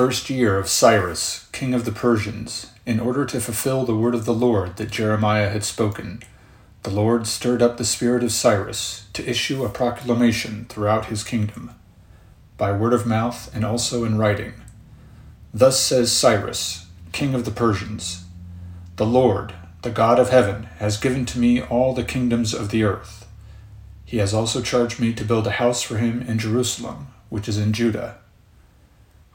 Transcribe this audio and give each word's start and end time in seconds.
First 0.00 0.30
year 0.30 0.56
of 0.56 0.70
Cyrus, 0.70 1.46
king 1.52 1.74
of 1.74 1.84
the 1.84 1.92
Persians, 1.92 2.68
in 2.86 2.98
order 3.00 3.26
to 3.26 3.38
fulfill 3.38 3.84
the 3.84 3.94
word 3.94 4.14
of 4.14 4.24
the 4.24 4.32
Lord 4.32 4.78
that 4.78 4.90
Jeremiah 4.90 5.50
had 5.50 5.62
spoken, 5.62 6.22
the 6.84 6.90
Lord 6.90 7.26
stirred 7.26 7.60
up 7.60 7.76
the 7.76 7.84
spirit 7.84 8.22
of 8.22 8.32
Cyrus 8.32 9.08
to 9.12 9.28
issue 9.28 9.62
a 9.62 9.68
proclamation 9.68 10.64
throughout 10.70 11.12
his 11.12 11.22
kingdom, 11.22 11.72
by 12.56 12.72
word 12.72 12.94
of 12.94 13.04
mouth 13.04 13.54
and 13.54 13.62
also 13.62 14.04
in 14.04 14.16
writing. 14.16 14.54
Thus 15.52 15.78
says 15.78 16.10
Cyrus, 16.10 16.86
king 17.12 17.34
of 17.34 17.44
the 17.44 17.50
Persians 17.50 18.24
The 18.96 19.04
Lord, 19.04 19.52
the 19.82 19.90
God 19.90 20.18
of 20.18 20.30
heaven, 20.30 20.62
has 20.78 20.96
given 20.96 21.26
to 21.26 21.38
me 21.38 21.60
all 21.60 21.92
the 21.92 22.04
kingdoms 22.04 22.54
of 22.54 22.70
the 22.70 22.84
earth. 22.84 23.28
He 24.06 24.16
has 24.16 24.32
also 24.32 24.62
charged 24.62 24.98
me 24.98 25.12
to 25.12 25.26
build 25.26 25.46
a 25.46 25.60
house 25.60 25.82
for 25.82 25.98
him 25.98 26.22
in 26.22 26.38
Jerusalem, 26.38 27.08
which 27.28 27.50
is 27.50 27.58
in 27.58 27.74
Judah. 27.74 28.16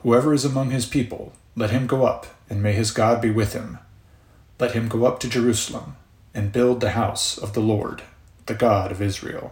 Whoever 0.06 0.36
is 0.36 0.46
among 0.46 0.70
his 0.70 0.86
people, 0.86 1.34
let 1.56 1.72
him 1.72 1.88
go 1.88 2.06
up, 2.06 2.28
and 2.48 2.62
may 2.62 2.74
his 2.74 2.92
God 2.92 3.20
be 3.20 3.32
with 3.32 3.54
him. 3.54 3.80
Let 4.60 4.74
him 4.74 4.88
go 4.88 5.06
up 5.06 5.20
to 5.22 5.28
Jerusalem, 5.28 5.96
and 6.32 6.52
build 6.52 6.80
the 6.80 6.92
house 6.92 7.40
of 7.40 7.54
the 7.54 7.60
Lord, 7.60 8.04
the 8.46 8.54
God 8.54 8.92
of 8.92 9.02
Israel. 9.02 9.52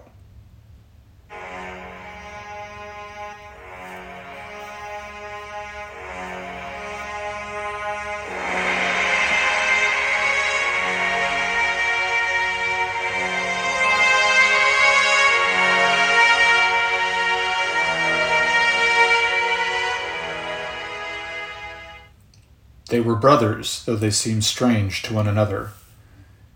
They 22.94 23.02
were 23.02 23.16
brothers, 23.16 23.84
though 23.86 23.96
they 23.96 24.12
seemed 24.12 24.44
strange 24.44 25.02
to 25.02 25.16
one 25.16 25.28
another. 25.28 25.72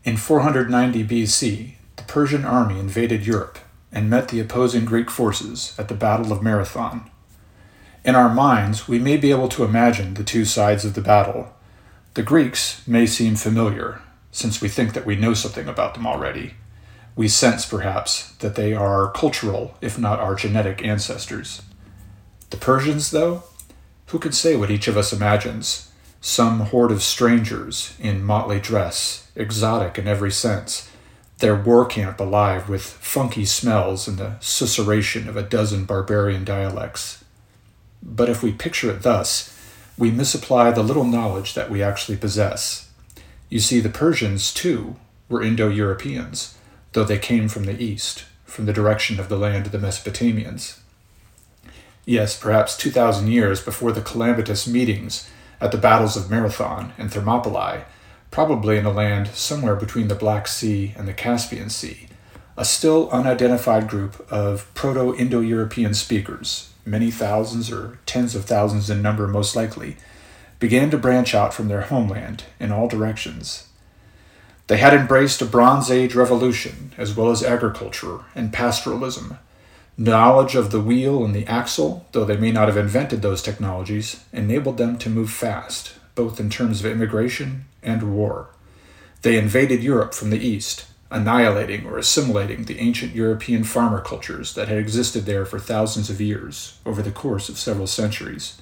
In 0.04 0.18
490 0.18 1.04
BC, 1.04 1.74
the 1.96 2.04
Persian 2.04 2.46
army 2.46 2.80
invaded 2.80 3.26
Europe 3.26 3.58
and 3.92 4.08
met 4.08 4.28
the 4.28 4.40
opposing 4.40 4.86
Greek 4.86 5.10
forces 5.10 5.74
at 5.80 5.88
the 5.88 5.96
Battle 5.96 6.32
of 6.32 6.44
Marathon. 6.44 7.10
In 8.06 8.14
our 8.14 8.32
minds, 8.32 8.88
we 8.88 9.00
may 9.00 9.18
be 9.18 9.32
able 9.32 9.50
to 9.50 9.64
imagine 9.64 10.14
the 10.14 10.24
two 10.24 10.46
sides 10.46 10.86
of 10.86 10.94
the 10.94 11.02
battle. 11.02 11.56
The 12.14 12.22
Greeks 12.22 12.88
may 12.88 13.08
seem 13.08 13.36
familiar, 13.36 14.04
since 14.32 14.62
we 14.62 14.70
think 14.70 14.94
that 14.94 15.08
we 15.08 15.16
know 15.16 15.34
something 15.34 15.68
about 15.68 15.96
them 15.96 16.06
already. 16.06 16.54
We 17.16 17.30
sense, 17.30 17.66
perhaps, 17.66 18.34
that 18.34 18.54
they 18.54 18.76
are 18.76 19.12
cultural, 19.12 19.76
if 19.82 19.98
not 19.98 20.20
our 20.20 20.36
genetic 20.36 20.86
ancestors. 20.86 21.64
The 22.52 22.58
Persians, 22.58 23.10
though? 23.10 23.42
Who 24.10 24.20
can 24.20 24.34
say 24.34 24.56
what 24.56 24.70
each 24.70 24.88
of 24.88 24.98
us 24.98 25.12
imagines? 25.12 25.87
Some 26.28 26.60
horde 26.60 26.92
of 26.92 27.02
strangers 27.02 27.96
in 28.02 28.22
motley 28.22 28.60
dress, 28.60 29.32
exotic 29.34 29.98
in 29.98 30.10
every 30.10 30.30
sense, 30.30 30.92
their 31.38 31.56
war 31.56 31.86
camp 31.86 32.20
alive 32.20 32.68
with 32.68 32.84
funky 32.84 33.46
smells 33.46 34.10
and 34.10 34.18
the 34.18 34.36
susurration 34.42 35.30
of 35.30 35.38
a 35.38 35.42
dozen 35.42 35.86
barbarian 35.86 36.44
dialects. 36.44 37.24
But 38.04 38.28
if 38.28 38.44
we 38.44 38.52
picture 38.52 38.92
it 38.92 39.04
thus, 39.04 39.58
we 39.98 40.12
misapply 40.12 40.70
the 40.72 40.84
little 40.84 41.06
knowledge 41.06 41.54
that 41.54 41.72
we 41.72 41.82
actually 41.82 42.18
possess. 42.18 42.92
You 43.48 43.62
see, 43.62 43.80
the 43.80 43.88
Persians, 43.88 44.54
too, 44.54 44.98
were 45.30 45.42
Indo 45.42 45.70
Europeans, 45.70 46.58
though 46.92 47.06
they 47.06 47.20
came 47.20 47.48
from 47.48 47.64
the 47.64 47.82
east, 47.82 48.26
from 48.44 48.66
the 48.66 48.74
direction 48.74 49.18
of 49.18 49.30
the 49.30 49.38
land 49.38 49.66
of 49.66 49.72
the 49.72 49.80
Mesopotamians. 49.80 50.80
Yes, 52.04 52.38
perhaps 52.38 52.76
2,000 52.76 53.30
years 53.30 53.62
before 53.62 53.94
the 53.94 54.02
calamitous 54.02 54.68
meetings 54.68 55.30
at 55.60 55.72
the 55.72 55.78
battles 55.78 56.16
of 56.16 56.30
Marathon 56.30 56.94
and 56.98 57.12
Thermopylae, 57.12 57.84
probably 58.32 58.78
in 58.78 58.86
a 58.86 58.92
land 58.92 59.30
somewhere 59.30 59.76
between 59.76 60.08
the 60.08 60.16
Black 60.16 60.48
Sea 60.48 60.94
and 60.98 61.08
the 61.08 61.14
Caspian 61.14 61.70
Sea, 61.70 62.08
a 62.56 62.66
still 62.66 63.10
unidentified 63.12 63.88
group 63.88 64.26
of 64.32 64.72
Proto 64.74 65.16
Indo 65.16 65.40
European 65.40 65.94
speakers, 65.94 66.72
many 66.86 67.12
thousands 67.12 67.72
or 67.72 68.00
tens 68.06 68.36
of 68.36 68.46
thousands 68.46 68.90
in 68.90 69.02
number 69.02 69.28
most 69.28 69.56
likely, 69.56 69.98
began 70.60 70.90
to 70.90 70.98
branch 70.98 71.36
out 71.36 71.54
from 71.54 71.68
their 71.68 71.82
homeland 71.82 72.44
in 72.60 72.72
all 72.72 72.88
directions. 72.88 73.68
They 74.68 74.78
had 74.78 74.94
embraced 74.94 75.42
a 75.42 75.46
Bronze 75.46 75.90
Age 75.90 76.16
revolution 76.16 76.92
as 76.98 77.16
well 77.16 77.30
as 77.30 77.44
agriculture 77.44 78.20
and 78.36 78.52
pastoralism 78.52 79.38
Knowledge 80.00 80.54
of 80.54 80.70
the 80.70 80.80
wheel 80.80 81.26
and 81.26 81.34
the 81.34 81.48
axle, 81.48 82.06
though 82.12 82.24
they 82.24 82.38
may 82.38 82.52
not 82.52 82.68
have 82.68 82.78
invented 82.78 83.24
those 83.24 83.42
technologies, 83.42 84.24
enabled 84.32 84.78
them 84.78 84.96
to 85.00 85.10
move 85.10 85.32
fast, 85.32 85.94
both 86.14 86.40
in 86.40 86.52
terms 86.52 86.80
of 86.80 86.92
immigration 86.92 87.66
and 87.82 88.16
war. 88.16 88.50
They 89.24 89.40
invaded 89.40 89.82
Europe 89.82 90.14
from 90.14 90.30
the 90.30 90.38
east, 90.38 90.86
annihilating 91.10 91.88
or 91.88 91.98
assimilating 91.98 92.66
the 92.66 92.78
ancient 92.78 93.16
European 93.16 93.64
farmer 93.64 94.00
cultures 94.00 94.54
that 94.54 94.68
had 94.68 94.78
existed 94.78 95.26
there 95.26 95.48
for 95.48 95.58
thousands 95.58 96.12
of 96.12 96.22
years 96.22 96.78
over 96.86 97.02
the 97.02 97.10
course 97.10 97.50
of 97.50 97.58
several 97.58 97.88
centuries. 97.88 98.62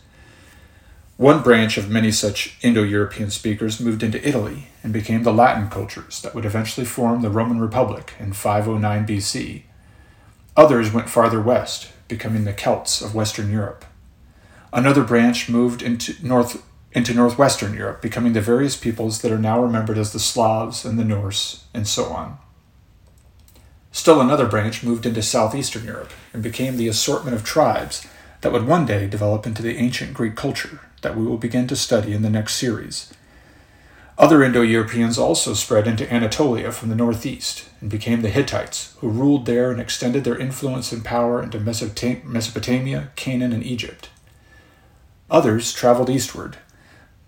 One 1.18 1.44
branch 1.44 1.78
of 1.78 1.90
many 1.90 2.12
such 2.12 2.58
Indo 2.62 2.84
European 2.84 3.30
speakers 3.30 3.82
moved 3.82 4.04
into 4.04 4.26
Italy 4.26 4.68
and 4.84 4.94
became 4.94 5.24
the 5.24 5.34
Latin 5.34 5.70
cultures 5.70 6.22
that 6.22 6.34
would 6.34 6.46
eventually 6.46 6.86
form 6.86 7.24
the 7.24 7.30
Roman 7.30 7.60
Republic 7.60 8.14
in 8.20 8.32
509 8.32 9.06
BC 9.06 9.64
Others 10.58 10.94
went 10.94 11.10
farther 11.10 11.42
west, 11.42 11.92
becoming 12.08 12.46
the 12.46 12.54
Celts 12.54 13.02
of 13.02 13.14
Western 13.14 13.52
Europe. 13.52 13.86
Another 14.72 15.04
branch 15.04 15.50
moved 15.50 15.82
into 15.82 16.16
north 16.26 16.64
into 16.92 17.14
northwestern 17.14 17.74
Europe, 17.74 18.02
becoming 18.02 18.32
the 18.32 18.40
various 18.40 18.78
peoples 18.78 19.22
that 19.22 19.32
are 19.32 19.38
now 19.38 19.62
remembered 19.62 19.98
as 19.98 20.14
the 20.14 20.20
Slavs 20.20 20.86
and 20.86 20.98
the 20.98 21.04
Norse, 21.04 21.66
and 21.74 21.86
so 21.86 22.06
on. 22.06 22.38
Still 23.92 24.22
another 24.22 24.46
branch 24.46 24.82
moved 24.82 25.06
into 25.06 25.22
southeastern 25.22 25.84
Europe 25.84 26.12
and 26.32 26.42
became 26.42 26.78
the 26.78 26.88
assortment 26.88 27.36
of 27.36 27.44
tribes 27.44 28.08
that 28.42 28.54
would 28.54 28.66
one 28.66 28.86
day 28.86 29.08
develop 29.08 29.46
into 29.46 29.62
the 29.62 29.76
ancient 29.78 30.14
Greek 30.14 30.36
culture 30.36 30.80
that 31.02 31.18
we 31.18 31.26
will 31.26 31.38
begin 31.38 31.68
to 31.68 31.76
study 31.76 32.14
in 32.14 32.22
the 32.22 32.30
next 32.30 32.56
series. 32.56 33.14
Other 34.18 34.44
Indo 34.44 34.62
Europeans 34.62 35.18
also 35.18 35.54
spread 35.54 35.88
into 35.88 36.12
Anatolia 36.12 36.72
from 36.72 36.88
the 36.88 36.96
northeast 36.96 37.68
and 37.82 37.90
became 37.90 38.22
the 38.22 38.30
Hittites, 38.30 38.96
who 39.00 39.10
ruled 39.10 39.46
there 39.46 39.72
and 39.72 39.82
extended 39.82 40.24
their 40.24 40.38
influence 40.38 40.94
and 40.94 41.04
power 41.04 41.44
into 41.44 41.60
Mesopotamia, 41.60 43.12
Canaan, 43.18 43.52
and 43.52 43.64
Egypt. 43.64 44.10
Others 45.30 45.74
traveled 45.74 46.10
eastward. 46.10 46.58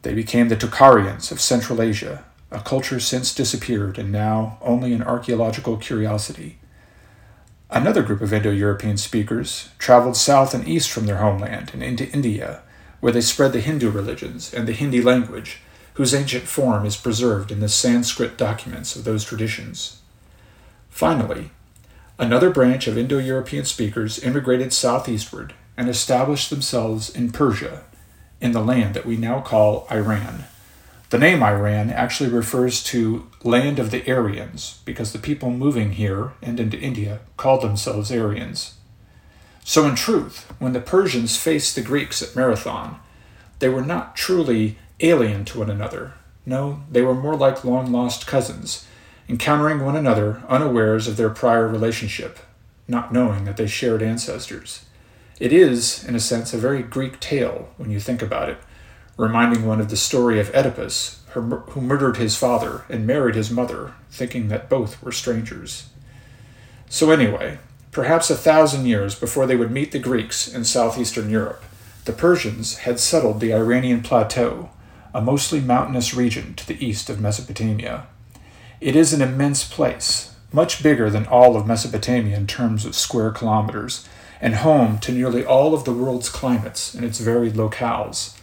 They 0.03 0.13
became 0.13 0.47
the 0.47 0.55
Tocharians 0.55 1.29
of 1.29 1.41
Central 1.41 1.81
Asia, 1.81 2.23
a 2.51 2.61
culture 2.61 3.01
since 3.01 3.35
disappeared 3.35 3.99
and 3.99 4.09
now 4.09 4.57
only 4.61 4.93
an 4.93 5.03
archaeological 5.03 5.75
curiosity. 5.75 6.57
Another 7.69 8.01
group 8.01 8.21
of 8.21 8.31
Indo 8.31 8.51
European 8.51 8.95
speakers 8.95 9.71
traveled 9.77 10.15
south 10.15 10.53
and 10.53 10.65
east 10.65 10.89
from 10.89 11.05
their 11.05 11.17
homeland 11.17 11.71
and 11.73 11.83
into 11.83 12.09
India, 12.11 12.61
where 13.01 13.11
they 13.11 13.19
spread 13.19 13.51
the 13.51 13.59
Hindu 13.59 13.89
religions 13.89 14.53
and 14.53 14.65
the 14.65 14.71
Hindi 14.71 15.01
language 15.01 15.59
whose 15.97 16.13
ancient 16.13 16.43
form 16.43 16.85
is 16.85 16.95
preserved 16.95 17.51
in 17.51 17.59
the 17.59 17.67
Sanskrit 17.67 18.37
documents 18.37 18.95
of 18.95 19.03
those 19.03 19.25
traditions. 19.25 19.99
Finally, 20.89 21.49
another 22.19 22.51
branch 22.51 22.85
of 22.85 22.99
Indo 22.99 23.17
European 23.17 23.65
speakers 23.65 24.23
immigrated 24.23 24.71
southeastward 24.71 25.55
and 25.75 25.89
established 25.89 26.51
themselves 26.51 27.09
in 27.09 27.31
Persia, 27.31 27.83
in 28.39 28.51
the 28.51 28.63
land 28.63 28.93
that 28.93 29.07
we 29.07 29.17
now 29.17 29.41
call 29.41 29.87
Iran. 29.89 30.43
The 31.09 31.17
name 31.17 31.41
Iran 31.41 31.89
actually 31.89 32.29
refers 32.29 32.83
to 32.83 33.27
land 33.43 33.79
of 33.79 33.89
the 33.89 34.07
Aryans 34.07 34.81
because 34.85 35.13
the 35.13 35.19
people 35.19 35.49
moving 35.49 35.93
here 35.93 36.33
and 36.43 36.59
into 36.59 36.77
India 36.77 37.21
called 37.37 37.63
themselves 37.63 38.11
Aryans. 38.11 38.75
So, 39.63 39.87
in 39.87 39.95
truth, 39.95 40.45
when 40.59 40.73
the 40.73 40.79
Persians 40.79 41.37
faced 41.37 41.73
the 41.73 41.81
Greeks 41.81 42.21
at 42.21 42.35
Marathon, 42.35 42.99
they 43.57 43.69
were 43.69 43.81
not 43.81 44.15
truly 44.15 44.77
alien 44.99 45.45
to 45.45 45.59
one 45.59 45.69
another. 45.69 46.13
No, 46.45 46.81
they 46.89 47.01
were 47.01 47.13
more 47.13 47.35
like 47.35 47.63
long 47.63 47.91
lost 47.91 48.25
cousins, 48.25 48.85
encountering 49.29 49.83
one 49.83 49.95
another 49.95 50.41
unawares 50.47 51.07
of 51.07 51.17
their 51.17 51.29
prior 51.29 51.67
relationship, 51.67 52.39
not 52.87 53.13
knowing 53.13 53.45
that 53.45 53.57
they 53.57 53.67
shared 53.67 54.01
ancestors. 54.01 54.85
It 55.39 55.53
is, 55.53 56.03
in 56.03 56.15
a 56.15 56.19
sense, 56.19 56.53
a 56.53 56.57
very 56.57 56.81
Greek 56.81 57.19
tale 57.19 57.69
when 57.77 57.91
you 57.91 57.99
think 57.99 58.21
about 58.21 58.49
it, 58.49 58.57
reminding 59.17 59.65
one 59.65 59.79
of 59.79 59.89
the 59.89 59.97
story 59.97 60.39
of 60.39 60.53
Oedipus, 60.55 61.21
who 61.31 61.81
murdered 61.81 62.17
his 62.17 62.35
father 62.35 62.85
and 62.89 63.05
married 63.05 63.35
his 63.35 63.51
mother, 63.51 63.93
thinking 64.09 64.47
that 64.47 64.69
both 64.69 65.01
were 65.03 65.11
strangers. 65.11 65.89
So, 66.89 67.11
anyway, 67.11 67.59
perhaps 67.91 68.29
a 68.29 68.35
thousand 68.35 68.87
years 68.87 69.13
before 69.13 69.45
they 69.45 69.55
would 69.55 69.69
meet 69.69 69.91
the 69.91 69.99
Greeks 69.99 70.47
in 70.47 70.63
southeastern 70.63 71.29
Europe, 71.29 71.63
the 72.05 72.13
Persians 72.13 72.77
had 72.77 72.99
settled 72.99 73.39
the 73.39 73.53
Iranian 73.53 74.01
plateau 74.01 74.69
a 75.13 75.21
mostly 75.21 75.59
mountainous 75.59 76.13
region 76.13 76.53
to 76.55 76.67
the 76.67 76.85
east 76.85 77.09
of 77.09 77.19
Mesopotamia. 77.19 78.07
It 78.79 78.95
is 78.95 79.13
an 79.13 79.21
immense 79.21 79.63
place, 79.63 80.35
much 80.51 80.83
bigger 80.83 81.09
than 81.09 81.25
all 81.25 81.57
of 81.57 81.65
Mesopotamia 81.65 82.37
in 82.37 82.47
terms 82.47 82.85
of 82.85 82.95
square 82.95 83.31
kilometers, 83.31 84.07
and 84.39 84.55
home 84.55 84.99
to 84.99 85.11
nearly 85.11 85.43
all 85.43 85.73
of 85.73 85.83
the 85.83 85.93
world's 85.93 86.29
climates 86.29 86.93
and 86.93 87.03
its 87.03 87.19
varied 87.19 87.53
locales. 87.53 88.37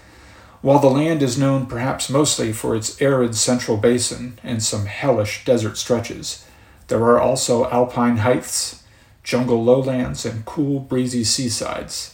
While 0.60 0.78
the 0.78 0.88
land 0.88 1.22
is 1.22 1.38
known 1.38 1.66
perhaps 1.66 2.08
mostly 2.08 2.52
for 2.52 2.74
its 2.74 3.00
arid 3.00 3.34
central 3.34 3.76
basin 3.76 4.38
and 4.42 4.62
some 4.62 4.86
hellish 4.86 5.44
desert 5.44 5.76
stretches, 5.76 6.44
there 6.88 7.02
are 7.04 7.20
also 7.20 7.70
alpine 7.70 8.18
heights, 8.18 8.82
jungle 9.22 9.62
lowlands, 9.62 10.24
and 10.24 10.44
cool, 10.44 10.80
breezy 10.80 11.22
seasides. 11.22 12.13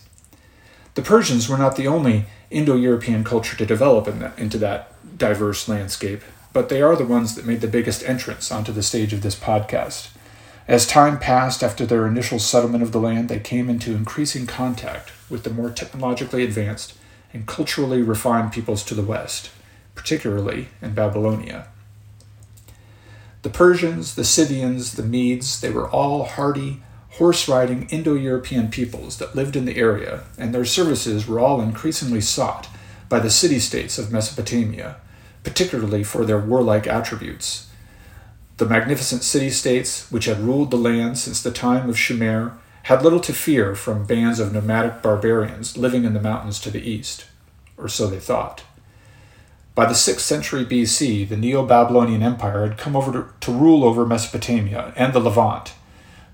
The 0.94 1.02
Persians 1.02 1.48
were 1.48 1.58
not 1.58 1.76
the 1.76 1.86
only 1.86 2.26
Indo 2.50 2.76
European 2.76 3.24
culture 3.24 3.56
to 3.56 3.66
develop 3.66 4.08
in 4.08 4.18
that, 4.18 4.38
into 4.38 4.58
that 4.58 4.92
diverse 5.16 5.68
landscape, 5.68 6.22
but 6.52 6.68
they 6.68 6.82
are 6.82 6.96
the 6.96 7.04
ones 7.04 7.34
that 7.34 7.46
made 7.46 7.60
the 7.60 7.68
biggest 7.68 8.02
entrance 8.08 8.50
onto 8.50 8.72
the 8.72 8.82
stage 8.82 9.12
of 9.12 9.22
this 9.22 9.36
podcast. 9.36 10.10
As 10.66 10.86
time 10.86 11.18
passed 11.18 11.62
after 11.62 11.86
their 11.86 12.06
initial 12.06 12.38
settlement 12.38 12.82
of 12.82 12.92
the 12.92 13.00
land, 13.00 13.28
they 13.28 13.38
came 13.38 13.68
into 13.68 13.94
increasing 13.94 14.46
contact 14.46 15.12
with 15.28 15.44
the 15.44 15.50
more 15.50 15.70
technologically 15.70 16.44
advanced 16.44 16.94
and 17.32 17.46
culturally 17.46 18.02
refined 18.02 18.52
peoples 18.52 18.84
to 18.84 18.94
the 18.94 19.02
west, 19.02 19.50
particularly 19.94 20.68
in 20.82 20.94
Babylonia. 20.94 21.68
The 23.42 23.50
Persians, 23.50 24.16
the 24.16 24.24
Scythians, 24.24 24.94
the 24.94 25.02
Medes, 25.02 25.60
they 25.60 25.70
were 25.70 25.88
all 25.88 26.24
hardy, 26.24 26.82
horse 27.10 27.48
riding 27.48 27.88
Indo 27.88 28.14
European 28.14 28.70
peoples 28.70 29.18
that 29.18 29.34
lived 29.34 29.56
in 29.56 29.64
the 29.64 29.76
area, 29.76 30.24
and 30.38 30.54
their 30.54 30.64
services 30.64 31.26
were 31.26 31.40
all 31.40 31.60
increasingly 31.60 32.20
sought 32.20 32.68
by 33.08 33.18
the 33.18 33.30
city 33.30 33.58
states 33.58 33.98
of 33.98 34.12
Mesopotamia, 34.12 34.96
particularly 35.42 36.04
for 36.04 36.24
their 36.24 36.38
warlike 36.38 36.86
attributes. 36.86 37.68
The 38.58 38.66
magnificent 38.66 39.22
city 39.22 39.50
states, 39.50 40.10
which 40.12 40.26
had 40.26 40.40
ruled 40.40 40.70
the 40.70 40.76
land 40.76 41.18
since 41.18 41.42
the 41.42 41.50
time 41.50 41.88
of 41.88 41.96
Shumer, 41.96 42.54
had 42.84 43.02
little 43.02 43.20
to 43.20 43.32
fear 43.32 43.74
from 43.74 44.06
bands 44.06 44.38
of 44.38 44.52
nomadic 44.52 45.02
barbarians 45.02 45.76
living 45.76 46.04
in 46.04 46.14
the 46.14 46.20
mountains 46.20 46.60
to 46.60 46.70
the 46.70 46.82
east, 46.82 47.26
or 47.76 47.88
so 47.88 48.06
they 48.06 48.18
thought. 48.18 48.62
By 49.74 49.86
the 49.86 49.94
6th 49.94 50.20
century 50.20 50.64
BC, 50.64 51.28
the 51.28 51.36
Neo 51.36 51.64
Babylonian 51.64 52.22
Empire 52.22 52.66
had 52.66 52.78
come 52.78 52.96
over 52.96 53.12
to, 53.12 53.26
to, 53.40 53.52
rule 53.52 53.84
over 53.84 54.04
Mesopotamia 54.04 54.92
and 54.96 55.12
the 55.12 55.20
Levant, 55.20 55.72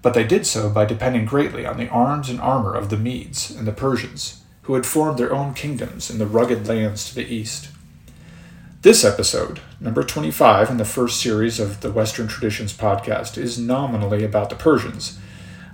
but 0.06 0.14
they 0.14 0.22
did 0.22 0.46
so 0.46 0.70
by 0.70 0.84
depending 0.84 1.24
greatly 1.24 1.66
on 1.66 1.78
the 1.78 1.88
arms 1.88 2.30
and 2.30 2.40
armor 2.40 2.72
of 2.72 2.90
the 2.90 2.96
Medes 2.96 3.50
and 3.50 3.66
the 3.66 3.72
Persians, 3.72 4.44
who 4.62 4.74
had 4.74 4.86
formed 4.86 5.18
their 5.18 5.34
own 5.34 5.52
kingdoms 5.52 6.08
in 6.08 6.18
the 6.18 6.28
rugged 6.28 6.68
lands 6.68 7.08
to 7.08 7.14
the 7.16 7.26
east. 7.26 7.70
This 8.82 9.04
episode, 9.04 9.58
number 9.80 10.04
25 10.04 10.70
in 10.70 10.76
the 10.76 10.84
first 10.84 11.20
series 11.20 11.58
of 11.58 11.80
the 11.80 11.90
Western 11.90 12.28
Traditions 12.28 12.72
podcast, 12.72 13.36
is 13.36 13.58
nominally 13.58 14.22
about 14.22 14.48
the 14.48 14.54
Persians. 14.54 15.18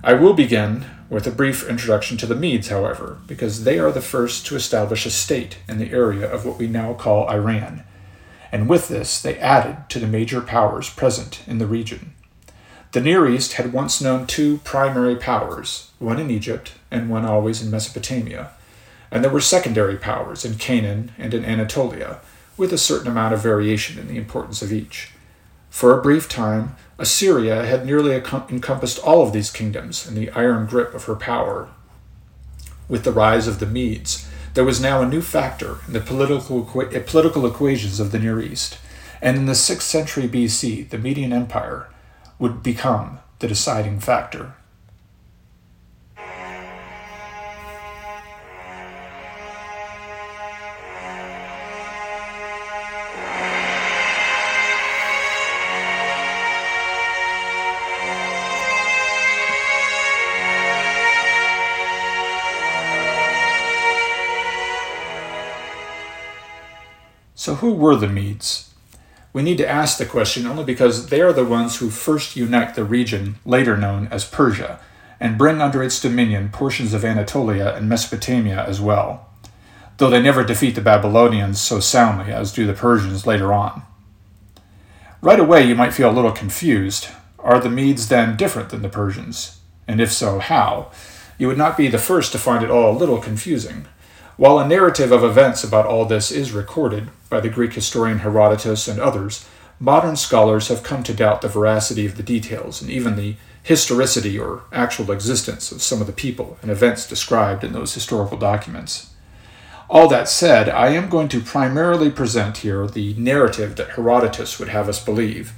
I 0.03 0.13
will 0.13 0.33
begin 0.33 0.87
with 1.11 1.27
a 1.27 1.31
brief 1.31 1.69
introduction 1.69 2.17
to 2.17 2.25
the 2.25 2.33
Medes, 2.33 2.69
however, 2.69 3.19
because 3.27 3.65
they 3.65 3.77
are 3.77 3.91
the 3.91 4.01
first 4.01 4.47
to 4.47 4.55
establish 4.55 5.05
a 5.05 5.11
state 5.11 5.59
in 5.69 5.77
the 5.77 5.91
area 5.91 6.27
of 6.27 6.43
what 6.43 6.57
we 6.57 6.65
now 6.65 6.95
call 6.95 7.29
Iran, 7.29 7.83
and 8.51 8.67
with 8.67 8.87
this 8.87 9.21
they 9.21 9.37
added 9.37 9.87
to 9.89 9.99
the 9.99 10.07
major 10.07 10.41
powers 10.41 10.89
present 10.89 11.43
in 11.45 11.59
the 11.59 11.67
region. 11.67 12.12
The 12.93 13.01
Near 13.01 13.27
East 13.27 13.53
had 13.53 13.73
once 13.73 14.01
known 14.01 14.27
two 14.27 14.59
primary 14.59 15.15
powers, 15.15 15.89
one 15.97 16.19
in 16.19 16.29
Egypt 16.29 16.73
and 16.91 17.09
one 17.09 17.25
always 17.25 17.59
in 17.59 17.71
Mesopotamia, 17.71 18.51
and 19.09 19.23
there 19.23 19.31
were 19.31 19.41
secondary 19.41 19.97
powers 19.97 20.45
in 20.45 20.59
Canaan 20.59 21.11
and 21.17 21.33
in 21.33 21.43
Anatolia, 21.43 22.19
with 22.55 22.71
a 22.71 22.77
certain 22.77 23.07
amount 23.07 23.33
of 23.33 23.41
variation 23.41 23.97
in 23.97 24.07
the 24.07 24.17
importance 24.17 24.61
of 24.61 24.71
each. 24.71 25.09
For 25.71 25.97
a 25.97 26.03
brief 26.03 26.29
time, 26.29 26.75
Assyria 26.99 27.65
had 27.65 27.83
nearly 27.83 28.13
encompassed 28.13 28.99
all 28.99 29.23
of 29.25 29.33
these 29.33 29.49
kingdoms 29.49 30.07
in 30.07 30.13
the 30.13 30.29
iron 30.29 30.67
grip 30.67 30.93
of 30.93 31.05
her 31.05 31.15
power. 31.15 31.69
With 32.87 33.05
the 33.05 33.11
rise 33.11 33.47
of 33.47 33.59
the 33.59 33.65
Medes, 33.65 34.29
there 34.53 34.65
was 34.65 34.79
now 34.79 35.01
a 35.01 35.09
new 35.09 35.23
factor 35.23 35.77
in 35.87 35.93
the 35.93 35.99
political, 35.99 36.63
political 36.63 37.47
equations 37.47 37.99
of 37.99 38.11
the 38.11 38.19
Near 38.19 38.39
East, 38.39 38.77
and 39.19 39.35
in 39.35 39.47
the 39.47 39.53
6th 39.53 39.81
century 39.81 40.27
BC, 40.27 40.91
the 40.91 40.99
Median 40.99 41.33
Empire 41.33 41.87
would 42.39 42.63
become 42.63 43.19
the 43.39 43.47
deciding 43.47 43.99
factor. 43.99 44.55
So, 67.43 67.55
who 67.55 67.73
were 67.73 67.97
the 67.97 68.07
Medes? 68.07 68.72
We 69.33 69.41
need 69.41 69.57
to 69.57 69.67
ask 69.67 69.97
the 69.97 70.05
question 70.05 70.45
only 70.45 70.63
because 70.63 71.07
they 71.07 71.19
are 71.19 71.33
the 71.33 71.43
ones 71.43 71.77
who 71.77 71.89
first 71.89 72.35
unite 72.35 72.75
the 72.75 72.85
region 72.85 73.35
later 73.43 73.75
known 73.75 74.07
as 74.11 74.23
Persia 74.23 74.79
and 75.19 75.37
bring 75.37 75.59
under 75.59 75.81
its 75.81 75.99
dominion 75.99 76.49
portions 76.49 76.93
of 76.93 77.03
Anatolia 77.03 77.73
and 77.73 77.89
Mesopotamia 77.89 78.63
as 78.63 78.79
well, 78.79 79.27
though 79.97 80.09
they 80.09 80.21
never 80.21 80.43
defeat 80.43 80.75
the 80.75 80.81
Babylonians 80.81 81.59
so 81.59 81.79
soundly 81.79 82.31
as 82.31 82.53
do 82.53 82.67
the 82.67 82.73
Persians 82.73 83.25
later 83.25 83.51
on. 83.51 83.81
Right 85.21 85.39
away, 85.39 85.65
you 85.65 85.73
might 85.73 85.93
feel 85.93 86.11
a 86.11 86.13
little 86.13 86.31
confused. 86.31 87.07
Are 87.39 87.59
the 87.59 87.69
Medes 87.69 88.09
then 88.09 88.37
different 88.37 88.69
than 88.69 88.81
the 88.81 88.89
Persians? 88.89 89.59
And 89.87 89.99
if 89.99 90.11
so, 90.11 90.39
how? 90.39 90.91
You 91.37 91.47
would 91.47 91.57
not 91.57 91.77
be 91.77 91.87
the 91.87 91.97
first 91.97 92.31
to 92.33 92.37
find 92.37 92.63
it 92.63 92.69
all 92.69 92.95
a 92.95 92.99
little 92.99 93.19
confusing. 93.19 93.85
While 94.35 94.57
a 94.57 94.67
narrative 94.67 95.11
of 95.11 95.23
events 95.23 95.63
about 95.63 95.85
all 95.85 96.05
this 96.05 96.31
is 96.31 96.53
recorded 96.53 97.09
by 97.29 97.39
the 97.39 97.49
Greek 97.49 97.73
historian 97.73 98.19
Herodotus 98.19 98.87
and 98.87 98.99
others, 98.99 99.47
modern 99.79 100.15
scholars 100.15 100.69
have 100.69 100.81
come 100.81 101.03
to 101.03 101.13
doubt 101.13 101.41
the 101.41 101.47
veracity 101.47 102.07
of 102.07 102.17
the 102.17 102.23
details 102.23 102.81
and 102.81 102.89
even 102.89 103.15
the 103.15 103.35
historicity 103.61 104.39
or 104.39 104.63
actual 104.71 105.11
existence 105.11 105.71
of 105.71 105.83
some 105.83 106.01
of 106.01 106.07
the 106.07 106.13
people 106.13 106.57
and 106.63 106.71
events 106.71 107.07
described 107.07 107.63
in 107.63 107.73
those 107.73 107.93
historical 107.93 108.35
documents. 108.35 109.13
All 109.87 110.07
that 110.07 110.27
said, 110.27 110.67
I 110.67 110.89
am 110.89 111.09
going 111.09 111.27
to 111.27 111.39
primarily 111.39 112.09
present 112.09 112.57
here 112.57 112.87
the 112.87 113.13
narrative 113.13 113.75
that 113.75 113.91
Herodotus 113.91 114.57
would 114.57 114.69
have 114.69 114.89
us 114.89 115.03
believe. 115.03 115.53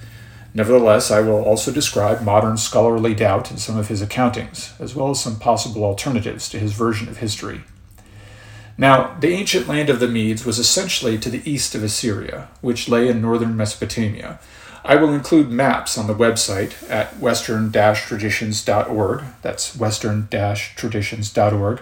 Nevertheless, 0.54 1.12
I 1.12 1.22
will 1.22 1.42
also 1.42 1.72
describe 1.72 2.22
modern 2.22 2.58
scholarly 2.58 3.16
doubt 3.16 3.52
in 3.52 3.58
some 3.58 3.78
of 3.78 3.88
his 3.88 4.02
accountings, 4.02 4.78
as 4.82 4.94
well 4.94 5.12
as 5.12 5.22
some 5.22 5.40
possible 5.40 5.86
alternatives 5.86 6.50
to 6.50 6.60
his 6.60 6.74
version 6.74 7.08
of 7.08 7.18
history. 7.18 7.62
Now, 8.78 9.16
the 9.20 9.30
ancient 9.30 9.68
land 9.68 9.90
of 9.90 10.00
the 10.00 10.08
Medes 10.08 10.46
was 10.46 10.60
essentially 10.60 11.18
to 11.20 11.30
the 11.30 11.50
east 11.50 11.76
of 11.76 11.84
Assyria, 11.84 12.50
which 12.62 12.90
lay 12.90 13.08
in 13.08 13.22
northern 13.22 13.56
Mesopotamia. 13.56 14.40
I 14.84 14.98
will 14.98 15.14
include 15.14 15.50
maps 15.50 15.98
on 15.98 16.08
the 16.08 16.14
website 16.14 16.90
at 16.92 17.18
western 17.20 17.72
traditions.org. 17.72 19.24
That's 19.42 19.76
western 19.76 20.28
traditions.org. 20.28 21.82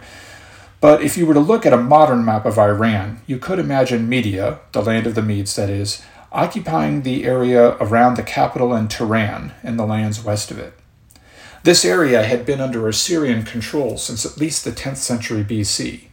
But 0.80 1.02
if 1.02 1.18
you 1.18 1.26
were 1.26 1.34
to 1.34 1.40
look 1.40 1.66
at 1.66 1.74
a 1.74 1.78
modern 1.78 2.24
map 2.24 2.46
of 2.46 2.60
Iran, 2.60 3.22
you 3.26 3.40
could 3.40 3.58
imagine 3.58 4.08
Media, 4.08 4.60
the 4.72 4.82
land 4.82 5.08
of 5.08 5.16
the 5.16 5.22
Medes 5.22 5.56
that 5.56 5.70
is, 5.70 6.04
occupying 6.32 7.02
the 7.02 7.26
area 7.26 7.72
around 7.80 8.18
the 8.18 8.24
capital 8.24 8.74
in 8.74 8.88
Tehran 8.88 9.54
and 9.64 9.80
the 9.80 9.86
lands 9.86 10.24
west 10.24 10.52
of 10.52 10.60
it. 10.60 10.74
This 11.64 11.84
area 11.86 12.24
had 12.24 12.46
been 12.46 12.62
under 12.62 12.88
Assyrian 12.88 13.44
control 13.44 13.98
since 13.98 14.26
at 14.26 14.38
least 14.38 14.64
the 14.64 14.72
10th 14.72 14.98
century 14.98 15.44
BC. 15.44 16.08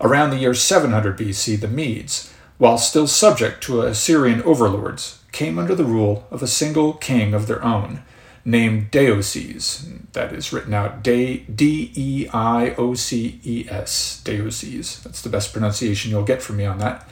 Around 0.00 0.30
the 0.30 0.38
year 0.38 0.54
700 0.54 1.18
BC, 1.18 1.60
the 1.60 1.68
Medes, 1.68 2.32
while 2.56 2.78
still 2.78 3.06
subject 3.06 3.62
to 3.64 3.82
Assyrian 3.82 4.42
overlords, 4.42 5.22
came 5.32 5.58
under 5.58 5.74
the 5.74 5.84
rule 5.84 6.26
of 6.30 6.42
a 6.42 6.46
single 6.46 6.92
king 6.94 7.34
of 7.34 7.46
their 7.46 7.64
own, 7.64 8.02
named 8.44 8.90
Deioces. 8.90 10.12
That 10.12 10.32
is 10.32 10.52
written 10.52 10.74
out 10.74 11.02
D 11.02 11.44
E 11.48 12.28
I 12.32 12.74
O 12.78 12.94
C 12.94 13.40
E 13.44 13.66
S, 13.68 14.22
Deioces. 14.24 15.02
That's 15.02 15.22
the 15.22 15.28
best 15.28 15.52
pronunciation 15.52 16.10
you'll 16.10 16.24
get 16.24 16.42
from 16.42 16.56
me 16.56 16.64
on 16.64 16.78
that. 16.78 17.08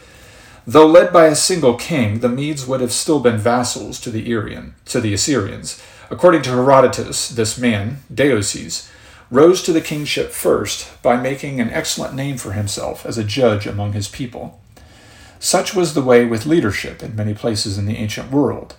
Though 0.67 0.87
led 0.87 1.13
by 1.13 1.27
a 1.27 1.37
single 1.37 1.75
king, 1.75 2.21
the 2.21 2.29
Medes 2.29 2.67
would 2.67 2.81
have 2.81 2.93
still 2.93 3.21
been 3.21 3.39
vassals 3.39 4.01
to 4.01 4.11
the 4.11 4.29
Irian, 4.29 4.73
to 4.87 5.01
the 5.01 5.15
Assyrians. 5.15 5.81
According 6.11 6.43
to 6.43 6.51
Herodotus, 6.51 7.29
this 7.29 7.59
man, 7.59 7.99
Deioces, 8.13 8.91
rose 9.31 9.63
to 9.63 9.73
the 9.73 9.81
kingship 9.81 10.31
first 10.31 11.03
by 11.03 11.17
making 11.17 11.61
an 11.61 11.71
excellent 11.71 12.15
name 12.15 12.37
for 12.37 12.53
himself 12.53 13.05
as 13.05 13.19
a 13.19 13.25
judge 13.25 13.67
among 13.67 13.93
his 13.93 14.09
people. 14.09 14.61
Such 15.39 15.75
was 15.75 15.95
the 15.95 16.03
way 16.03 16.25
with 16.25 16.47
leadership 16.47 17.03
in 17.03 17.17
many 17.17 17.35
places 17.35 17.77
in 17.77 17.87
the 17.87 17.97
ancient 17.97 18.31
world. 18.31 18.75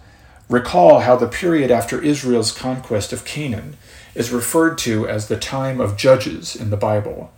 Recall 0.50 1.02
how 1.02 1.18
the 1.18 1.28
period 1.28 1.70
after 1.70 2.02
Israel's 2.02 2.52
conquest 2.52 3.12
of 3.12 3.26
Canaan 3.26 3.78
is 4.16 4.32
referred 4.32 4.78
to 4.80 5.08
as 5.08 5.28
the 5.28 5.38
time 5.38 5.82
of 5.82 5.98
judges 5.98 6.56
in 6.56 6.70
the 6.70 6.78
Bible. 6.78 7.32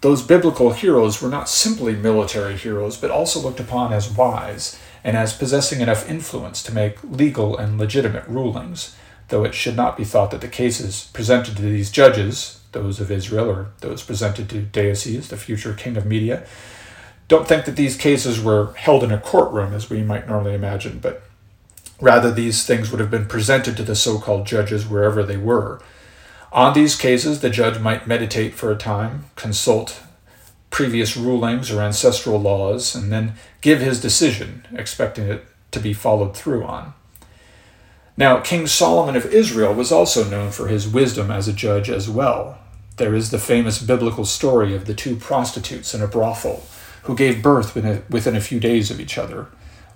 Those 0.00 0.22
biblical 0.22 0.72
heroes 0.72 1.20
were 1.20 1.28
not 1.28 1.48
simply 1.48 1.94
military 1.94 2.56
heroes, 2.56 2.96
but 2.96 3.10
also 3.10 3.40
looked 3.40 3.60
upon 3.60 3.92
as 3.92 4.10
wise 4.10 4.78
and 5.04 5.16
as 5.16 5.32
possessing 5.32 5.80
enough 5.80 6.08
influence 6.08 6.62
to 6.64 6.74
make 6.74 7.02
legal 7.04 7.56
and 7.56 7.78
legitimate 7.78 8.26
rulings 8.26 8.96
though 9.28 9.44
it 9.44 9.54
should 9.54 9.76
not 9.76 9.96
be 9.96 10.04
thought 10.04 10.30
that 10.30 10.40
the 10.40 10.48
cases 10.48 11.10
presented 11.12 11.56
to 11.56 11.62
these 11.62 11.90
judges, 11.90 12.60
those 12.72 13.00
of 13.00 13.10
Israel 13.10 13.50
or 13.50 13.68
those 13.80 14.02
presented 14.02 14.48
to 14.50 14.62
Deioces, 14.62 15.28
the 15.28 15.36
future 15.36 15.72
king 15.72 15.96
of 15.96 16.06
Media. 16.06 16.46
Don't 17.28 17.48
think 17.48 17.64
that 17.64 17.76
these 17.76 17.96
cases 17.96 18.40
were 18.40 18.72
held 18.74 19.02
in 19.02 19.10
a 19.10 19.18
courtroom 19.18 19.72
as 19.72 19.90
we 19.90 20.02
might 20.02 20.28
normally 20.28 20.54
imagine, 20.54 21.00
but 21.00 21.22
rather 22.00 22.30
these 22.30 22.64
things 22.64 22.90
would 22.90 23.00
have 23.00 23.10
been 23.10 23.26
presented 23.26 23.76
to 23.76 23.82
the 23.82 23.96
so 23.96 24.18
called 24.18 24.46
judges 24.46 24.86
wherever 24.86 25.22
they 25.22 25.36
were. 25.36 25.80
On 26.52 26.72
these 26.72 26.94
cases, 26.94 27.40
the 27.40 27.50
judge 27.50 27.80
might 27.80 28.06
meditate 28.06 28.54
for 28.54 28.70
a 28.70 28.76
time, 28.76 29.26
consult 29.34 30.02
previous 30.70 31.16
rulings 31.16 31.70
or 31.70 31.80
ancestral 31.80 32.38
laws, 32.38 32.94
and 32.94 33.10
then 33.10 33.34
give 33.60 33.80
his 33.80 34.00
decision, 34.00 34.66
expecting 34.72 35.26
it 35.28 35.46
to 35.70 35.80
be 35.80 35.92
followed 35.92 36.36
through 36.36 36.64
on. 36.64 36.92
Now, 38.18 38.40
King 38.40 38.66
Solomon 38.66 39.14
of 39.14 39.26
Israel 39.26 39.74
was 39.74 39.92
also 39.92 40.24
known 40.24 40.50
for 40.50 40.68
his 40.68 40.88
wisdom 40.88 41.30
as 41.30 41.48
a 41.48 41.52
judge 41.52 41.90
as 41.90 42.08
well. 42.08 42.58
There 42.96 43.14
is 43.14 43.30
the 43.30 43.38
famous 43.38 43.82
biblical 43.82 44.24
story 44.24 44.74
of 44.74 44.86
the 44.86 44.94
two 44.94 45.16
prostitutes 45.16 45.92
in 45.92 46.00
a 46.00 46.06
brothel 46.06 46.64
who 47.02 47.14
gave 47.14 47.42
birth 47.42 47.74
within 47.74 48.34
a 48.34 48.40
few 48.40 48.58
days 48.58 48.90
of 48.90 49.00
each 49.00 49.18
other. 49.18 49.48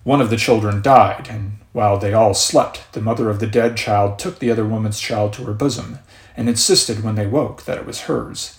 One 0.04 0.20
of 0.20 0.28
the 0.28 0.36
children 0.36 0.82
died, 0.82 1.28
and 1.30 1.58
while 1.72 1.98
they 1.98 2.12
all 2.12 2.34
slept, 2.34 2.92
the 2.92 3.00
mother 3.00 3.30
of 3.30 3.40
the 3.40 3.46
dead 3.46 3.78
child 3.78 4.18
took 4.18 4.38
the 4.38 4.50
other 4.50 4.66
woman's 4.66 5.00
child 5.00 5.32
to 5.34 5.44
her 5.44 5.54
bosom 5.54 5.98
and 6.36 6.46
insisted 6.46 7.02
when 7.02 7.14
they 7.14 7.26
woke 7.26 7.64
that 7.64 7.78
it 7.78 7.86
was 7.86 8.02
hers. 8.02 8.58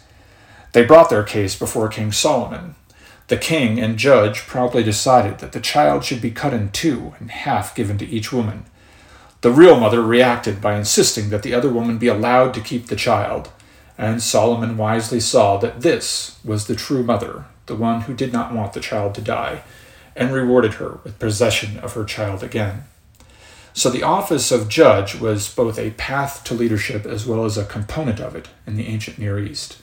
They 0.71 0.83
brought 0.83 1.11
their 1.11 1.23
case 1.23 1.57
before 1.57 1.87
King 1.87 2.11
Solomon. 2.11 2.75
The 3.27 3.37
king 3.37 3.79
and 3.79 3.97
judge 3.97 4.39
promptly 4.47 4.81
decided 4.83 5.37
that 5.37 5.51
the 5.51 5.59
child 5.59 6.03
should 6.03 6.21
be 6.21 6.31
cut 6.31 6.53
in 6.53 6.71
two 6.71 7.13
and 7.19 7.29
half 7.29 7.75
given 7.75 7.99
to 7.99 8.07
each 8.07 8.33
woman 8.33 8.65
the 9.41 9.51
real 9.51 9.79
mother 9.79 10.01
reacted 10.01 10.61
by 10.61 10.77
insisting 10.77 11.29
that 11.29 11.43
the 11.43 11.53
other 11.53 11.69
woman 11.69 11.97
be 11.97 12.07
allowed 12.07 12.53
to 12.53 12.61
keep 12.61 12.87
the 12.87 12.95
child, 12.95 13.49
and 13.97 14.21
Solomon 14.21 14.77
wisely 14.77 15.19
saw 15.19 15.57
that 15.57 15.81
this 15.81 16.39
was 16.43 16.67
the 16.67 16.75
true 16.75 17.03
mother, 17.03 17.45
the 17.65 17.75
one 17.75 18.01
who 18.01 18.13
did 18.13 18.31
not 18.31 18.53
want 18.53 18.73
the 18.73 18.79
child 18.79 19.15
to 19.15 19.21
die, 19.21 19.63
and 20.15 20.31
rewarded 20.31 20.75
her 20.75 20.99
with 21.03 21.19
possession 21.19 21.79
of 21.79 21.93
her 21.93 22.03
child 22.03 22.43
again. 22.43 22.83
So 23.73 23.89
the 23.89 24.03
office 24.03 24.51
of 24.51 24.67
judge 24.67 25.15
was 25.15 25.53
both 25.53 25.79
a 25.79 25.91
path 25.91 26.43
to 26.45 26.53
leadership 26.53 27.05
as 27.05 27.25
well 27.25 27.45
as 27.45 27.57
a 27.57 27.65
component 27.65 28.19
of 28.19 28.35
it 28.35 28.49
in 28.67 28.75
the 28.75 28.87
ancient 28.87 29.17
Near 29.17 29.39
East. 29.39 29.77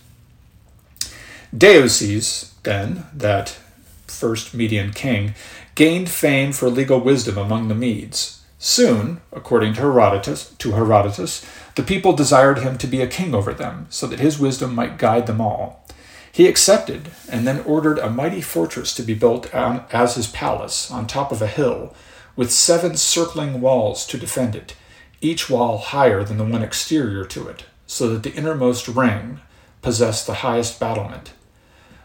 Deioces, 1.57 2.53
then, 2.63 3.07
that 3.15 3.59
first 4.07 4.55
Median 4.55 4.93
king, 4.93 5.35
gained 5.75 6.11
fame 6.11 6.53
for 6.53 6.69
legal 6.69 7.01
wisdom 7.01 7.39
among 7.39 7.69
the 7.69 7.75
Medes, 7.75 8.38
Soon, 8.59 9.21
according 9.33 9.75
to 9.75 9.81
Herodotus, 9.83 10.51
to 10.59 10.73
Herodotus, 10.73 11.47
the 11.77 11.83
people 11.85 12.13
desired 12.13 12.59
him 12.59 12.77
to 12.79 12.89
be 12.89 13.01
a 13.01 13.07
king 13.07 13.33
over 13.33 13.55
them, 13.55 13.87
so 13.89 14.07
that 14.09 14.19
his 14.19 14.41
wisdom 14.41 14.75
might 14.75 14.99
guide 14.99 15.29
them 15.29 15.41
all. 15.41 15.87
He 16.33 16.49
accepted, 16.49 17.11
and 17.29 17.47
then 17.47 17.61
ordered 17.61 17.99
a 17.99 18.11
mighty 18.11 18.41
fortress 18.41 18.93
to 18.95 19.03
be 19.03 19.15
built 19.15 19.55
on, 19.55 19.85
as 19.93 20.17
his 20.17 20.27
palace, 20.27 20.91
on 20.91 21.07
top 21.07 21.31
of 21.31 21.41
a 21.41 21.47
hill, 21.47 21.95
with 22.35 22.51
seven 22.51 22.97
circling 22.97 23.61
walls 23.61 24.05
to 24.09 24.19
defend 24.19 24.57
it, 24.57 24.75
each 25.21 25.49
wall 25.49 25.79
higher 25.79 26.25
than 26.25 26.39
the 26.39 26.45
one 26.45 26.63
exterior 26.63 27.25
to 27.25 27.47
it, 27.49 27.65
so 27.87 28.09
that 28.09 28.25
the 28.25 28.35
innermost 28.35 28.89
ring 28.89 29.41
possessed 29.83 30.27
the 30.27 30.35
highest 30.35 30.81
battlement. 30.81 31.33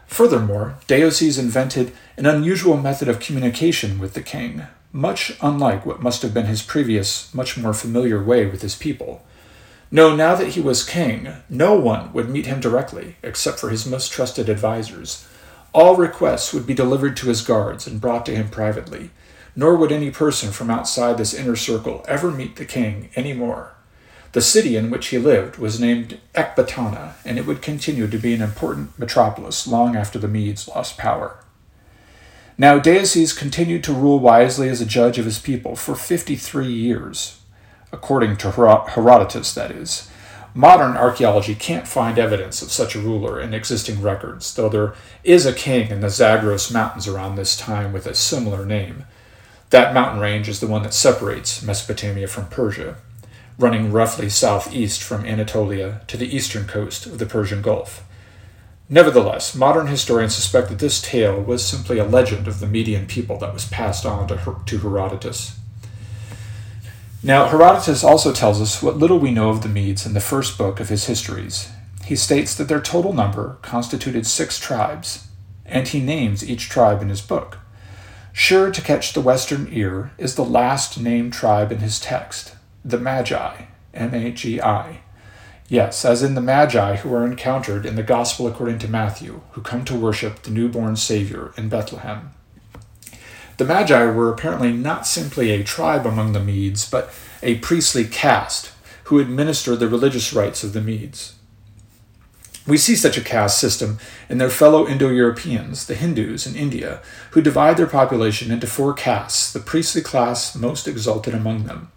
Furthermore, 0.06 0.76
Deioces 0.86 1.38
invented 1.38 1.92
an 2.16 2.26
unusual 2.26 2.76
method 2.76 3.08
of 3.08 3.18
communication 3.18 3.98
with 3.98 4.14
the 4.14 4.22
king, 4.22 4.62
much 4.94 5.36
unlike 5.42 5.84
what 5.84 6.00
must 6.00 6.22
have 6.22 6.32
been 6.32 6.46
his 6.46 6.62
previous, 6.62 7.34
much 7.34 7.58
more 7.58 7.74
familiar 7.74 8.22
way 8.22 8.46
with 8.46 8.62
his 8.62 8.76
people. 8.76 9.26
No, 9.90 10.14
now 10.14 10.36
that 10.36 10.50
he 10.50 10.60
was 10.60 10.88
king, 10.88 11.28
no 11.50 11.74
one 11.74 12.12
would 12.12 12.30
meet 12.30 12.46
him 12.46 12.60
directly, 12.60 13.16
except 13.20 13.58
for 13.58 13.70
his 13.70 13.86
most 13.86 14.12
trusted 14.12 14.48
advisers. 14.48 15.26
All 15.72 15.96
requests 15.96 16.54
would 16.54 16.64
be 16.64 16.74
delivered 16.74 17.16
to 17.16 17.26
his 17.26 17.42
guards 17.42 17.88
and 17.88 18.00
brought 18.00 18.24
to 18.26 18.36
him 18.36 18.48
privately, 18.48 19.10
nor 19.56 19.74
would 19.76 19.90
any 19.90 20.12
person 20.12 20.52
from 20.52 20.70
outside 20.70 21.18
this 21.18 21.34
inner 21.34 21.56
circle 21.56 22.04
ever 22.06 22.30
meet 22.30 22.54
the 22.54 22.64
king 22.64 23.10
any 23.16 23.32
more. 23.32 23.74
The 24.30 24.40
city 24.40 24.76
in 24.76 24.90
which 24.90 25.08
he 25.08 25.18
lived 25.18 25.58
was 25.58 25.80
named 25.80 26.20
Ecbatana, 26.36 27.14
and 27.24 27.36
it 27.36 27.46
would 27.46 27.62
continue 27.62 28.06
to 28.06 28.18
be 28.18 28.32
an 28.32 28.42
important 28.42 28.96
metropolis 28.96 29.66
long 29.66 29.96
after 29.96 30.20
the 30.20 30.28
Medes 30.28 30.68
lost 30.68 30.98
power. 30.98 31.43
Now 32.56 32.78
Deioces 32.78 33.36
continued 33.36 33.82
to 33.84 33.92
rule 33.92 34.20
wisely 34.20 34.68
as 34.68 34.80
a 34.80 34.86
judge 34.86 35.18
of 35.18 35.24
his 35.24 35.40
people 35.40 35.74
for 35.74 35.96
53 35.96 36.66
years, 36.66 37.40
according 37.90 38.36
to 38.38 38.52
Herodotus, 38.52 39.52
that 39.54 39.72
is. 39.72 40.08
Modern 40.54 40.96
archaeology 40.96 41.56
can't 41.56 41.88
find 41.88 42.16
evidence 42.16 42.62
of 42.62 42.70
such 42.70 42.94
a 42.94 43.00
ruler 43.00 43.40
in 43.40 43.54
existing 43.54 44.00
records, 44.00 44.54
though 44.54 44.68
there 44.68 44.94
is 45.24 45.46
a 45.46 45.52
king 45.52 45.90
in 45.90 45.98
the 45.98 46.08
Zagros 46.08 46.70
Mountains 46.70 47.08
around 47.08 47.34
this 47.34 47.56
time 47.56 47.92
with 47.92 48.06
a 48.06 48.14
similar 48.14 48.64
name. 48.64 49.04
That 49.70 49.92
mountain 49.92 50.20
range 50.20 50.48
is 50.48 50.60
the 50.60 50.68
one 50.68 50.84
that 50.84 50.94
separates 50.94 51.60
Mesopotamia 51.60 52.28
from 52.28 52.46
Persia, 52.46 52.98
running 53.58 53.90
roughly 53.90 54.28
southeast 54.28 55.02
from 55.02 55.26
Anatolia 55.26 56.02
to 56.06 56.16
the 56.16 56.32
eastern 56.32 56.68
coast 56.68 57.04
of 57.06 57.18
the 57.18 57.26
Persian 57.26 57.62
Gulf. 57.62 58.04
Nevertheless, 58.88 59.54
modern 59.54 59.86
historians 59.86 60.34
suspect 60.34 60.68
that 60.68 60.78
this 60.78 61.00
tale 61.00 61.40
was 61.40 61.64
simply 61.64 61.98
a 61.98 62.04
legend 62.04 62.46
of 62.46 62.60
the 62.60 62.66
Median 62.66 63.06
people 63.06 63.38
that 63.38 63.54
was 63.54 63.64
passed 63.66 64.04
on 64.04 64.28
to, 64.28 64.36
Her- 64.36 64.56
to 64.66 64.78
Herodotus. 64.78 65.58
Now, 67.22 67.46
Herodotus 67.46 68.04
also 68.04 68.32
tells 68.32 68.60
us 68.60 68.82
what 68.82 68.98
little 68.98 69.18
we 69.18 69.30
know 69.30 69.48
of 69.48 69.62
the 69.62 69.68
Medes 69.68 70.04
in 70.04 70.12
the 70.12 70.20
first 70.20 70.58
book 70.58 70.80
of 70.80 70.90
his 70.90 71.06
histories. 71.06 71.70
He 72.04 72.16
states 72.16 72.54
that 72.54 72.68
their 72.68 72.82
total 72.82 73.14
number 73.14 73.56
constituted 73.62 74.26
six 74.26 74.58
tribes, 74.58 75.28
and 75.64 75.88
he 75.88 76.00
names 76.00 76.46
each 76.46 76.68
tribe 76.68 77.00
in 77.00 77.08
his 77.08 77.22
book. 77.22 77.56
Sure 78.34 78.70
to 78.70 78.82
catch 78.82 79.14
the 79.14 79.22
Western 79.22 79.68
ear 79.72 80.12
is 80.18 80.34
the 80.34 80.44
last 80.44 81.00
named 81.00 81.32
tribe 81.32 81.72
in 81.72 81.78
his 81.78 81.98
text, 81.98 82.56
the 82.84 82.98
Magi, 82.98 83.62
M 83.94 84.12
A 84.12 84.30
G 84.30 84.60
I. 84.60 85.00
Yes, 85.68 86.04
as 86.04 86.22
in 86.22 86.34
the 86.34 86.42
Magi 86.42 86.96
who 86.96 87.14
are 87.14 87.24
encountered 87.24 87.86
in 87.86 87.96
the 87.96 88.02
Gospel 88.02 88.46
according 88.46 88.78
to 88.80 88.88
Matthew, 88.88 89.40
who 89.52 89.62
come 89.62 89.84
to 89.86 89.94
worship 89.94 90.42
the 90.42 90.50
newborn 90.50 90.96
Savior 90.96 91.54
in 91.56 91.70
Bethlehem. 91.70 92.32
The 93.56 93.64
Magi 93.64 94.04
were 94.06 94.32
apparently 94.32 94.72
not 94.72 95.06
simply 95.06 95.50
a 95.50 95.64
tribe 95.64 96.06
among 96.06 96.32
the 96.32 96.40
Medes, 96.40 96.88
but 96.88 97.14
a 97.42 97.58
priestly 97.58 98.04
caste 98.04 98.72
who 99.04 99.18
administered 99.18 99.78
the 99.78 99.88
religious 99.88 100.32
rites 100.32 100.64
of 100.64 100.72
the 100.72 100.80
Medes. 100.80 101.34
We 102.66 102.78
see 102.78 102.96
such 102.96 103.18
a 103.18 103.22
caste 103.22 103.58
system 103.58 103.98
in 104.28 104.38
their 104.38 104.50
fellow 104.50 104.88
Indo 104.88 105.10
Europeans, 105.10 105.86
the 105.86 105.94
Hindus 105.94 106.46
in 106.46 106.56
India, 106.56 107.02
who 107.32 107.42
divide 107.42 107.76
their 107.76 107.86
population 107.86 108.50
into 108.50 108.66
four 108.66 108.94
castes, 108.94 109.52
the 109.52 109.60
priestly 109.60 110.00
class 110.00 110.54
most 110.56 110.88
exalted 110.88 111.34
among 111.34 111.64
them. 111.64 111.92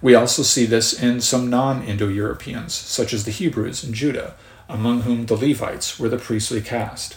We 0.00 0.14
also 0.14 0.42
see 0.42 0.64
this 0.64 0.92
in 0.92 1.20
some 1.20 1.50
non 1.50 1.82
Indo 1.82 2.08
Europeans, 2.08 2.72
such 2.74 3.12
as 3.12 3.24
the 3.24 3.30
Hebrews 3.30 3.82
in 3.82 3.92
Judah, 3.92 4.34
among 4.68 5.02
whom 5.02 5.26
the 5.26 5.36
Levites 5.36 5.98
were 5.98 6.08
the 6.08 6.18
priestly 6.18 6.60
caste. 6.60 7.16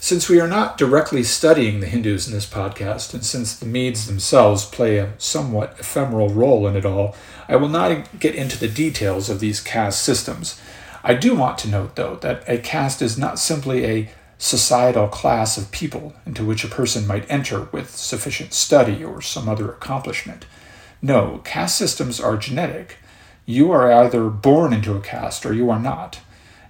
Since 0.00 0.28
we 0.28 0.38
are 0.38 0.46
not 0.46 0.78
directly 0.78 1.24
studying 1.24 1.80
the 1.80 1.88
Hindus 1.88 2.28
in 2.28 2.32
this 2.32 2.46
podcast, 2.46 3.14
and 3.14 3.24
since 3.24 3.56
the 3.56 3.66
Medes 3.66 4.06
themselves 4.06 4.64
play 4.64 4.98
a 4.98 5.12
somewhat 5.18 5.74
ephemeral 5.80 6.28
role 6.28 6.68
in 6.68 6.76
it 6.76 6.86
all, 6.86 7.16
I 7.48 7.56
will 7.56 7.68
not 7.68 8.20
get 8.20 8.36
into 8.36 8.56
the 8.56 8.68
details 8.68 9.28
of 9.28 9.40
these 9.40 9.60
caste 9.60 10.00
systems. 10.00 10.60
I 11.02 11.14
do 11.14 11.34
want 11.34 11.58
to 11.58 11.68
note, 11.68 11.96
though, 11.96 12.14
that 12.16 12.44
a 12.48 12.58
caste 12.58 13.02
is 13.02 13.18
not 13.18 13.40
simply 13.40 13.84
a 13.84 14.10
societal 14.38 15.08
class 15.08 15.58
of 15.58 15.72
people 15.72 16.14
into 16.24 16.44
which 16.44 16.62
a 16.62 16.68
person 16.68 17.06
might 17.06 17.28
enter 17.28 17.62
with 17.72 17.96
sufficient 17.96 18.54
study 18.54 19.02
or 19.02 19.20
some 19.20 19.48
other 19.48 19.68
accomplishment. 19.68 20.46
No, 21.00 21.40
caste 21.44 21.76
systems 21.76 22.20
are 22.20 22.36
genetic. 22.36 22.96
You 23.46 23.70
are 23.70 23.90
either 23.92 24.28
born 24.28 24.72
into 24.72 24.96
a 24.96 25.00
caste 25.00 25.46
or 25.46 25.54
you 25.54 25.70
are 25.70 25.78
not. 25.78 26.20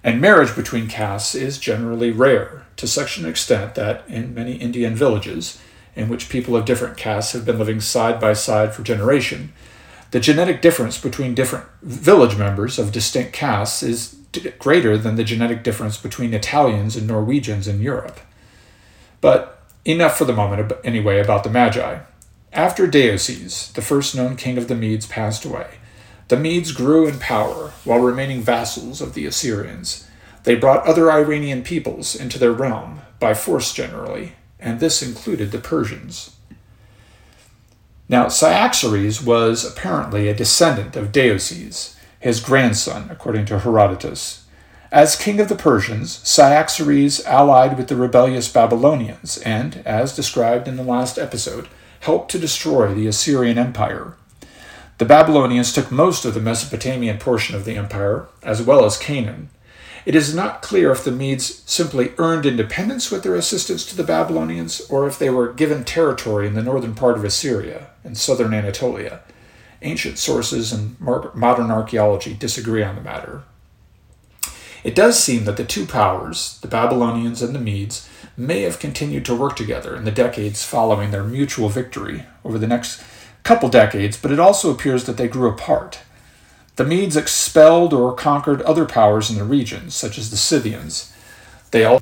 And 0.03 0.21
marriage 0.21 0.55
between 0.55 0.87
castes 0.87 1.35
is 1.35 1.57
generally 1.57 2.11
rare, 2.11 2.65
to 2.77 2.87
such 2.87 3.17
an 3.17 3.27
extent 3.27 3.75
that 3.75 4.03
in 4.07 4.33
many 4.33 4.53
Indian 4.53 4.95
villages, 4.95 5.59
in 5.95 6.07
which 6.07 6.29
people 6.29 6.55
of 6.55 6.65
different 6.65 6.95
castes 6.95 7.33
have 7.33 7.45
been 7.45 7.59
living 7.59 7.81
side 7.81 8.19
by 8.19 8.33
side 8.33 8.73
for 8.73 8.83
generation, 8.83 9.51
the 10.11 10.19
genetic 10.19 10.61
difference 10.61 10.97
between 10.97 11.35
different 11.35 11.65
village 11.81 12.37
members 12.37 12.79
of 12.79 12.91
distinct 12.91 13.33
castes 13.33 13.83
is 13.83 14.15
greater 14.57 14.97
than 14.97 15.15
the 15.15 15.23
genetic 15.23 15.63
difference 15.63 15.97
between 15.97 16.33
Italians 16.33 16.95
and 16.95 17.07
Norwegians 17.07 17.67
in 17.67 17.81
Europe. 17.81 18.19
But 19.21 19.61
enough 19.85 20.17
for 20.17 20.25
the 20.25 20.33
moment, 20.33 20.71
anyway, 20.83 21.19
about 21.19 21.43
the 21.43 21.49
Magi. 21.49 21.99
After 22.51 22.87
Deioces, 22.87 23.71
the 23.73 23.81
first 23.81 24.15
known 24.15 24.35
king 24.35 24.57
of 24.57 24.67
the 24.67 24.75
Medes, 24.75 25.05
passed 25.05 25.45
away, 25.45 25.75
the 26.29 26.37
Medes 26.37 26.71
grew 26.71 27.07
in 27.07 27.19
power 27.19 27.73
while 27.83 27.99
remaining 27.99 28.41
vassals 28.41 29.01
of 29.01 29.13
the 29.13 29.25
Assyrians. 29.25 30.07
They 30.43 30.55
brought 30.55 30.85
other 30.85 31.11
Iranian 31.11 31.63
peoples 31.63 32.15
into 32.15 32.39
their 32.39 32.51
realm, 32.51 33.01
by 33.19 33.33
force 33.33 33.73
generally, 33.73 34.33
and 34.59 34.79
this 34.79 35.01
included 35.01 35.51
the 35.51 35.59
Persians. 35.59 36.35
Now, 38.07 38.27
Cyaxares 38.27 39.21
was 39.23 39.63
apparently 39.63 40.27
a 40.27 40.33
descendant 40.33 40.95
of 40.95 41.11
Deioces, 41.11 41.95
his 42.19 42.39
grandson, 42.39 43.09
according 43.11 43.45
to 43.45 43.59
Herodotus. 43.59 44.45
As 44.91 45.15
king 45.15 45.39
of 45.39 45.49
the 45.49 45.55
Persians, 45.55 46.19
Cyaxares 46.27 47.23
allied 47.25 47.77
with 47.77 47.87
the 47.87 47.95
rebellious 47.95 48.51
Babylonians 48.51 49.37
and, 49.39 49.83
as 49.85 50.15
described 50.15 50.67
in 50.67 50.77
the 50.77 50.83
last 50.83 51.19
episode, 51.19 51.67
helped 52.01 52.31
to 52.31 52.39
destroy 52.39 52.93
the 52.93 53.07
Assyrian 53.07 53.57
Empire. 53.57 54.15
The 54.97 55.05
Babylonians 55.05 55.71
took 55.71 55.91
most 55.91 56.25
of 56.25 56.33
the 56.33 56.41
Mesopotamian 56.41 57.19
portion 57.19 57.55
of 57.55 57.65
the 57.65 57.75
empire, 57.75 58.27
as 58.43 58.61
well 58.61 58.83
as 58.83 58.97
Canaan. 58.97 59.49
It 60.05 60.15
is 60.15 60.35
not 60.35 60.61
clear 60.61 60.91
if 60.91 61.03
the 61.03 61.11
Medes 61.11 61.61
simply 61.65 62.13
earned 62.17 62.45
independence 62.45 63.11
with 63.11 63.23
their 63.23 63.35
assistance 63.35 63.85
to 63.85 63.95
the 63.95 64.03
Babylonians, 64.03 64.81
or 64.89 65.07
if 65.07 65.19
they 65.19 65.29
were 65.29 65.53
given 65.53 65.83
territory 65.83 66.47
in 66.47 66.53
the 66.53 66.63
northern 66.63 66.95
part 66.95 67.17
of 67.17 67.23
Assyria 67.23 67.87
and 68.03 68.17
southern 68.17 68.53
Anatolia. 68.53 69.21
Ancient 69.81 70.17
sources 70.17 70.73
and 70.73 70.99
modern 70.99 71.71
archaeology 71.71 72.33
disagree 72.33 72.83
on 72.83 72.95
the 72.95 73.01
matter. 73.01 73.43
It 74.83 74.95
does 74.95 75.21
seem 75.21 75.45
that 75.45 75.57
the 75.57 75.65
two 75.65 75.85
powers, 75.85 76.59
the 76.61 76.67
Babylonians 76.67 77.41
and 77.41 77.53
the 77.53 77.59
Medes, 77.59 78.09
may 78.39 78.61
have 78.61 78.79
continued 78.79 79.25
to 79.25 79.35
work 79.35 79.55
together 79.55 79.95
in 79.95 80.05
the 80.05 80.11
decades 80.11 80.63
following 80.63 81.11
their 81.11 81.23
mutual 81.23 81.69
victory 81.69 82.25
over 82.43 82.57
the 82.57 82.67
next 82.67 83.03
couple 83.43 83.69
decades, 83.69 84.17
but 84.17 84.31
it 84.31 84.39
also 84.39 84.71
appears 84.71 85.05
that 85.05 85.17
they 85.17 85.27
grew 85.27 85.49
apart. 85.49 85.99
The 86.77 86.85
Medes 86.85 87.17
expelled 87.17 87.93
or 87.93 88.13
conquered 88.13 88.61
other 88.61 88.85
powers 88.85 89.29
in 89.29 89.37
the 89.37 89.43
region, 89.43 89.89
such 89.89 90.17
as 90.17 90.31
the 90.31 90.37
Scythians. 90.37 91.13
They, 91.71 91.83
al- 91.83 92.01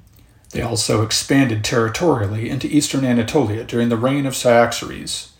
they 0.52 0.62
also 0.62 1.02
expanded 1.02 1.64
territorially 1.64 2.50
into 2.50 2.68
eastern 2.68 3.04
Anatolia 3.04 3.64
during 3.64 3.90
the 3.90 3.98
reign 3.98 4.28
of 4.28 4.36
Cyaxares. 4.36 5.32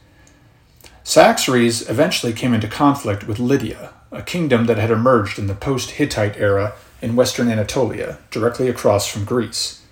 Cyaxares 1.04 1.88
eventually 1.90 2.34
came 2.34 2.54
into 2.54 2.68
conflict 2.68 3.28
with 3.28 3.40
Lydia, 3.40 3.94
a 4.12 4.24
kingdom 4.24 4.66
that 4.66 4.78
had 4.78 4.92
emerged 4.92 5.38
in 5.38 5.48
the 5.48 5.54
post 5.54 5.92
Hittite 5.92 6.38
era 6.38 6.74
in 7.02 7.16
western 7.16 7.48
Anatolia, 7.48 8.18
directly 8.32 8.68
across 8.68 9.08
from 9.08 9.24
Greece. 9.24 9.84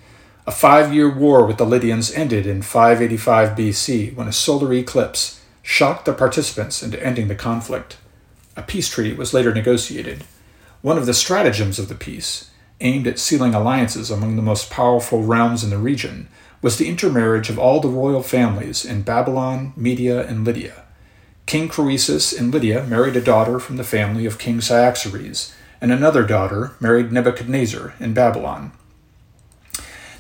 A 0.47 0.51
five 0.51 0.93
year 0.93 1.09
war 1.09 1.43
with 1.43 1.57
the 1.57 1.65
Lydians 1.65 2.11
ended 2.11 2.45
in 2.45 2.61
585 2.61 3.57
BC 3.57 4.15
when 4.15 4.27
a 4.27 4.31
solar 4.31 4.71
eclipse 4.73 5.41
shocked 5.63 6.05
the 6.05 6.13
participants 6.13 6.83
into 6.83 7.03
ending 7.03 7.29
the 7.29 7.35
conflict. 7.35 7.97
A 8.55 8.61
peace 8.61 8.87
treaty 8.87 9.13
was 9.13 9.33
later 9.33 9.51
negotiated. 9.51 10.23
One 10.83 10.99
of 10.99 11.07
the 11.07 11.15
stratagems 11.15 11.79
of 11.79 11.89
the 11.89 11.95
peace, 11.95 12.51
aimed 12.79 13.07
at 13.07 13.17
sealing 13.17 13.55
alliances 13.55 14.11
among 14.11 14.35
the 14.35 14.43
most 14.43 14.69
powerful 14.69 15.23
realms 15.23 15.63
in 15.63 15.71
the 15.71 15.79
region, 15.79 16.27
was 16.61 16.77
the 16.77 16.87
intermarriage 16.87 17.49
of 17.49 17.57
all 17.57 17.79
the 17.79 17.87
royal 17.87 18.21
families 18.21 18.85
in 18.85 19.01
Babylon, 19.01 19.73
Media, 19.75 20.27
and 20.27 20.45
Lydia. 20.45 20.83
King 21.47 21.67
Croesus 21.67 22.31
in 22.31 22.51
Lydia 22.51 22.83
married 22.83 23.15
a 23.15 23.21
daughter 23.21 23.59
from 23.59 23.77
the 23.77 23.83
family 23.83 24.27
of 24.27 24.37
King 24.37 24.61
Cyaxares, 24.61 25.55
and 25.81 25.91
another 25.91 26.23
daughter 26.23 26.73
married 26.79 27.11
Nebuchadnezzar 27.11 27.95
in 27.99 28.13
Babylon. 28.13 28.73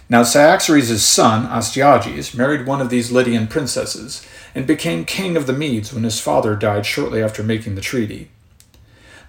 Now 0.07 0.21
Cyaxares' 0.21 1.01
son, 1.01 1.47
Astyages, 1.47 2.35
married 2.35 2.67
one 2.67 2.79
of 2.79 2.91
these 2.91 3.11
Lydian 3.11 3.47
princesses, 3.47 4.25
and 4.53 4.67
became 4.67 5.03
king 5.03 5.35
of 5.35 5.47
the 5.47 5.53
Medes 5.53 5.91
when 5.91 6.03
his 6.03 6.19
father 6.19 6.55
died 6.55 6.85
shortly 6.85 7.23
after 7.23 7.41
making 7.41 7.73
the 7.73 7.81
treaty. 7.81 8.29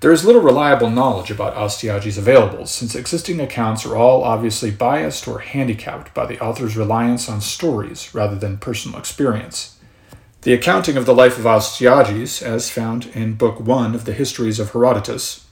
There 0.00 0.12
is 0.12 0.26
little 0.26 0.42
reliable 0.42 0.90
knowledge 0.90 1.30
about 1.30 1.56
Astyages 1.56 2.18
available, 2.18 2.66
since 2.66 2.94
existing 2.94 3.40
accounts 3.40 3.86
are 3.86 3.96
all 3.96 4.22
obviously 4.22 4.70
biased 4.70 5.26
or 5.26 5.38
handicapped 5.38 6.12
by 6.12 6.26
the 6.26 6.38
author's 6.40 6.76
reliance 6.76 7.26
on 7.26 7.40
stories 7.40 8.14
rather 8.14 8.36
than 8.36 8.58
personal 8.58 8.98
experience. 8.98 9.78
The 10.42 10.52
accounting 10.52 10.98
of 10.98 11.06
the 11.06 11.14
life 11.14 11.38
of 11.38 11.46
Astyages, 11.46 12.42
as 12.42 12.68
found 12.68 13.06
in 13.14 13.34
Book 13.34 13.58
1 13.58 13.94
of 13.94 14.04
the 14.04 14.12
Histories 14.12 14.60
of 14.60 14.72
Herodotus, 14.72 15.46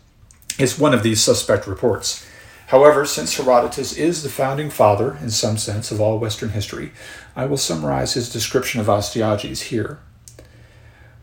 is 0.59 0.79
one 0.79 0.93
of 0.93 1.03
these 1.03 1.23
suspect 1.23 1.67
reports. 1.67 2.27
However, 2.69 3.05
since 3.05 3.37
Herodotus 3.37 3.93
is 3.93 4.23
the 4.23 4.29
founding 4.29 4.71
father, 4.71 5.19
in 5.21 5.31
some 5.31 5.59
sense, 5.59 5.91
of 5.91 6.01
all 6.01 6.19
Western 6.19 6.51
history, 6.51 6.93
I 7.37 7.45
will 7.47 7.59
summarize 7.59 8.15
his 8.15 8.33
description 8.33 8.81
of 8.81 8.89
Astyages 8.89 9.63
here. 9.65 9.99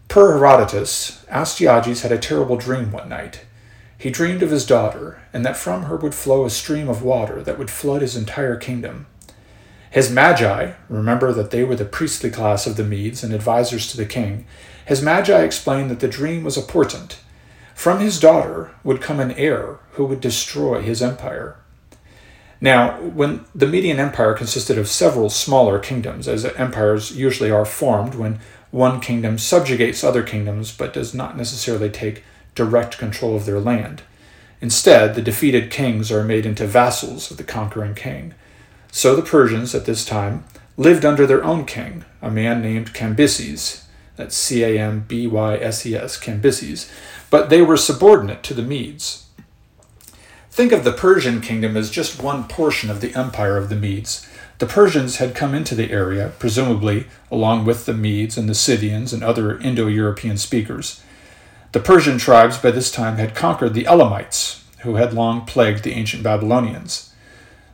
Per 0.08 0.34
Herodotus, 0.34 1.26
Astyages 1.30 2.02
had 2.02 2.12
a 2.12 2.18
terrible 2.18 2.58
dream 2.58 2.92
one 2.92 3.10
night. 3.10 3.46
He 3.98 4.12
dreamed 4.12 4.44
of 4.44 4.52
his 4.52 4.66
daughter, 4.66 5.22
and 5.34 5.46
that 5.46 5.58
from 5.58 5.84
her 5.84 5.96
would 5.96 6.14
flow 6.14 6.46
a 6.46 6.50
stream 6.50 6.90
of 6.90 7.02
water 7.02 7.42
that 7.42 7.58
would 7.58 7.72
flood 7.72 8.02
his 8.02 8.16
entire 8.16 8.56
kingdom. 8.56 9.08
His 9.90 10.12
magi, 10.12 10.74
remember 10.90 11.34
that 11.34 11.52
they 11.52 11.64
were 11.64 11.76
the 11.76 11.86
priestly 11.86 12.30
class 12.30 12.68
of 12.68 12.78
the 12.78 12.84
Medes 12.84 13.24
and 13.24 13.34
advisers 13.34 13.90
to 13.92 13.98
the 13.98 14.06
king, 14.06 14.46
his 14.86 15.02
magi 15.02 15.42
explained 15.42 15.90
that 15.90 16.02
the 16.02 16.08
dream 16.08 16.44
was 16.44 16.58
a 16.58 16.62
portent 16.62 17.21
from 17.82 18.00
his 18.00 18.20
daughter 18.20 18.70
would 18.84 19.02
come 19.02 19.20
an 19.20 19.32
heir 19.32 19.80
who 19.94 20.06
would 20.06 20.22
destroy 20.22 20.84
his 20.84 21.02
empire. 21.02 21.56
Now, 22.62 23.02
when 23.02 23.44
the 23.56 23.66
Median 23.66 24.00
Empire 24.00 24.36
consisted 24.36 24.78
of 24.78 24.88
several 24.88 25.32
smaller 25.32 25.80
kingdoms, 25.80 26.28
as 26.28 26.46
empires 26.46 27.18
usually 27.18 27.50
are 27.50 27.66
formed 27.66 28.14
when 28.14 28.38
one 28.70 29.00
kingdom 29.00 29.40
subjugates 29.40 30.04
other 30.04 30.22
kingdoms 30.22 30.72
but 30.72 30.94
does 30.94 31.16
not 31.16 31.36
necessarily 31.36 31.90
take 31.90 32.24
direct 32.54 33.00
control 33.00 33.36
of 33.36 33.48
their 33.48 33.60
land. 33.60 34.04
Instead, 34.62 35.16
the 35.16 35.22
defeated 35.24 35.72
kings 35.72 36.12
are 36.12 36.24
made 36.24 36.46
into 36.46 36.68
vassals 36.68 37.32
of 37.32 37.38
the 37.38 37.44
conquering 37.44 37.96
king. 37.96 38.36
So 38.92 39.16
the 39.16 39.24
Persians 39.24 39.74
at 39.74 39.86
this 39.86 40.06
time 40.06 40.44
lived 40.78 41.04
under 41.04 41.26
their 41.26 41.44
own 41.44 41.66
king, 41.66 42.06
a 42.22 42.30
man 42.30 42.62
named 42.62 42.94
Cambyses. 42.94 43.86
That's 44.18 44.36
C 44.36 44.64
A 44.64 44.80
M 44.80 45.04
B 45.08 45.26
Y 45.26 45.56
S 45.56 45.84
E 45.88 45.96
S, 45.96 46.20
Cambyses 46.20 46.92
but 47.32 47.50
they 47.50 47.64
were 47.64 47.78
subordinate 47.78 48.44
to 48.44 48.54
the 48.54 48.62
Medes. 48.62 49.26
Think 50.52 50.74
of 50.74 50.84
the 50.84 50.92
Persian 50.92 51.42
kingdom 51.42 51.76
as 51.76 51.90
just 51.90 52.22
one 52.22 52.44
portion 52.44 52.92
of 52.92 53.02
the 53.02 53.16
empire 53.16 53.58
of 53.58 53.70
the 53.70 53.76
Medes. 53.76 54.28
The 54.60 54.68
Persians 54.68 55.16
had 55.16 55.34
come 55.34 55.56
into 55.56 55.74
the 55.74 55.92
area, 55.92 56.34
presumably 56.38 57.08
along 57.32 57.66
with 57.66 57.86
the 57.88 57.94
Medes 57.94 58.38
and 58.38 58.48
the 58.48 58.54
Scythians 58.54 59.14
and 59.14 59.24
other 59.24 59.58
Indo 59.60 59.88
European 59.88 60.38
speakers. 60.38 61.02
The 61.72 61.80
Persian 61.80 62.18
tribes 62.18 62.58
by 62.58 62.72
this 62.72 62.92
time 62.92 63.16
had 63.16 63.34
conquered 63.34 63.74
the 63.74 63.86
Elamites, 63.86 64.66
who 64.80 64.96
had 64.96 65.14
long 65.14 65.46
plagued 65.46 65.84
the 65.84 65.94
ancient 65.94 66.22
Babylonians. 66.22 67.14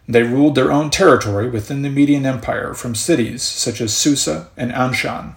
They 0.08 0.22
ruled 0.22 0.54
their 0.54 0.72
own 0.72 0.92
territory 0.92 1.50
within 1.50 1.82
the 1.82 1.90
Median 1.90 2.28
Empire 2.28 2.76
from 2.76 2.94
cities 2.94 3.42
such 3.42 3.82
as 3.82 3.94
Susa 3.94 4.50
and 4.56 4.72
Anshan. 4.72 5.34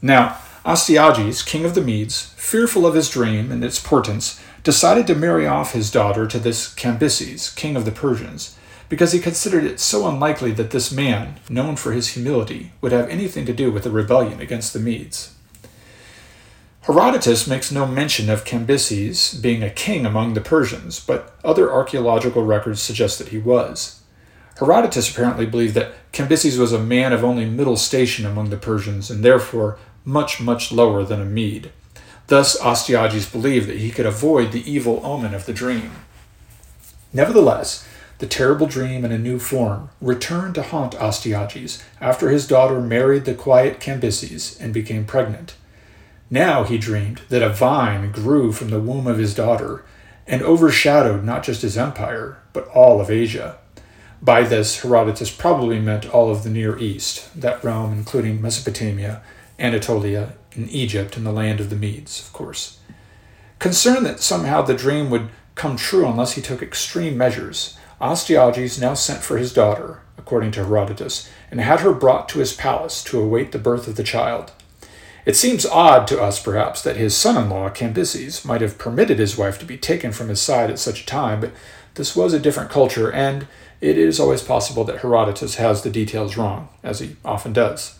Now, 0.00 0.38
Astyages, 0.64 1.42
king 1.42 1.66
of 1.66 1.74
the 1.74 1.82
Medes, 1.82 2.32
fearful 2.36 2.86
of 2.86 2.94
his 2.94 3.10
dream 3.10 3.52
and 3.52 3.62
its 3.62 3.78
portents, 3.78 4.40
decided 4.62 5.06
to 5.06 5.14
marry 5.14 5.46
off 5.46 5.74
his 5.74 5.90
daughter 5.90 6.26
to 6.26 6.38
this 6.38 6.74
Cambyses, 6.74 7.54
king 7.54 7.76
of 7.76 7.84
the 7.84 7.90
Persians, 7.90 8.56
because 8.88 9.12
he 9.12 9.20
considered 9.20 9.64
it 9.64 9.78
so 9.78 10.08
unlikely 10.08 10.52
that 10.52 10.70
this 10.70 10.90
man, 10.90 11.38
known 11.50 11.76
for 11.76 11.92
his 11.92 12.14
humility, 12.14 12.72
would 12.80 12.92
have 12.92 13.10
anything 13.10 13.44
to 13.44 13.52
do 13.52 13.70
with 13.70 13.84
the 13.84 13.90
rebellion 13.90 14.40
against 14.40 14.72
the 14.72 14.78
Medes. 14.78 15.34
Herodotus 16.82 17.46
makes 17.46 17.70
no 17.70 17.86
mention 17.86 18.30
of 18.30 18.44
Cambyses 18.44 19.40
being 19.40 19.62
a 19.62 19.70
king 19.70 20.06
among 20.06 20.32
the 20.32 20.40
Persians, 20.40 20.98
but 20.98 21.34
other 21.44 21.70
archaeological 21.70 22.44
records 22.44 22.80
suggest 22.80 23.18
that 23.18 23.28
he 23.28 23.38
was. 23.38 24.02
Herodotus 24.58 25.10
apparently 25.10 25.46
believed 25.46 25.74
that 25.74 25.92
Cambyses 26.12 26.58
was 26.58 26.72
a 26.72 26.78
man 26.78 27.12
of 27.12 27.24
only 27.24 27.44
middle 27.44 27.76
station 27.76 28.24
among 28.24 28.50
the 28.50 28.56
Persians 28.56 29.10
and 29.10 29.24
therefore 29.24 29.78
much, 30.04 30.40
much 30.40 30.72
lower 30.72 31.04
than 31.04 31.20
a 31.20 31.24
Mede. 31.24 31.72
Thus, 32.26 32.58
Astyages 32.60 33.30
believed 33.30 33.68
that 33.68 33.78
he 33.78 33.90
could 33.90 34.06
avoid 34.06 34.52
the 34.52 34.70
evil 34.70 35.00
omen 35.04 35.34
of 35.34 35.46
the 35.46 35.52
dream. 35.52 35.92
Nevertheless, 37.12 37.86
the 38.18 38.26
terrible 38.26 38.66
dream 38.66 39.04
in 39.04 39.12
a 39.12 39.18
new 39.18 39.38
form 39.38 39.90
returned 40.00 40.54
to 40.54 40.62
haunt 40.62 40.94
Astyages 40.94 41.82
after 42.00 42.30
his 42.30 42.46
daughter 42.46 42.80
married 42.80 43.24
the 43.24 43.34
quiet 43.34 43.80
Cambyses 43.80 44.58
and 44.60 44.72
became 44.72 45.04
pregnant. 45.04 45.54
Now 46.30 46.64
he 46.64 46.78
dreamed 46.78 47.22
that 47.28 47.42
a 47.42 47.50
vine 47.50 48.10
grew 48.10 48.52
from 48.52 48.70
the 48.70 48.80
womb 48.80 49.06
of 49.06 49.18
his 49.18 49.34
daughter 49.34 49.84
and 50.26 50.42
overshadowed 50.42 51.24
not 51.24 51.42
just 51.42 51.62
his 51.62 51.76
empire, 51.76 52.38
but 52.52 52.66
all 52.68 53.00
of 53.00 53.10
Asia. 53.10 53.58
By 54.22 54.42
this, 54.42 54.80
Herodotus 54.80 55.30
probably 55.30 55.78
meant 55.78 56.08
all 56.08 56.30
of 56.30 56.44
the 56.44 56.50
Near 56.50 56.78
East, 56.78 57.28
that 57.38 57.62
realm 57.62 57.92
including 57.92 58.40
Mesopotamia 58.40 59.22
Anatolia, 59.58 60.34
in 60.52 60.68
Egypt, 60.68 61.16
and 61.16 61.24
the 61.24 61.32
land 61.32 61.60
of 61.60 61.70
the 61.70 61.76
Medes, 61.76 62.20
of 62.20 62.32
course. 62.32 62.78
Concerned 63.58 64.04
that 64.06 64.20
somehow 64.20 64.62
the 64.62 64.74
dream 64.74 65.10
would 65.10 65.28
come 65.54 65.76
true 65.76 66.06
unless 66.06 66.32
he 66.32 66.42
took 66.42 66.62
extreme 66.62 67.16
measures, 67.16 67.76
Astyages 68.00 68.80
now 68.80 68.94
sent 68.94 69.22
for 69.22 69.38
his 69.38 69.52
daughter, 69.52 70.02
according 70.18 70.50
to 70.52 70.64
Herodotus, 70.64 71.30
and 71.50 71.60
had 71.60 71.80
her 71.80 71.92
brought 71.92 72.28
to 72.30 72.40
his 72.40 72.52
palace 72.52 73.02
to 73.04 73.20
await 73.20 73.52
the 73.52 73.58
birth 73.58 73.86
of 73.86 73.96
the 73.96 74.02
child. 74.02 74.52
It 75.24 75.36
seems 75.36 75.64
odd 75.64 76.06
to 76.08 76.20
us, 76.20 76.42
perhaps, 76.42 76.82
that 76.82 76.96
his 76.96 77.16
son 77.16 77.42
in 77.42 77.48
law, 77.48 77.70
Cambyses, 77.70 78.44
might 78.44 78.60
have 78.60 78.76
permitted 78.76 79.18
his 79.18 79.38
wife 79.38 79.58
to 79.60 79.64
be 79.64 79.78
taken 79.78 80.12
from 80.12 80.28
his 80.28 80.40
side 80.40 80.70
at 80.70 80.78
such 80.78 81.02
a 81.02 81.06
time, 81.06 81.40
but 81.40 81.52
this 81.94 82.14
was 82.14 82.34
a 82.34 82.40
different 82.40 82.70
culture, 82.70 83.10
and 83.10 83.46
it 83.80 83.96
is 83.96 84.20
always 84.20 84.42
possible 84.42 84.84
that 84.84 84.98
Herodotus 84.98 85.54
has 85.54 85.82
the 85.82 85.90
details 85.90 86.36
wrong, 86.36 86.68
as 86.82 87.00
he 87.00 87.16
often 87.24 87.52
does. 87.54 87.98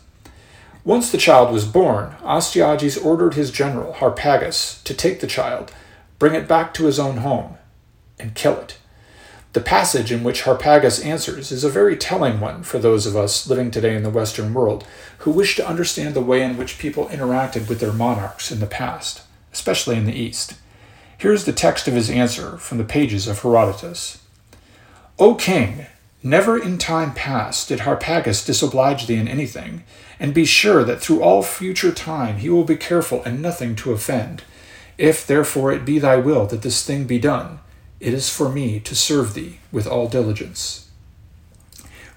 Once 0.85 1.11
the 1.11 1.17
child 1.17 1.51
was 1.51 1.65
born, 1.65 2.15
Astyages 2.23 2.95
ordered 2.95 3.33
his 3.33 3.49
general, 3.49 3.93
Harpagus, 3.93 4.83
to 4.83 4.93
take 4.93 5.19
the 5.19 5.25
child, 5.25 5.73
bring 6.19 6.35
it 6.35 6.47
back 6.47 6.75
to 6.75 6.85
his 6.85 6.99
own 6.99 7.17
home, 7.17 7.57
and 8.19 8.35
kill 8.35 8.55
it. 8.59 8.77
The 9.53 9.61
passage 9.61 10.11
in 10.11 10.23
which 10.23 10.43
Harpagus 10.43 11.03
answers 11.03 11.51
is 11.51 11.63
a 11.63 11.69
very 11.69 11.97
telling 11.97 12.39
one 12.39 12.61
for 12.61 12.77
those 12.77 13.07
of 13.07 13.15
us 13.15 13.49
living 13.49 13.71
today 13.71 13.95
in 13.95 14.03
the 14.03 14.11
Western 14.11 14.53
world 14.53 14.85
who 15.19 15.31
wish 15.31 15.55
to 15.55 15.67
understand 15.67 16.13
the 16.13 16.21
way 16.21 16.43
in 16.43 16.55
which 16.55 16.77
people 16.77 17.07
interacted 17.07 17.67
with 17.67 17.79
their 17.79 17.93
monarchs 17.93 18.51
in 18.51 18.59
the 18.59 18.67
past, 18.67 19.23
especially 19.51 19.95
in 19.95 20.05
the 20.05 20.13
East. 20.13 20.53
Here's 21.17 21.45
the 21.45 21.53
text 21.53 21.87
of 21.87 21.95
his 21.95 22.11
answer 22.11 22.57
from 22.59 22.77
the 22.77 22.83
pages 22.83 23.27
of 23.27 23.41
Herodotus 23.41 24.21
O 25.17 25.33
king, 25.33 25.87
never 26.21 26.61
in 26.61 26.77
time 26.77 27.15
past 27.15 27.69
did 27.69 27.79
Harpagus 27.79 28.45
disoblige 28.45 29.07
thee 29.07 29.15
in 29.15 29.27
anything, 29.27 29.83
and 30.19 30.33
be 30.33 30.45
sure 30.45 30.83
that 30.83 31.01
through 31.01 31.21
all 31.21 31.43
future 31.43 31.91
time 31.91 32.37
he 32.37 32.49
will 32.49 32.63
be 32.63 32.75
careful 32.75 33.23
and 33.23 33.41
nothing 33.41 33.75
to 33.75 33.91
offend. 33.91 34.43
If 34.97 35.27
therefore 35.27 35.71
it 35.71 35.85
be 35.85 35.99
thy 35.99 36.17
will 36.17 36.45
that 36.47 36.61
this 36.61 36.85
thing 36.85 37.05
be 37.05 37.19
done, 37.19 37.59
it 37.99 38.13
is 38.13 38.29
for 38.29 38.49
me 38.49 38.79
to 38.81 38.95
serve 38.95 39.33
thee 39.33 39.59
with 39.71 39.87
all 39.87 40.07
diligence. 40.07 40.85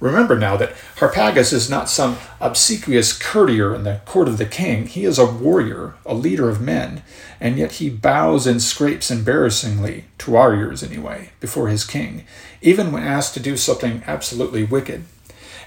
Remember 0.01 0.39
now 0.39 0.57
that 0.57 0.75
Harpagus 0.99 1.53
is 1.53 1.69
not 1.69 1.89
some 1.89 2.19
obsequious 2.41 3.13
courtier 3.13 3.75
in 3.75 3.83
the 3.83 4.01
court 4.05 4.29
of 4.29 4.39
the 4.39 4.47
king. 4.47 4.87
He 4.87 5.05
is 5.05 5.19
a 5.19 5.27
warrior, 5.27 5.95
a 6.07 6.15
leader 6.15 6.49
of 6.49 6.61
men, 6.61 7.03
and 7.41 7.59
yet 7.59 7.73
he 7.73 7.91
bows 7.91 8.47
and 8.47 8.63
scrapes 8.63 9.11
embarrassingly, 9.11 10.05
to 10.19 10.37
our 10.37 10.55
ears 10.55 10.85
anyway, 10.85 11.31
before 11.41 11.67
his 11.67 11.85
king, 11.85 12.25
even 12.63 12.93
when 12.93 13.03
asked 13.03 13.35
to 13.35 13.41
do 13.41 13.57
something 13.57 14.05
absolutely 14.07 14.63
wicked. 14.63 15.05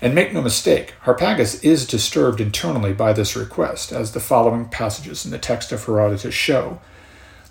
And 0.02 0.16
make 0.16 0.34
no 0.34 0.42
mistake, 0.42 0.96
Harpagus 1.04 1.64
is 1.64 1.86
disturbed 1.86 2.42
internally 2.42 2.92
by 2.92 3.14
this 3.14 3.36
request, 3.36 3.92
as 3.92 4.14
the 4.14 4.20
following 4.20 4.66
passages 4.66 5.26
in 5.26 5.32
the 5.32 5.38
text 5.38 5.72
of 5.72 5.86
Herodotus 5.86 6.34
show. 6.34 6.82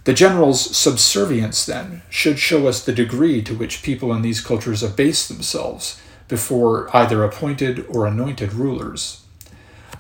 The 0.03 0.13
general's 0.13 0.77
subservience, 0.77 1.65
then, 1.65 2.03
should 2.11 2.41
show 2.41 2.67
us 2.67 2.85
the 2.85 2.93
degree 2.93 3.41
to 3.43 3.55
which 3.55 3.85
people 3.85 4.13
in 4.13 4.23
these 4.23 4.41
cultures 4.41 4.83
abase 4.83 5.29
themselves 5.29 6.01
before 6.27 6.95
either 6.97 7.23
appointed 7.23 7.87
or 7.89 8.07
anointed 8.07 8.53
rulers. 8.53 9.23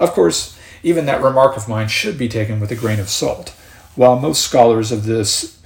Of 0.00 0.10
course, 0.10 0.58
even 0.82 1.06
that 1.06 1.22
remark 1.22 1.56
of 1.56 1.68
mine 1.68 1.88
should 1.88 2.18
be 2.18 2.28
taken 2.28 2.58
with 2.58 2.72
a 2.72 2.76
grain 2.76 2.98
of 2.98 3.10
salt. 3.10 3.50
While 3.94 4.18
most 4.18 4.42
scholars 4.42 4.90
of 4.90 5.04
this 5.04 5.59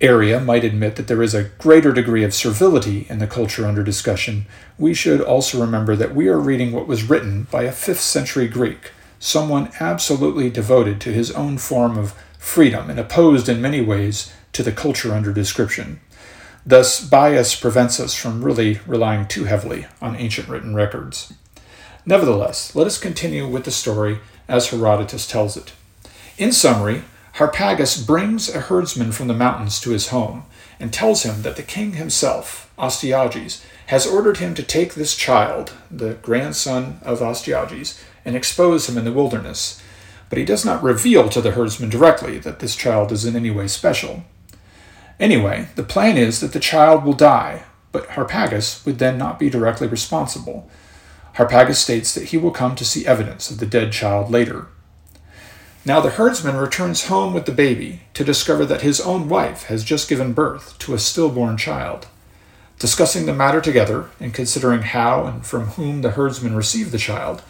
area 0.00 0.38
might 0.38 0.64
admit 0.64 0.96
that 0.96 1.06
there 1.06 1.22
is 1.22 1.34
a 1.34 1.44
greater 1.44 1.92
degree 1.92 2.22
of 2.22 2.34
servility 2.34 3.06
in 3.08 3.18
the 3.18 3.26
culture 3.26 3.66
under 3.66 3.82
discussion, 3.82 4.46
we 4.78 4.92
should 4.92 5.20
also 5.20 5.60
remember 5.60 5.96
that 5.96 6.14
we 6.14 6.28
are 6.28 6.38
reading 6.38 6.72
what 6.72 6.86
was 6.86 7.08
written 7.08 7.44
by 7.50 7.62
a 7.62 7.72
5th 7.72 7.96
century 7.96 8.46
Greek, 8.46 8.90
someone 9.18 9.70
absolutely 9.80 10.50
devoted 10.50 11.00
to 11.00 11.12
his 11.12 11.30
own 11.32 11.56
form 11.56 11.96
of 11.96 12.14
freedom 12.38 12.90
and 12.90 13.00
opposed 13.00 13.48
in 13.48 13.60
many 13.60 13.80
ways 13.80 14.32
to 14.52 14.62
the 14.62 14.72
culture 14.72 15.14
under 15.14 15.32
description. 15.32 16.00
Thus, 16.64 17.00
bias 17.00 17.54
prevents 17.54 18.00
us 18.00 18.14
from 18.14 18.44
really 18.44 18.80
relying 18.86 19.26
too 19.26 19.44
heavily 19.44 19.86
on 20.02 20.16
ancient 20.16 20.48
written 20.48 20.74
records. 20.74 21.32
Nevertheless, 22.04 22.74
let 22.74 22.86
us 22.86 22.98
continue 22.98 23.48
with 23.48 23.64
the 23.64 23.70
story 23.70 24.18
as 24.48 24.70
Herodotus 24.70 25.26
tells 25.26 25.56
it. 25.56 25.72
In 26.38 26.52
summary, 26.52 27.02
Harpagus 27.36 28.06
brings 28.06 28.48
a 28.48 28.60
herdsman 28.60 29.12
from 29.12 29.28
the 29.28 29.34
mountains 29.34 29.78
to 29.80 29.90
his 29.90 30.08
home 30.08 30.44
and 30.80 30.90
tells 30.90 31.22
him 31.22 31.42
that 31.42 31.56
the 31.56 31.62
king 31.62 31.92
himself, 31.92 32.72
Astyages, 32.78 33.62
has 33.88 34.06
ordered 34.06 34.38
him 34.38 34.54
to 34.54 34.62
take 34.62 34.94
this 34.94 35.14
child, 35.14 35.74
the 35.90 36.14
grandson 36.14 36.98
of 37.02 37.20
Astyages, 37.20 38.02
and 38.24 38.34
expose 38.34 38.88
him 38.88 38.96
in 38.96 39.04
the 39.04 39.12
wilderness. 39.12 39.82
But 40.30 40.38
he 40.38 40.46
does 40.46 40.64
not 40.64 40.82
reveal 40.82 41.28
to 41.28 41.42
the 41.42 41.50
herdsman 41.50 41.90
directly 41.90 42.38
that 42.38 42.60
this 42.60 42.74
child 42.74 43.12
is 43.12 43.26
in 43.26 43.36
any 43.36 43.50
way 43.50 43.68
special. 43.68 44.24
Anyway, 45.20 45.68
the 45.74 45.82
plan 45.82 46.16
is 46.16 46.40
that 46.40 46.54
the 46.54 46.58
child 46.58 47.04
will 47.04 47.12
die, 47.12 47.64
but 47.92 48.08
Harpagus 48.08 48.84
would 48.86 48.98
then 48.98 49.18
not 49.18 49.38
be 49.38 49.50
directly 49.50 49.86
responsible. 49.86 50.70
Harpagus 51.34 51.76
states 51.76 52.14
that 52.14 52.28
he 52.28 52.38
will 52.38 52.50
come 52.50 52.74
to 52.76 52.84
see 52.84 53.06
evidence 53.06 53.50
of 53.50 53.58
the 53.58 53.66
dead 53.66 53.92
child 53.92 54.30
later. 54.30 54.68
Now 55.86 56.00
the 56.00 56.10
herdsman 56.10 56.56
returns 56.56 57.06
home 57.06 57.32
with 57.32 57.46
the 57.46 57.52
baby 57.52 58.02
to 58.12 58.24
discover 58.24 58.66
that 58.66 58.82
his 58.82 59.00
own 59.00 59.28
wife 59.28 59.64
has 59.64 59.84
just 59.84 60.08
given 60.08 60.34
birth 60.34 60.76
to 60.80 60.92
a 60.92 60.98
stillborn 60.98 61.56
child. 61.56 62.08
Discussing 62.78 63.24
the 63.24 63.32
matter 63.32 63.62
together 63.62 64.10
and 64.20 64.34
considering 64.34 64.82
how 64.82 65.24
and 65.24 65.46
from 65.46 65.68
whom 65.68 66.02
the 66.02 66.10
herdsman 66.10 66.54
received 66.54 66.92
the 66.92 66.98
child, 66.98 67.40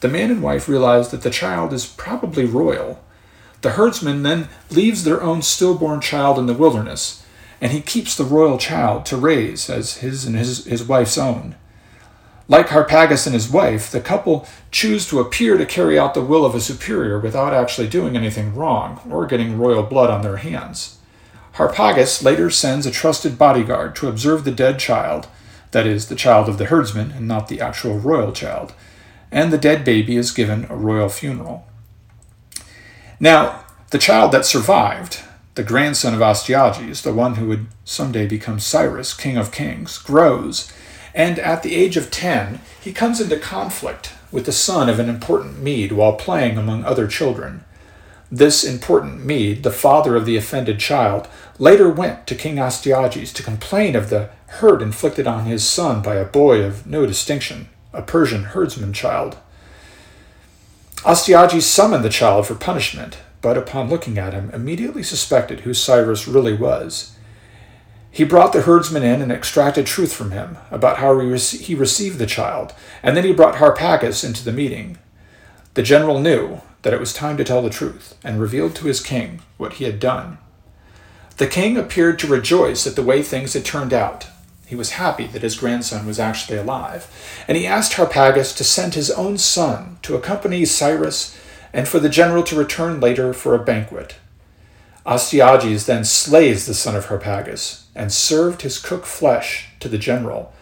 the 0.00 0.08
man 0.08 0.30
and 0.30 0.42
wife 0.42 0.68
realize 0.68 1.08
that 1.08 1.22
the 1.22 1.30
child 1.30 1.72
is 1.72 1.86
probably 1.86 2.44
royal 2.44 3.02
the 3.66 3.72
herdsman 3.72 4.22
then 4.22 4.48
leaves 4.70 5.04
their 5.04 5.22
own 5.22 5.42
stillborn 5.42 6.00
child 6.00 6.38
in 6.38 6.46
the 6.46 6.54
wilderness, 6.54 7.24
and 7.60 7.72
he 7.72 7.80
keeps 7.80 8.14
the 8.14 8.24
royal 8.24 8.58
child 8.58 9.06
to 9.06 9.16
raise 9.16 9.68
as 9.70 9.96
his 9.96 10.24
and 10.24 10.36
his, 10.36 10.64
his 10.66 10.84
wife's 10.84 11.18
own. 11.18 11.56
Like 12.48 12.68
Harpagus 12.68 13.26
and 13.26 13.34
his 13.34 13.50
wife, 13.50 13.90
the 13.90 14.00
couple 14.00 14.46
choose 14.70 15.08
to 15.08 15.18
appear 15.18 15.56
to 15.58 15.66
carry 15.66 15.98
out 15.98 16.14
the 16.14 16.22
will 16.22 16.44
of 16.44 16.54
a 16.54 16.60
superior 16.60 17.18
without 17.18 17.52
actually 17.52 17.88
doing 17.88 18.16
anything 18.16 18.54
wrong 18.54 19.00
or 19.10 19.26
getting 19.26 19.58
royal 19.58 19.82
blood 19.82 20.10
on 20.10 20.22
their 20.22 20.36
hands. 20.36 20.98
Harpagus 21.54 22.22
later 22.22 22.50
sends 22.50 22.86
a 22.86 22.90
trusted 22.90 23.36
bodyguard 23.36 23.96
to 23.96 24.08
observe 24.08 24.44
the 24.44 24.52
dead 24.52 24.78
child, 24.78 25.26
that 25.72 25.86
is, 25.86 26.08
the 26.08 26.14
child 26.14 26.48
of 26.48 26.58
the 26.58 26.66
herdsman 26.66 27.10
and 27.12 27.26
not 27.26 27.48
the 27.48 27.60
actual 27.60 27.98
royal 27.98 28.30
child, 28.30 28.74
and 29.32 29.52
the 29.52 29.58
dead 29.58 29.84
baby 29.84 30.16
is 30.16 30.30
given 30.30 30.66
a 30.68 30.76
royal 30.76 31.08
funeral. 31.08 31.66
Now, 33.18 33.64
the 33.90 33.98
child 33.98 34.30
that 34.32 34.44
survived, 34.44 35.20
the 35.54 35.62
grandson 35.62 36.14
of 36.14 36.20
Astyages, 36.20 37.02
the 37.02 37.14
one 37.14 37.36
who 37.36 37.48
would 37.48 37.66
someday 37.84 38.26
become 38.26 38.60
Cyrus, 38.60 39.14
king 39.14 39.36
of 39.36 39.50
kings, 39.50 39.98
grows, 39.98 40.70
and 41.16 41.38
at 41.38 41.62
the 41.62 41.74
age 41.74 41.96
of 41.96 42.10
10, 42.10 42.60
he 42.78 42.92
comes 42.92 43.22
into 43.22 43.38
conflict 43.38 44.12
with 44.30 44.44
the 44.44 44.52
son 44.52 44.90
of 44.90 44.98
an 44.98 45.08
important 45.08 45.58
Mede 45.62 45.92
while 45.92 46.12
playing 46.12 46.58
among 46.58 46.84
other 46.84 47.08
children. 47.08 47.64
This 48.30 48.62
important 48.62 49.24
Mede, 49.24 49.62
the 49.62 49.70
father 49.70 50.14
of 50.14 50.26
the 50.26 50.36
offended 50.36 50.78
child, 50.78 51.26
later 51.58 51.88
went 51.88 52.26
to 52.26 52.34
King 52.34 52.56
Astyages 52.56 53.32
to 53.32 53.42
complain 53.42 53.96
of 53.96 54.10
the 54.10 54.28
hurt 54.46 54.82
inflicted 54.82 55.26
on 55.26 55.46
his 55.46 55.66
son 55.66 56.02
by 56.02 56.16
a 56.16 56.24
boy 56.26 56.62
of 56.62 56.86
no 56.86 57.06
distinction, 57.06 57.68
a 57.94 58.02
Persian 58.02 58.44
herdsman 58.44 58.92
child. 58.92 59.38
Astyages 61.02 61.62
summoned 61.62 62.04
the 62.04 62.10
child 62.10 62.46
for 62.46 62.54
punishment, 62.54 63.16
but 63.40 63.56
upon 63.56 63.88
looking 63.88 64.18
at 64.18 64.34
him, 64.34 64.50
immediately 64.52 65.02
suspected 65.02 65.60
who 65.60 65.72
Cyrus 65.72 66.28
really 66.28 66.52
was. 66.52 67.15
He 68.10 68.24
brought 68.24 68.52
the 68.52 68.62
herdsman 68.62 69.02
in 69.02 69.20
and 69.20 69.30
extracted 69.30 69.86
truth 69.86 70.12
from 70.12 70.30
him 70.30 70.58
about 70.70 70.98
how 70.98 71.18
he, 71.20 71.28
rec- 71.28 71.40
he 71.40 71.74
received 71.74 72.18
the 72.18 72.26
child, 72.26 72.74
and 73.02 73.16
then 73.16 73.24
he 73.24 73.32
brought 73.32 73.56
Harpagus 73.56 74.24
into 74.24 74.44
the 74.44 74.52
meeting. 74.52 74.98
The 75.74 75.82
general 75.82 76.18
knew 76.20 76.62
that 76.82 76.94
it 76.94 77.00
was 77.00 77.12
time 77.12 77.36
to 77.36 77.44
tell 77.44 77.62
the 77.62 77.70
truth, 77.70 78.16
and 78.24 78.40
revealed 78.40 78.74
to 78.76 78.86
his 78.86 79.00
king 79.00 79.42
what 79.56 79.74
he 79.74 79.84
had 79.84 80.00
done. 80.00 80.38
The 81.36 81.46
king 81.46 81.76
appeared 81.76 82.18
to 82.20 82.26
rejoice 82.26 82.86
at 82.86 82.96
the 82.96 83.02
way 83.02 83.22
things 83.22 83.52
had 83.52 83.64
turned 83.64 83.92
out, 83.92 84.26
he 84.66 84.74
was 84.74 84.90
happy 84.90 85.28
that 85.28 85.42
his 85.42 85.56
grandson 85.56 86.06
was 86.06 86.18
actually 86.18 86.58
alive, 86.58 87.08
and 87.46 87.56
he 87.56 87.66
asked 87.66 87.92
Harpagus 87.92 88.54
to 88.56 88.64
send 88.64 88.94
his 88.94 89.12
own 89.12 89.38
son 89.38 89.98
to 90.02 90.16
accompany 90.16 90.64
Cyrus 90.64 91.38
and 91.72 91.86
for 91.86 92.00
the 92.00 92.08
general 92.08 92.42
to 92.42 92.58
return 92.58 92.98
later 92.98 93.32
for 93.32 93.54
a 93.54 93.62
banquet. 93.62 94.16
Astyages 95.06 95.86
then 95.86 96.04
slays 96.04 96.66
the 96.66 96.74
son 96.74 96.96
of 96.96 97.06
Harpagus 97.06 97.84
and 97.94 98.12
served 98.12 98.62
his 98.62 98.78
cooked 98.78 99.06
flesh 99.06 99.68
to 99.78 99.88
the 99.88 99.98
general, 99.98 100.52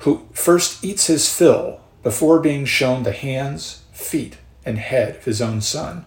who 0.00 0.26
first 0.32 0.84
eats 0.84 1.06
his 1.06 1.32
fill 1.32 1.80
before 2.02 2.40
being 2.40 2.64
shown 2.64 3.04
the 3.04 3.12
hands, 3.12 3.82
feet, 3.92 4.38
and 4.66 4.78
head 4.78 5.16
of 5.16 5.24
his 5.24 5.40
own 5.40 5.60
son. 5.60 6.04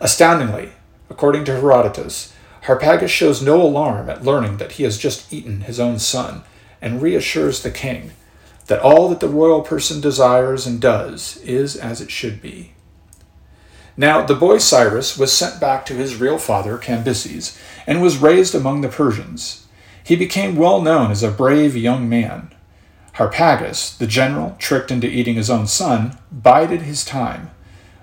Astoundingly, 0.00 0.72
according 1.10 1.44
to 1.44 1.52
Herodotus, 1.52 2.32
Harpagus 2.62 3.10
shows 3.10 3.42
no 3.42 3.60
alarm 3.60 4.08
at 4.08 4.24
learning 4.24 4.56
that 4.56 4.72
he 4.72 4.84
has 4.84 4.98
just 4.98 5.30
eaten 5.32 5.62
his 5.62 5.78
own 5.78 5.98
son 5.98 6.42
and 6.80 7.02
reassures 7.02 7.62
the 7.62 7.70
king 7.70 8.12
that 8.68 8.80
all 8.80 9.08
that 9.08 9.20
the 9.20 9.28
royal 9.28 9.62
person 9.62 10.00
desires 10.00 10.66
and 10.66 10.80
does 10.80 11.38
is 11.38 11.76
as 11.76 12.00
it 12.00 12.10
should 12.10 12.40
be. 12.40 12.72
Now, 14.00 14.24
the 14.24 14.36
boy 14.36 14.58
Cyrus 14.58 15.18
was 15.18 15.32
sent 15.32 15.60
back 15.60 15.84
to 15.86 15.94
his 15.94 16.20
real 16.20 16.38
father, 16.38 16.78
Cambyses, 16.78 17.58
and 17.84 18.00
was 18.00 18.18
raised 18.18 18.54
among 18.54 18.80
the 18.80 18.88
Persians. 18.88 19.66
He 20.04 20.14
became 20.14 20.54
well 20.54 20.80
known 20.80 21.10
as 21.10 21.24
a 21.24 21.32
brave 21.32 21.76
young 21.76 22.08
man. 22.08 22.54
Harpagus, 23.14 23.98
the 23.98 24.06
general, 24.06 24.54
tricked 24.60 24.92
into 24.92 25.08
eating 25.08 25.34
his 25.34 25.50
own 25.50 25.66
son, 25.66 26.16
bided 26.30 26.82
his 26.82 27.04
time. 27.04 27.50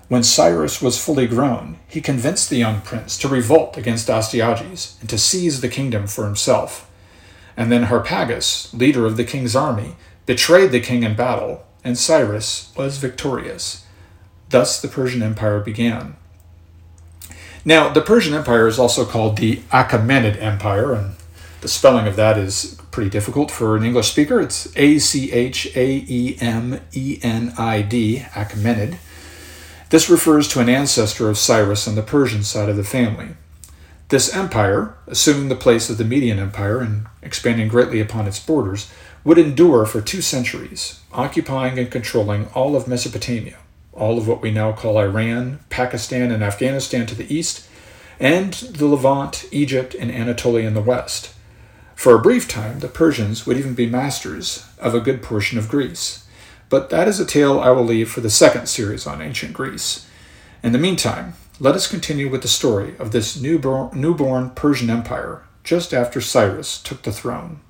When 0.08 0.22
Cyrus 0.22 0.82
was 0.82 1.02
fully 1.02 1.26
grown, 1.26 1.78
he 1.88 2.02
convinced 2.02 2.50
the 2.50 2.58
young 2.58 2.82
prince 2.82 3.16
to 3.18 3.28
revolt 3.28 3.78
against 3.78 4.10
Astyages 4.10 5.00
and 5.00 5.08
to 5.08 5.16
seize 5.16 5.62
the 5.62 5.68
kingdom 5.70 6.06
for 6.06 6.26
himself. 6.26 6.90
And 7.56 7.72
then 7.72 7.84
Harpagus, 7.84 8.70
leader 8.74 9.06
of 9.06 9.16
the 9.16 9.24
king's 9.24 9.56
army, 9.56 9.96
betrayed 10.26 10.72
the 10.72 10.80
king 10.80 11.04
in 11.04 11.16
battle, 11.16 11.64
and 11.82 11.96
Cyrus 11.96 12.70
was 12.76 12.98
victorious. 12.98 13.85
Thus 14.50 14.80
the 14.80 14.88
Persian 14.88 15.22
Empire 15.22 15.60
began. 15.60 16.16
Now, 17.64 17.88
the 17.88 18.00
Persian 18.00 18.34
Empire 18.34 18.68
is 18.68 18.78
also 18.78 19.04
called 19.04 19.36
the 19.36 19.56
Achaemenid 19.72 20.40
Empire, 20.40 20.94
and 20.94 21.16
the 21.60 21.68
spelling 21.68 22.06
of 22.06 22.14
that 22.16 22.38
is 22.38 22.80
pretty 22.92 23.10
difficult 23.10 23.50
for 23.50 23.76
an 23.76 23.84
English 23.84 24.10
speaker. 24.10 24.40
It's 24.40 24.72
A 24.76 24.98
C 24.98 25.32
H 25.32 25.66
A 25.74 26.04
E 26.08 26.36
M 26.40 26.80
E 26.92 27.18
N 27.22 27.52
I 27.58 27.82
D, 27.82 28.20
Achaemenid. 28.34 28.98
This 29.90 30.08
refers 30.08 30.48
to 30.48 30.60
an 30.60 30.68
ancestor 30.68 31.28
of 31.28 31.38
Cyrus 31.38 31.86
on 31.86 31.96
the 31.96 32.02
Persian 32.02 32.42
side 32.42 32.68
of 32.68 32.76
the 32.76 32.84
family. 32.84 33.30
This 34.08 34.32
empire, 34.32 34.94
assuming 35.08 35.48
the 35.48 35.56
place 35.56 35.90
of 35.90 35.98
the 35.98 36.04
Median 36.04 36.38
Empire 36.38 36.78
and 36.78 37.06
expanding 37.22 37.66
greatly 37.66 38.00
upon 38.00 38.28
its 38.28 38.38
borders, 38.38 38.88
would 39.24 39.38
endure 39.38 39.84
for 39.84 40.00
two 40.00 40.22
centuries, 40.22 41.00
occupying 41.12 41.78
and 41.80 41.90
controlling 41.90 42.46
all 42.54 42.76
of 42.76 42.86
Mesopotamia, 42.86 43.58
all 43.96 44.18
of 44.18 44.28
what 44.28 44.42
we 44.42 44.50
now 44.50 44.72
call 44.72 44.98
Iran, 44.98 45.60
Pakistan, 45.70 46.30
and 46.30 46.42
Afghanistan 46.42 47.06
to 47.06 47.14
the 47.14 47.32
east, 47.34 47.68
and 48.20 48.52
the 48.52 48.86
Levant, 48.86 49.46
Egypt, 49.50 49.94
and 49.94 50.10
Anatolia 50.10 50.66
in 50.66 50.74
the 50.74 50.80
west. 50.80 51.32
For 51.94 52.14
a 52.14 52.20
brief 52.20 52.46
time, 52.46 52.80
the 52.80 52.88
Persians 52.88 53.46
would 53.46 53.56
even 53.56 53.74
be 53.74 53.86
masters 53.86 54.66
of 54.78 54.94
a 54.94 55.00
good 55.00 55.22
portion 55.22 55.58
of 55.58 55.68
Greece. 55.68 56.26
But 56.68 56.90
that 56.90 57.08
is 57.08 57.20
a 57.20 57.26
tale 57.26 57.60
I 57.60 57.70
will 57.70 57.84
leave 57.84 58.10
for 58.10 58.20
the 58.20 58.30
second 58.30 58.68
series 58.68 59.06
on 59.06 59.22
ancient 59.22 59.52
Greece. 59.52 60.06
In 60.62 60.72
the 60.72 60.78
meantime, 60.78 61.34
let 61.58 61.74
us 61.74 61.86
continue 61.86 62.28
with 62.28 62.42
the 62.42 62.48
story 62.48 62.94
of 62.98 63.12
this 63.12 63.40
newborn, 63.40 64.50
Persian 64.50 64.90
Empire 64.90 65.42
just 65.66 65.92
after 65.92 66.20
Cyrus 66.20 66.80
took 66.80 67.02
the 67.02 67.12
throne. 67.12 67.60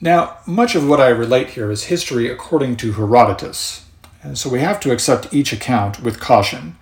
Now, 0.00 0.38
much 0.46 0.76
of 0.76 0.88
what 0.88 1.00
I 1.00 1.08
relate 1.08 1.50
here 1.50 1.72
is 1.72 1.84
history 1.84 2.30
according 2.30 2.76
to 2.76 2.92
Herodotus, 2.92 3.84
and 4.22 4.38
so 4.38 4.48
we 4.48 4.60
have 4.60 4.78
to 4.80 4.92
accept 4.92 5.34
each 5.34 5.52
account 5.52 6.00
with 6.00 6.20
caution. 6.20 6.76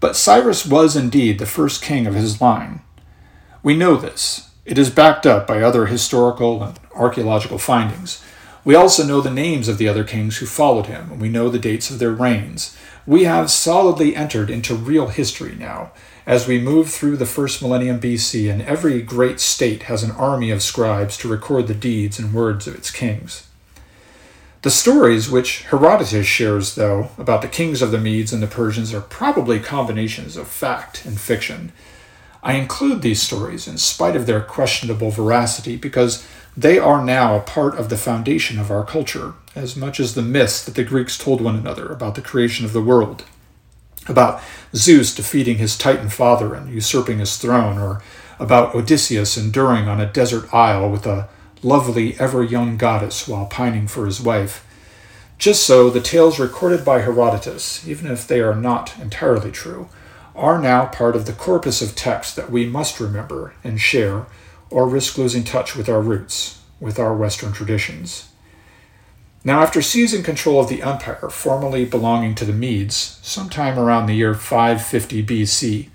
But 0.00 0.16
Cyrus 0.16 0.64
was 0.64 0.96
indeed 0.96 1.38
the 1.38 1.46
first 1.46 1.82
king 1.82 2.06
of 2.06 2.14
his 2.14 2.40
line. 2.40 2.80
We 3.62 3.76
know 3.76 3.96
this. 3.96 4.50
It 4.64 4.78
is 4.78 4.88
backed 4.88 5.26
up 5.26 5.46
by 5.46 5.60
other 5.60 5.86
historical 5.86 6.62
and 6.62 6.78
archaeological 6.94 7.58
findings. 7.58 8.24
We 8.64 8.74
also 8.74 9.04
know 9.04 9.20
the 9.20 9.30
names 9.30 9.68
of 9.68 9.76
the 9.76 9.88
other 9.88 10.04
kings 10.04 10.38
who 10.38 10.46
followed 10.46 10.86
him, 10.86 11.12
and 11.12 11.20
we 11.20 11.28
know 11.28 11.50
the 11.50 11.58
dates 11.58 11.90
of 11.90 11.98
their 11.98 12.12
reigns. 12.12 12.76
We 13.06 13.24
have 13.24 13.50
solidly 13.50 14.16
entered 14.16 14.48
into 14.48 14.74
real 14.74 15.08
history 15.08 15.54
now, 15.54 15.92
as 16.28 16.46
we 16.46 16.60
move 16.60 16.90
through 16.90 17.16
the 17.16 17.24
first 17.24 17.62
millennium 17.62 17.98
BC, 17.98 18.52
and 18.52 18.60
every 18.60 19.00
great 19.00 19.40
state 19.40 19.84
has 19.84 20.02
an 20.02 20.10
army 20.10 20.50
of 20.50 20.62
scribes 20.62 21.16
to 21.16 21.26
record 21.26 21.66
the 21.66 21.74
deeds 21.74 22.18
and 22.18 22.34
words 22.34 22.66
of 22.66 22.74
its 22.74 22.90
kings. 22.90 23.48
The 24.60 24.70
stories 24.70 25.30
which 25.30 25.62
Herodotus 25.62 26.26
shares, 26.26 26.74
though, 26.74 27.08
about 27.16 27.40
the 27.40 27.48
kings 27.48 27.80
of 27.80 27.92
the 27.92 27.98
Medes 27.98 28.34
and 28.34 28.42
the 28.42 28.46
Persians 28.46 28.92
are 28.92 29.00
probably 29.00 29.58
combinations 29.58 30.36
of 30.36 30.48
fact 30.48 31.06
and 31.06 31.18
fiction. 31.18 31.72
I 32.42 32.54
include 32.54 33.00
these 33.00 33.22
stories 33.22 33.66
in 33.66 33.78
spite 33.78 34.14
of 34.14 34.26
their 34.26 34.42
questionable 34.42 35.10
veracity 35.10 35.76
because 35.76 36.28
they 36.54 36.78
are 36.78 37.02
now 37.02 37.36
a 37.36 37.40
part 37.40 37.74
of 37.78 37.88
the 37.88 37.96
foundation 37.96 38.58
of 38.58 38.70
our 38.70 38.84
culture, 38.84 39.32
as 39.54 39.76
much 39.76 39.98
as 39.98 40.14
the 40.14 40.20
myths 40.20 40.62
that 40.66 40.74
the 40.74 40.84
Greeks 40.84 41.16
told 41.16 41.40
one 41.40 41.56
another 41.56 41.86
about 41.86 42.16
the 42.16 42.20
creation 42.20 42.66
of 42.66 42.74
the 42.74 42.82
world 42.82 43.24
about 44.08 44.42
Zeus 44.74 45.14
defeating 45.14 45.58
his 45.58 45.76
Titan 45.76 46.08
father 46.08 46.54
and 46.54 46.72
usurping 46.72 47.18
his 47.18 47.36
throne, 47.36 47.78
or 47.78 48.02
about 48.38 48.74
Odysseus 48.74 49.36
enduring 49.36 49.88
on 49.88 50.00
a 50.00 50.12
desert 50.12 50.52
isle 50.52 50.90
with 50.90 51.06
a 51.06 51.28
lovely, 51.62 52.18
ever 52.20 52.42
young 52.42 52.76
goddess 52.76 53.26
while 53.26 53.46
pining 53.46 53.88
for 53.88 54.06
his 54.06 54.20
wife. 54.20 54.64
Just 55.38 55.64
so, 55.64 55.90
the 55.90 56.00
tales 56.00 56.38
recorded 56.38 56.84
by 56.84 57.00
Herodotus, 57.00 57.86
even 57.86 58.10
if 58.10 58.26
they 58.26 58.40
are 58.40 58.54
not 58.54 58.98
entirely 58.98 59.50
true, 59.50 59.88
are 60.34 60.60
now 60.60 60.86
part 60.86 61.16
of 61.16 61.26
the 61.26 61.32
corpus 61.32 61.82
of 61.82 61.96
text 61.96 62.36
that 62.36 62.50
we 62.50 62.66
must 62.66 63.00
remember 63.00 63.54
and 63.64 63.80
share, 63.80 64.26
or 64.70 64.88
risk 64.88 65.18
losing 65.18 65.44
touch 65.44 65.74
with 65.74 65.88
our 65.88 66.00
roots, 66.00 66.60
with 66.80 66.98
our 66.98 67.14
Western 67.14 67.52
traditions. 67.52 68.28
Now, 69.44 69.62
after 69.62 69.80
seizing 69.80 70.24
control 70.24 70.60
of 70.60 70.68
the 70.68 70.82
empire 70.82 71.30
formerly 71.30 71.84
belonging 71.84 72.34
to 72.36 72.44
the 72.44 72.52
Medes, 72.52 73.20
sometime 73.22 73.78
around 73.78 74.06
the 74.06 74.14
year 74.14 74.34
550 74.34 75.24
BC, 75.24 75.88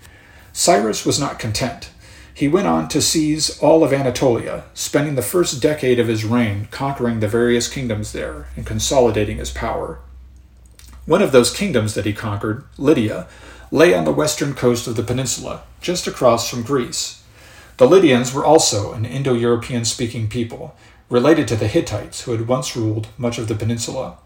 Cyrus 0.53 1.05
was 1.05 1.19
not 1.19 1.39
content. 1.39 1.89
He 2.33 2.47
went 2.47 2.67
on 2.67 2.87
to 2.89 3.01
seize 3.01 3.59
all 3.59 3.83
of 3.83 3.93
Anatolia, 3.93 4.63
spending 4.73 5.15
the 5.15 5.21
first 5.21 5.61
decade 5.61 5.99
of 5.99 6.07
his 6.07 6.25
reign 6.25 6.67
conquering 6.71 7.19
the 7.19 7.27
various 7.27 7.67
kingdoms 7.67 8.11
there 8.11 8.47
and 8.55 8.65
consolidating 8.65 9.37
his 9.37 9.51
power. 9.51 9.99
One 11.05 11.21
of 11.21 11.31
those 11.33 11.55
kingdoms 11.55 11.95
that 11.95 12.05
he 12.05 12.13
conquered, 12.13 12.63
Lydia, 12.77 13.27
lay 13.71 13.93
on 13.93 14.05
the 14.05 14.13
western 14.13 14.53
coast 14.53 14.87
of 14.87 14.95
the 14.95 15.03
peninsula, 15.03 15.63
just 15.81 16.07
across 16.07 16.49
from 16.49 16.63
Greece. 16.63 17.23
The 17.77 17.87
Lydians 17.87 18.33
were 18.33 18.45
also 18.45 18.93
an 18.93 19.03
Indo 19.03 19.33
European 19.33 19.83
speaking 19.83 20.27
people, 20.29 20.75
related 21.13 21.47
to 21.47 21.55
the 21.55 21.67
Hittites 21.67 22.21
who 22.21 22.31
had 22.31 22.47
once 22.47 22.75
ruled 22.75 23.07
much 23.19 23.37
of 23.37 23.47
the 23.47 23.53
peninsula. 23.53 24.17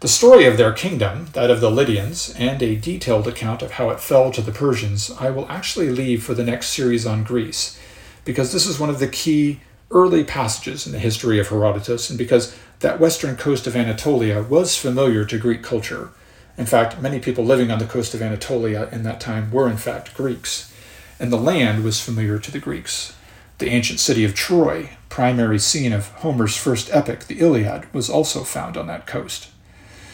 The 0.00 0.06
story 0.06 0.44
of 0.44 0.58
their 0.58 0.74
kingdom, 0.74 1.28
that 1.32 1.50
of 1.50 1.62
the 1.62 1.70
Lydians, 1.70 2.34
and 2.38 2.62
a 2.62 2.76
detailed 2.76 3.26
account 3.26 3.62
of 3.62 3.70
how 3.70 3.88
it 3.88 4.00
fell 4.00 4.30
to 4.32 4.42
the 4.42 4.52
Persians, 4.52 5.10
I 5.18 5.30
will 5.30 5.48
actually 5.48 5.88
leave 5.88 6.22
for 6.22 6.34
the 6.34 6.44
next 6.44 6.68
series 6.68 7.06
on 7.06 7.24
Greece, 7.24 7.80
because 8.26 8.52
this 8.52 8.66
is 8.66 8.78
one 8.78 8.90
of 8.90 8.98
the 8.98 9.08
key 9.08 9.60
early 9.90 10.24
passages 10.24 10.84
in 10.84 10.92
the 10.92 10.98
history 10.98 11.40
of 11.40 11.48
Herodotus, 11.48 12.10
and 12.10 12.18
because 12.18 12.54
that 12.80 13.00
western 13.00 13.34
coast 13.34 13.66
of 13.66 13.74
Anatolia 13.74 14.42
was 14.42 14.76
familiar 14.76 15.24
to 15.24 15.38
Greek 15.38 15.62
culture. 15.62 16.10
In 16.58 16.66
fact, 16.66 17.00
many 17.00 17.18
people 17.18 17.46
living 17.46 17.70
on 17.70 17.78
the 17.78 17.86
coast 17.86 18.12
of 18.12 18.20
Anatolia 18.20 18.90
in 18.92 19.04
that 19.04 19.20
time 19.20 19.50
were 19.50 19.70
in 19.70 19.78
fact 19.78 20.12
Greeks, 20.12 20.70
and 21.18 21.32
the 21.32 21.38
land 21.38 21.82
was 21.82 22.02
familiar 22.02 22.38
to 22.38 22.50
the 22.50 22.58
Greeks. 22.58 23.14
The 23.58 23.68
ancient 23.68 24.00
city 24.00 24.24
of 24.24 24.34
Troy, 24.34 24.90
primary 25.08 25.58
scene 25.58 25.92
of 25.92 26.08
Homer's 26.08 26.56
first 26.56 26.90
epic, 26.92 27.24
the 27.24 27.38
Iliad, 27.40 27.92
was 27.94 28.10
also 28.10 28.42
found 28.42 28.76
on 28.76 28.86
that 28.88 29.06
coast. 29.06 29.48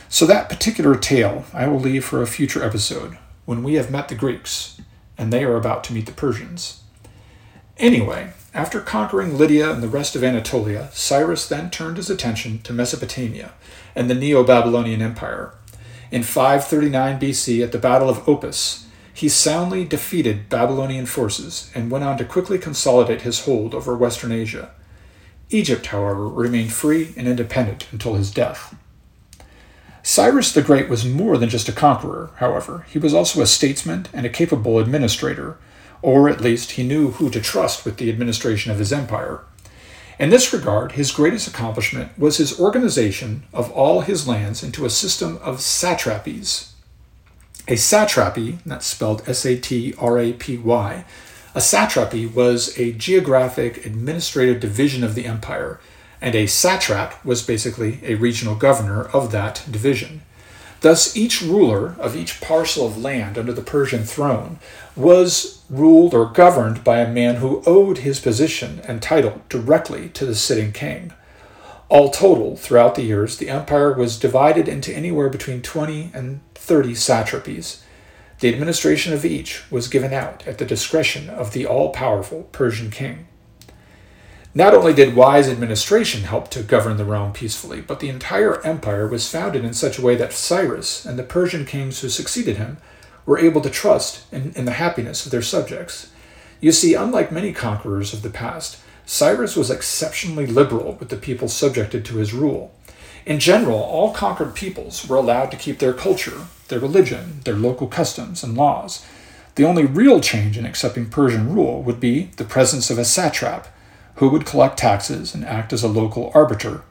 So, 0.09 0.27
that 0.27 0.49
particular 0.49 0.97
tale 0.97 1.45
I 1.55 1.69
will 1.69 1.79
leave 1.79 2.05
for 2.05 2.21
a 2.21 2.27
future 2.27 2.65
episode 2.65 3.17
when 3.47 3.63
we 3.63 3.75
have 3.75 3.91
met 3.91 4.09
the 4.09 4.15
Greeks 4.15 4.81
and 5.17 5.33
they 5.33 5.45
are 5.45 5.57
about 5.57 5.85
to 5.85 5.93
meet 5.93 6.07
the 6.07 6.13
Persians. 6.13 6.83
Anyway, 7.79 8.33
after 8.53 8.81
conquering 8.81 9.39
Lydia 9.39 9.71
and 9.71 9.83
the 9.83 9.89
rest 9.89 10.17
of 10.17 10.25
Anatolia, 10.25 10.89
Cyrus 10.93 11.49
then 11.49 11.71
turned 11.71 11.99
his 11.99 12.11
attention 12.11 12.61
to 12.63 12.73
Mesopotamia 12.73 13.53
and 13.95 14.11
the 14.11 14.15
Neo 14.15 14.43
Babylonian 14.43 15.03
Empire. 15.03 15.55
In 16.11 16.23
539 16.23 17.21
BC, 17.21 17.63
at 17.63 17.71
the 17.71 17.79
Battle 17.79 18.09
of 18.09 18.25
Opis, 18.25 18.87
he 19.13 19.29
soundly 19.29 19.85
defeated 19.85 20.49
Babylonian 20.49 21.07
forces 21.07 21.71
and 21.75 21.91
went 21.91 22.05
on 22.05 22.19
to 22.19 22.25
quickly 22.25 22.59
consolidate 22.59 23.23
his 23.23 23.45
hold 23.45 23.75
over 23.75 23.97
Western 23.97 24.33
Asia. 24.33 24.71
Egypt, 25.51 25.87
however, 25.87 26.29
remained 26.29 26.73
free 26.73 27.13
and 27.17 27.27
independent 27.27 27.87
until 27.93 28.15
his 28.15 28.31
death. 28.31 28.75
Cyrus 30.03 30.53
the 30.53 30.63
Great 30.63 30.89
was 30.89 31.05
more 31.05 31.37
than 31.37 31.51
just 31.51 31.69
a 31.69 31.73
conqueror, 31.73 32.31
however. 32.37 32.87
He 32.89 32.99
was 32.99 33.13
also 33.13 33.43
a 33.43 33.47
statesman 33.47 34.07
and 34.13 34.25
a 34.25 34.31
capable 34.31 34.79
administrator, 34.79 35.59
or 36.03 36.29
at 36.29 36.41
least 36.41 36.73
he 36.73 36.83
knew 36.83 37.11
who 37.13 37.29
to 37.31 37.41
trust 37.41 37.85
with 37.85 37.99
the 37.99 38.09
administration 38.09 38.73
of 38.73 38.79
his 38.79 38.93
empire. 38.93 39.45
In 40.19 40.31
this 40.31 40.53
regard, 40.53 40.93
his 40.93 41.13
greatest 41.13 41.49
accomplishment 41.49 42.19
was 42.19 42.37
his 42.37 42.59
organization 42.59 43.43
of 43.53 43.71
all 43.73 44.01
his 44.03 44.29
lands 44.29 44.63
into 44.63 44.85
a 44.85 44.91
system 44.91 45.39
of 45.43 45.59
satrapies, 45.59 46.70
a 47.69 47.77
satrapy, 47.77 48.59
that's 48.65 48.87
spelled 48.87 49.29
S 49.29 49.45
A 49.45 49.57
T 49.57 49.95
R 49.99 50.19
A 50.19 50.33
P 50.33 50.57
Y, 50.57 51.05
a 51.55 51.61
satrapy 51.61 52.27
was 52.27 52.79
a 52.79 52.93
geographic 52.93 53.85
administrative 53.85 54.61
division 54.61 55.03
of 55.03 55.15
the 55.15 55.27
empire, 55.27 55.81
and 56.21 56.35
a 56.35 56.47
satrap 56.47 57.25
was 57.25 57.43
basically 57.43 58.01
a 58.03 58.15
regional 58.15 58.55
governor 58.55 59.05
of 59.09 59.33
that 59.33 59.65
division. 59.71 60.23
Thus, 60.81 61.17
each 61.17 61.43
ruler 61.43 61.95
of 61.99 62.17
each 62.17 62.41
parcel 62.41 62.87
of 62.87 62.97
land 62.97 63.37
under 63.37 63.53
the 63.53 63.63
Persian 63.63 64.05
throne 64.05 64.59
was 64.97 65.63
ruled 65.69 66.15
or 66.15 66.27
governed 66.27 66.83
by 66.83 67.01
a 67.01 67.13
man 67.13 67.37
who 67.37 67.63
owed 67.67 67.99
his 67.99 68.21
position 68.21 68.81
and 68.85 69.03
title 69.03 69.43
directly 69.49 70.09
to 70.11 70.25
the 70.25 70.35
sitting 70.35 70.73
king. 70.73 71.13
All 71.91 72.09
total, 72.09 72.57
throughout 72.57 72.95
the 72.95 73.03
years, 73.03 73.37
the 73.37 73.49
empire 73.49 73.93
was 73.93 74.17
divided 74.17 74.69
into 74.69 74.95
anywhere 74.95 75.29
between 75.29 75.61
20 75.61 76.13
and 76.15 76.41
30 76.55 76.93
satrapies. 76.93 77.83
The 78.39 78.49
administration 78.49 79.13
of 79.13 79.25
each 79.25 79.69
was 79.73 79.89
given 79.89 80.13
out 80.13 80.47
at 80.47 80.59
the 80.59 80.65
discretion 80.65 81.29
of 81.29 81.53
the 81.53 81.67
all 81.67 81.91
powerful 81.91 82.45
Persian 82.53 82.93
king. 82.93 83.27
Not 84.55 84.73
only 84.73 84.95
did 84.95 85.17
wise 85.17 85.49
administration 85.49 86.23
help 86.23 86.49
to 86.51 86.63
govern 86.63 86.97
the 86.97 87.05
realm 87.05 87.33
peacefully, 87.33 87.81
but 87.81 87.99
the 87.99 88.09
entire 88.09 88.65
empire 88.65 89.09
was 89.09 89.29
founded 89.29 89.65
in 89.65 89.75
such 89.75 89.99
a 89.99 90.03
way 90.03 90.15
that 90.15 90.33
Cyrus 90.33 91.05
and 91.05 91.19
the 91.19 91.25
Persian 91.25 91.67
kings 91.67 92.01
who 92.01 92.09
succeeded 92.09 92.57
him 92.57 92.77
were 93.27 93.39
able 93.39 93.61
to 93.63 93.71
trust 93.71 94.33
in, 94.33 94.53
in 94.55 94.65
the 94.65 94.73
happiness 94.73 95.27
of 95.27 95.33
their 95.33 95.43
subjects. 95.43 96.11
You 96.61 96.71
see, 96.71 96.95
unlike 96.95 97.33
many 97.33 97.53
conquerors 97.53 98.15
of 98.15 98.23
the 98.23 98.31
past, 98.31 98.79
Cyrus 99.13 99.57
was 99.57 99.73
exceptionally 99.73 100.47
liberal 100.47 100.93
with 100.93 101.09
the 101.09 101.17
people 101.17 101.49
subjected 101.49 102.05
to 102.05 102.19
his 102.19 102.33
rule. 102.33 102.71
In 103.27 103.41
general, 103.41 103.81
all 103.81 104.13
conquered 104.13 104.55
peoples 104.55 105.05
were 105.09 105.17
allowed 105.17 105.51
to 105.51 105.57
keep 105.57 105.81
their 105.81 105.93
culture, 105.93 106.47
their 106.69 106.79
religion, 106.79 107.41
their 107.43 107.57
local 107.57 107.89
customs 107.89 108.45
and 108.45 108.57
laws. 108.57 109.05
The 109.57 109.65
only 109.65 109.85
real 109.85 110.21
change 110.21 110.57
in 110.57 110.65
accepting 110.65 111.11
Persian 111.11 111.53
rule 111.53 111.83
would 111.83 111.99
be 111.99 112.31
the 112.37 112.45
presence 112.45 112.89
of 112.89 112.99
a 112.99 113.05
satrap, 113.05 113.67
who 114.15 114.29
would 114.29 114.47
collect 114.47 114.79
taxes 114.79 115.35
and 115.35 115.45
act 115.45 115.73
as 115.73 115.83
a 115.83 115.89
local 115.89 116.31
arbiter. 116.33 116.83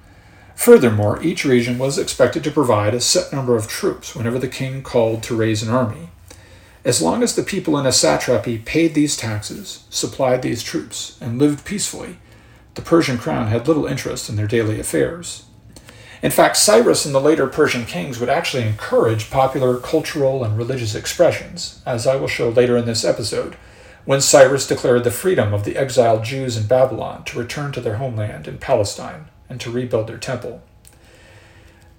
Furthermore, 0.56 1.24
each 1.24 1.46
region 1.46 1.78
was 1.78 1.98
expected 1.98 2.44
to 2.44 2.52
provide 2.52 2.94
a 2.94 3.00
set 3.00 3.32
number 3.32 3.56
of 3.56 3.70
troops 3.70 4.14
whenever 4.14 4.38
the 4.38 4.50
king 4.50 4.84
called 4.84 5.24
to 5.24 5.38
raise 5.38 5.64
an 5.64 5.74
army. 5.74 6.10
As 6.86 7.02
long 7.02 7.24
as 7.24 7.36
the 7.36 7.44
people 7.44 7.78
in 7.78 7.86
a 7.86 7.92
satrapy 7.92 8.58
paid 8.58 8.94
these 8.94 9.18
taxes, 9.18 9.84
supplied 9.90 10.42
these 10.42 10.64
troops, 10.64 11.18
and 11.20 11.38
lived 11.38 11.66
peacefully, 11.66 12.18
the 12.76 12.82
Persian 12.82 13.18
crown 13.18 13.48
had 13.48 13.68
little 13.68 13.86
interest 13.86 14.30
in 14.30 14.38
their 14.38 14.48
daily 14.48 14.80
affairs. 14.80 15.44
In 16.22 16.32
fact, 16.32 16.56
Cyrus 16.56 17.06
and 17.06 17.14
the 17.14 17.20
later 17.20 17.48
Persian 17.48 17.86
kings 17.86 18.20
would 18.20 18.30
actually 18.30 18.64
encourage 18.64 19.30
popular 19.30 19.78
cultural 19.78 20.44
and 20.44 20.58
religious 20.58 20.96
expressions, 20.96 21.82
as 21.86 22.08
I 22.08 22.16
will 22.16 22.28
show 22.28 22.50
later 22.50 22.78
in 22.78 22.86
this 22.86 23.04
episode, 23.04 23.56
when 24.06 24.22
Cyrus 24.22 24.66
declared 24.66 25.04
the 25.04 25.12
freedom 25.12 25.54
of 25.54 25.66
the 25.66 25.76
exiled 25.76 26.24
Jews 26.24 26.56
in 26.56 26.66
Babylon 26.68 27.26
to 27.26 27.40
return 27.40 27.74
to 27.74 27.82
their 27.82 27.98
homeland 27.98 28.48
in 28.48 28.58
Palestine 28.58 29.26
and 29.50 29.60
to 29.62 29.72
rebuild 29.72 30.08
their 30.08 30.18
temple. 30.18 30.62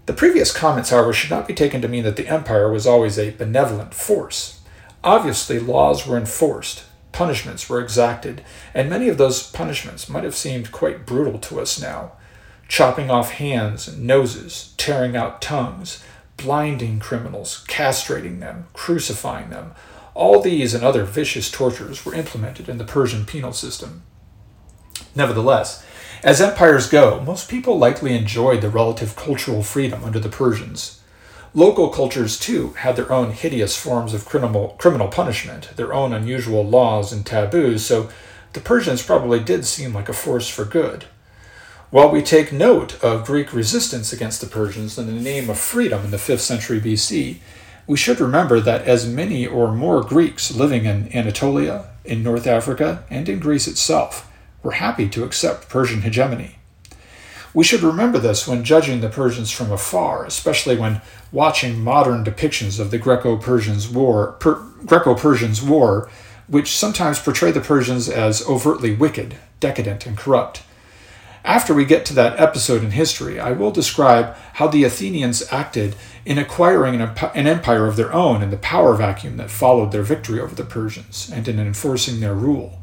The 0.07 0.13
previous 0.15 0.53
comments, 0.53 0.91
however, 0.91 1.13
should 1.13 1.31
not 1.31 1.47
be 1.47 1.55
taken 1.55 1.83
to 1.83 1.89
mean 1.89 2.05
that 2.05 2.17
the 2.17 2.29
empire 2.29 2.71
was 2.73 2.87
always 2.87 3.19
a 3.19 3.31
benevolent 3.31 3.95
force. 3.95 4.60
Obviously, 5.03 5.59
laws 5.59 6.07
were 6.07 6.17
enforced, 6.17 6.85
punishments 7.13 7.69
were 7.69 7.81
exacted, 7.81 8.43
and 8.75 8.91
many 8.91 9.09
of 9.09 9.19
those 9.19 9.51
punishments 9.51 10.09
might 10.09 10.25
have 10.25 10.37
seemed 10.37 10.73
quite 10.73 11.07
brutal 11.07 11.39
to 11.39 11.61
us 11.61 11.81
now 11.81 12.13
chopping 12.71 13.11
off 13.11 13.33
hands 13.33 13.89
and 13.89 14.07
noses, 14.07 14.75
tearing 14.77 15.17
out 15.17 15.43
tongues, 15.43 16.03
blinding 16.37 17.01
criminals, 17.01 17.65
castrating 17.69 18.39
them, 18.39 18.69
crucifying 18.73 19.51
them. 19.51 19.73
All 20.15 20.41
these 20.41 20.73
and 20.73 20.85
other 20.85 21.05
vicious 21.05 21.51
tortures 21.51 22.07
were 22.07 22.15
implemented 22.15 22.69
in 22.69 22.79
the 22.79 22.85
Persian 22.85 23.27
penal 23.27 23.53
system. 23.53 24.03
Nevertheless, 25.17 25.85
as 26.23 26.41
empires 26.41 26.89
go, 26.89 27.21
most 27.21 27.51
people 27.51 27.77
likely 27.77 28.17
enjoyed 28.17 28.61
the 28.61 28.71
relative 28.71 29.17
cultural 29.17 29.65
freedom 29.65 30.05
under 30.05 30.21
the 30.21 30.29
Persians. 30.29 31.00
Local 31.53 31.89
cultures, 31.89 32.39
too, 32.39 32.75
had 32.75 32.95
their 32.95 33.11
own 33.11 33.33
hideous 33.33 33.77
forms 33.77 34.15
of 34.15 34.25
criminal, 34.25 34.77
criminal 34.79 35.09
punishment, 35.09 35.71
their 35.75 35.93
own 35.93 36.13
unusual 36.13 36.65
laws 36.65 37.13
and 37.13 37.27
taboos, 37.27 37.85
so 37.85 38.09
the 38.53 38.61
Persians 38.61 39.03
probably 39.03 39.41
did 39.41 39.65
seem 39.67 39.93
like 39.93 40.09
a 40.09 40.13
force 40.13 40.49
for 40.49 40.65
good. 40.65 41.07
While 41.91 42.11
we 42.11 42.23
take 42.23 42.53
note 42.53 43.03
of 43.03 43.27
Greek 43.27 43.53
resistance 43.53 44.13
against 44.13 44.41
the 44.41 44.47
Persians 44.47 44.97
in 44.97 45.07
the 45.07 45.13
name 45.13 45.51
of 45.51 45.59
freedom 45.59 46.05
in 46.05 46.13
the 46.13 46.19
5th 46.19 46.39
century 46.39 46.81
BC, 46.81 47.39
we 47.89 47.97
should 47.97 48.21
remember 48.21 48.61
that 48.61 48.83
as 48.83 49.09
many 49.09 49.45
or 49.45 49.73
more 49.73 50.05
Greeks 50.05 50.55
living 50.55 50.85
in 50.85 51.13
Anatolia, 51.13 51.87
in 52.05 52.23
North 52.23 52.47
Africa, 52.47 53.03
and 53.11 53.29
in 53.29 53.41
Greece 53.41 53.67
itself 53.67 54.31
were 54.63 54.73
happy 54.73 55.09
to 55.09 55.25
accept 55.25 55.69
Persian 55.69 56.03
hegemony. 56.03 56.59
We 57.53 57.65
should 57.65 57.83
remember 57.83 58.19
this 58.19 58.47
when 58.47 58.63
judging 58.63 59.01
the 59.01 59.09
Persians 59.09 59.51
from 59.51 59.73
afar, 59.73 60.25
especially 60.25 60.77
when 60.77 61.01
watching 61.33 61.81
modern 61.81 62.25
depictions 62.25 62.81
of 62.81 62.91
the 62.91 62.99
Greco-Persians 62.99 63.89
war, 63.89 64.33
per, 64.41 64.55
Greco-Persians 64.85 65.63
war, 65.63 66.11
which 66.49 66.77
sometimes 66.77 67.21
portray 67.21 67.53
the 67.53 67.61
Persians 67.61 68.09
as 68.09 68.47
overtly 68.47 68.95
wicked, 68.95 69.37
decadent, 69.61 70.07
and 70.07 70.17
corrupt. 70.17 70.63
After 71.45 71.73
we 71.73 71.85
get 71.85 72.05
to 72.07 72.15
that 72.15 72.39
episode 72.39 72.85
in 72.85 72.91
history, 72.91 73.41
I 73.41 73.53
will 73.53 73.71
describe 73.71 74.35
how 74.55 74.69
the 74.69 74.85
Athenians 74.85 75.43
acted 75.51 75.95
in 76.27 76.37
acquiring 76.37 77.01
an 77.01 77.47
empire 77.47 77.87
of 77.87 77.97
their 77.97 78.13
own 78.13 78.43
in 78.43 78.51
the 78.51 78.59
power 78.59 78.95
vacuum 78.95 79.39
that 79.39 79.51
followed 79.51 79.91
their 79.91 80.03
victory 80.03 80.39
over 80.39 80.55
the 80.55 80.65
Persians 80.65 81.31
and 81.33 81.49
in 81.49 81.59
enforcing 81.59 82.21
their 82.21 82.35
rule. 82.35 82.79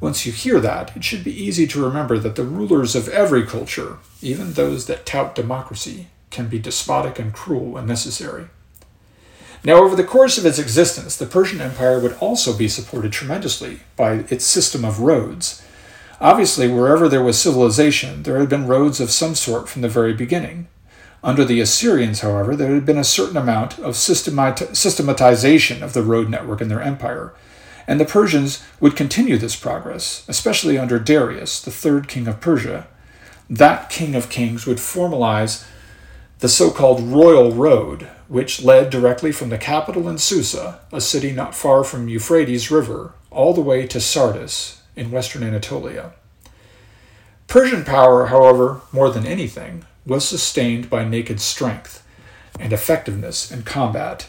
Once 0.00 0.24
you 0.24 0.30
hear 0.30 0.60
that, 0.60 0.96
it 0.96 1.02
should 1.02 1.24
be 1.24 1.44
easy 1.44 1.66
to 1.66 1.84
remember 1.84 2.18
that 2.18 2.36
the 2.36 2.44
rulers 2.44 2.94
of 2.94 3.08
every 3.08 3.44
culture, 3.44 3.96
even 4.22 4.52
those 4.52 4.86
that 4.86 5.04
tout 5.04 5.34
democracy, 5.34 6.06
can 6.30 6.48
be 6.48 6.58
despotic 6.58 7.18
and 7.18 7.32
cruel 7.32 7.72
when 7.72 7.86
necessary. 7.86 8.46
Now, 9.64 9.74
over 9.74 9.96
the 9.96 10.04
course 10.04 10.38
of 10.38 10.46
its 10.46 10.58
existence, 10.58 11.16
the 11.16 11.26
Persian 11.26 11.60
Empire 11.60 11.98
would 11.98 12.16
also 12.20 12.56
be 12.56 12.68
supported 12.68 13.12
tremendously 13.12 13.80
by 13.96 14.24
its 14.28 14.44
system 14.44 14.84
of 14.84 15.00
roads 15.00 15.62
Obviously, 16.20 16.68
wherever 16.68 17.08
there 17.08 17.22
was 17.22 17.40
civilization, 17.40 18.24
there 18.24 18.40
had 18.40 18.48
been 18.48 18.66
roads 18.66 18.98
of 18.98 19.10
some 19.10 19.36
sort 19.36 19.68
from 19.68 19.82
the 19.82 19.88
very 19.88 20.12
beginning. 20.12 20.66
Under 21.22 21.44
the 21.44 21.60
Assyrians, 21.60 22.20
however, 22.20 22.56
there 22.56 22.74
had 22.74 22.84
been 22.84 22.98
a 22.98 23.04
certain 23.04 23.36
amount 23.36 23.78
of 23.78 23.96
systematization 23.96 25.82
of 25.82 25.92
the 25.92 26.02
road 26.02 26.28
network 26.28 26.60
in 26.60 26.68
their 26.68 26.82
empire, 26.82 27.34
and 27.86 28.00
the 28.00 28.04
Persians 28.04 28.64
would 28.80 28.96
continue 28.96 29.38
this 29.38 29.56
progress, 29.56 30.24
especially 30.28 30.76
under 30.76 30.98
Darius, 30.98 31.60
the 31.60 31.70
third 31.70 32.08
king 32.08 32.26
of 32.26 32.40
Persia. 32.40 32.86
That 33.48 33.88
king 33.88 34.14
of 34.14 34.28
kings 34.28 34.66
would 34.66 34.78
formalize 34.78 35.66
the 36.38 36.48
so 36.48 36.70
called 36.70 37.00
Royal 37.00 37.52
Road, 37.52 38.08
which 38.28 38.62
led 38.62 38.90
directly 38.90 39.32
from 39.32 39.48
the 39.48 39.58
capital 39.58 40.08
in 40.08 40.18
Susa, 40.18 40.80
a 40.92 41.00
city 41.00 41.32
not 41.32 41.54
far 41.54 41.82
from 41.82 42.08
Euphrates 42.08 42.70
River, 42.70 43.12
all 43.30 43.52
the 43.52 43.60
way 43.60 43.86
to 43.86 44.00
Sardis, 44.00 44.80
in 44.94 45.10
western 45.10 45.42
Anatolia. 45.42 46.12
Persian 47.48 47.84
power, 47.84 48.26
however, 48.26 48.82
more 48.92 49.10
than 49.10 49.26
anything, 49.26 49.84
was 50.06 50.26
sustained 50.26 50.88
by 50.88 51.04
naked 51.04 51.40
strength 51.40 52.04
and 52.60 52.72
effectiveness 52.72 53.50
in 53.50 53.62
combat. 53.62 54.28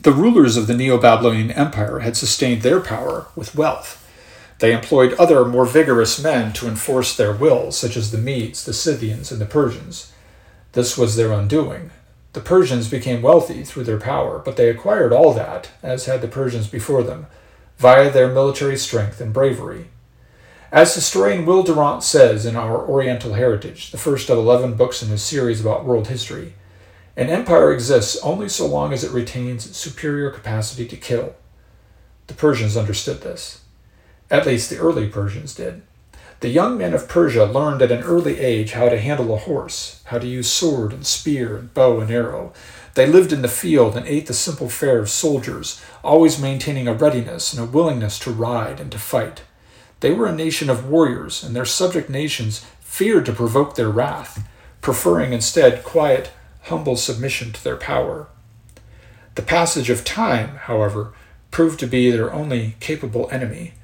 The 0.00 0.12
rulers 0.12 0.56
of 0.56 0.66
the 0.66 0.76
Neo 0.76 0.98
Babylonian 0.98 1.52
Empire 1.52 2.00
had 2.00 2.16
sustained 2.16 2.62
their 2.62 2.80
power 2.80 3.26
with 3.36 3.54
wealth. 3.54 3.98
They 4.58 4.72
employed 4.72 5.12
other, 5.14 5.44
more 5.44 5.66
vigorous 5.66 6.22
men 6.22 6.52
to 6.54 6.66
enforce 6.66 7.16
their 7.16 7.32
will, 7.32 7.70
such 7.70 7.96
as 7.96 8.10
the 8.10 8.18
Medes, 8.18 8.64
the 8.64 8.72
Scythians, 8.72 9.30
and 9.30 9.40
the 9.40 9.46
Persians. 9.46 10.12
This 10.72 10.96
was 10.96 11.16
their 11.16 11.32
undoing. 11.32 11.90
The 12.32 12.40
Persians 12.40 12.88
became 12.88 13.20
wealthy 13.20 13.62
through 13.62 13.84
their 13.84 14.00
power, 14.00 14.38
but 14.38 14.56
they 14.56 14.70
acquired 14.70 15.12
all 15.12 15.34
that, 15.34 15.68
as 15.82 16.06
had 16.06 16.22
the 16.22 16.28
Persians 16.28 16.66
before 16.66 17.02
them, 17.02 17.26
via 17.76 18.10
their 18.10 18.32
military 18.32 18.78
strength 18.78 19.20
and 19.20 19.34
bravery. 19.34 19.88
As 20.72 20.94
historian 20.94 21.44
Will 21.44 21.62
Durant 21.62 22.02
says 22.02 22.46
in 22.46 22.56
Our 22.56 22.88
Oriental 22.88 23.34
Heritage, 23.34 23.90
the 23.90 23.98
first 23.98 24.30
of 24.30 24.38
11 24.38 24.74
books 24.74 25.02
in 25.02 25.10
his 25.10 25.22
series 25.22 25.60
about 25.60 25.84
world 25.84 26.08
history, 26.08 26.54
an 27.18 27.28
empire 27.28 27.70
exists 27.70 28.16
only 28.22 28.48
so 28.48 28.66
long 28.66 28.94
as 28.94 29.04
it 29.04 29.12
retains 29.12 29.66
its 29.66 29.76
superior 29.76 30.30
capacity 30.30 30.88
to 30.88 30.96
kill. 30.96 31.34
The 32.28 32.34
Persians 32.34 32.78
understood 32.78 33.20
this. 33.20 33.60
At 34.30 34.46
least 34.46 34.70
the 34.70 34.78
early 34.78 35.08
Persians 35.08 35.54
did. 35.54 35.82
The 36.42 36.48
young 36.48 36.76
men 36.76 36.92
of 36.92 37.06
Persia 37.06 37.44
learned 37.44 37.82
at 37.82 37.92
an 37.92 38.02
early 38.02 38.40
age 38.40 38.72
how 38.72 38.88
to 38.88 38.98
handle 38.98 39.32
a 39.32 39.36
horse, 39.36 40.02
how 40.06 40.18
to 40.18 40.26
use 40.26 40.50
sword 40.50 40.92
and 40.92 41.06
spear 41.06 41.56
and 41.56 41.72
bow 41.72 42.00
and 42.00 42.10
arrow, 42.10 42.52
they 42.94 43.06
lived 43.06 43.32
in 43.32 43.42
the 43.42 43.48
field 43.48 43.96
and 43.96 44.04
ate 44.08 44.26
the 44.26 44.34
simple 44.34 44.68
fare 44.68 44.98
of 44.98 45.08
soldiers, 45.08 45.80
always 46.02 46.42
maintaining 46.42 46.88
a 46.88 46.94
readiness 46.94 47.52
and 47.52 47.62
a 47.62 47.70
willingness 47.70 48.18
to 48.18 48.32
ride 48.32 48.80
and 48.80 48.90
to 48.90 48.98
fight. 48.98 49.42
They 50.00 50.12
were 50.12 50.26
a 50.26 50.34
nation 50.34 50.68
of 50.68 50.88
warriors, 50.90 51.44
and 51.44 51.54
their 51.54 51.64
subject 51.64 52.10
nations 52.10 52.66
feared 52.80 53.24
to 53.26 53.32
provoke 53.32 53.76
their 53.76 53.88
wrath, 53.88 54.44
preferring 54.80 55.32
instead 55.32 55.84
quiet, 55.84 56.32
humble 56.62 56.96
submission 56.96 57.52
to 57.52 57.62
their 57.62 57.76
power. 57.76 58.26
The 59.36 59.42
passage 59.42 59.90
of 59.90 60.04
time, 60.04 60.56
however, 60.62 61.12
proved 61.52 61.78
to 61.78 61.86
be 61.86 62.10
their 62.10 62.32
only 62.32 62.74
capable 62.80 63.28
enemy. 63.30 63.74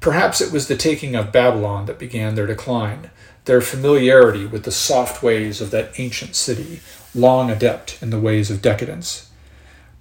Perhaps 0.00 0.40
it 0.40 0.50
was 0.52 0.66
the 0.66 0.76
taking 0.76 1.14
of 1.14 1.32
Babylon 1.32 1.86
that 1.86 1.98
began 1.98 2.34
their 2.34 2.46
decline, 2.46 3.10
their 3.44 3.60
familiarity 3.60 4.46
with 4.46 4.64
the 4.64 4.72
soft 4.72 5.22
ways 5.22 5.60
of 5.60 5.70
that 5.70 5.98
ancient 5.98 6.34
city, 6.34 6.80
long 7.14 7.50
adept 7.50 8.02
in 8.02 8.10
the 8.10 8.20
ways 8.20 8.50
of 8.50 8.62
decadence. 8.62 9.30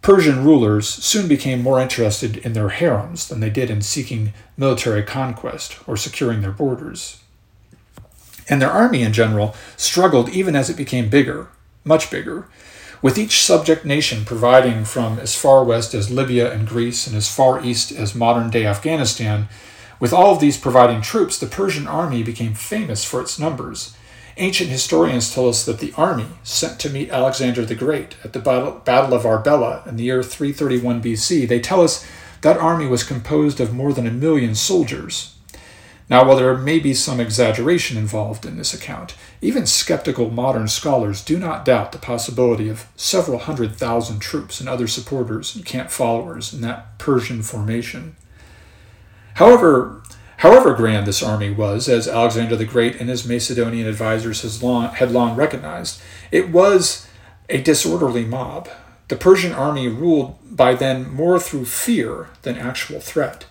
Persian 0.02 0.46
rulers 0.46 0.88
soon 0.88 1.28
became 1.28 1.62
more 1.62 1.82
interested 1.82 2.38
in 2.38 2.54
their 2.54 2.70
harems 2.70 3.28
than 3.28 3.42
they 3.42 3.50
did 3.50 3.70
in 3.70 3.82
seeking 3.82 4.34
military 4.56 5.04
conquest 5.04 5.78
or 5.86 5.98
securing 5.98 6.42
their 6.42 6.52
borders. 6.52 7.22
And 8.48 8.62
their 8.62 8.72
army 8.72 9.04
in 9.04 9.12
general 9.12 9.56
struggled 9.76 10.30
even 10.30 10.56
as 10.56 10.70
it 10.70 10.78
became 10.78 11.10
bigger, 11.10 11.50
much 11.84 12.10
bigger, 12.10 12.48
with 13.02 13.18
each 13.18 13.42
subject 13.42 13.86
nation 13.86 14.26
providing 14.26 14.86
from 14.86 15.20
as 15.20 15.36
far 15.36 15.64
west 15.64 15.94
as 15.94 16.10
Libya 16.10 16.52
and 16.52 16.68
Greece 16.68 17.06
and 17.06 17.16
as 17.16 17.34
far 17.34 17.64
east 17.64 17.92
as 17.92 18.16
modern 18.16 18.50
day 18.50 18.66
Afghanistan. 18.66 19.48
With 20.00 20.14
all 20.14 20.34
of 20.34 20.40
these 20.40 20.58
providing 20.58 21.02
troops, 21.02 21.38
the 21.38 21.48
Persian 21.48 21.88
army 21.88 22.24
became 22.24 22.54
famous 22.54 23.04
for 23.04 23.22
its 23.22 23.38
numbers 23.38 23.96
Ancient 24.42 24.70
historians 24.70 25.34
tell 25.34 25.50
us 25.50 25.66
that 25.66 25.80
the 25.80 25.94
army 25.98 26.26
sent 26.44 26.80
to 26.80 26.90
meet 26.90 27.10
Alexander 27.10 27.66
the 27.66 27.76
Great 27.76 28.16
at 28.24 28.32
the 28.32 28.40
Battle 28.40 29.14
of 29.14 29.24
Arbela 29.24 29.86
in 29.86 29.98
the 29.98 30.06
year 30.06 30.24
331 30.24 31.02
BC, 31.02 31.46
they 31.46 31.60
tell 31.60 31.82
us 31.82 32.08
that 32.40 32.56
army 32.56 32.88
was 32.88 33.04
composed 33.04 33.60
of 33.60 33.74
more 33.74 33.92
than 33.92 34.08
a 34.08 34.12
million 34.12 34.56
soldiers. 34.56 35.36
Now, 36.10 36.26
while 36.26 36.38
there 36.38 36.58
may 36.58 36.80
be 36.80 36.94
some 36.94 37.20
exaggeration 37.20 37.98
involved 37.98 38.46
in 38.46 38.56
this 38.56 38.74
account, 38.74 39.14
even 39.42 39.66
skeptical 39.66 40.30
modern 40.30 40.70
scholars 40.70 41.22
do 41.22 41.38
not 41.38 41.66
doubt 41.66 41.92
the 41.92 41.98
possibility 41.98 42.70
of 42.70 42.88
several 42.96 43.40
hundred 43.40 43.76
thousand 43.76 44.20
troops 44.20 44.62
and 44.62 44.70
other 44.70 44.88
supporters 44.88 45.54
and 45.54 45.66
camp 45.66 45.92
followers 45.92 46.54
in 46.54 46.62
that 46.62 46.98
Persian 46.98 47.44
formation. 47.44 48.16
However, 49.40 50.02
however 50.40 50.74
grand 50.74 51.08
this 51.08 51.24
army 51.24 51.50
was, 51.50 51.88
as 51.88 52.10
Alexander 52.10 52.58
the 52.58 52.66
Great 52.66 53.00
and 53.00 53.10
his 53.10 53.26
Macedonian 53.26 53.88
advisers 53.88 54.62
long, 54.62 54.90
had 54.90 55.14
long 55.14 55.38
recognized, 55.38 56.02
it 56.30 56.50
was 56.50 57.08
a 57.48 57.62
disorderly 57.62 58.26
mob. 58.26 58.68
The 59.08 59.16
Persian 59.16 59.54
army 59.54 59.88
ruled 59.88 60.36
by 60.44 60.74
then 60.74 61.10
more 61.10 61.40
through 61.40 61.66
fear 61.66 62.28
than 62.42 62.58
actual 62.58 63.00
threat. 63.00 63.46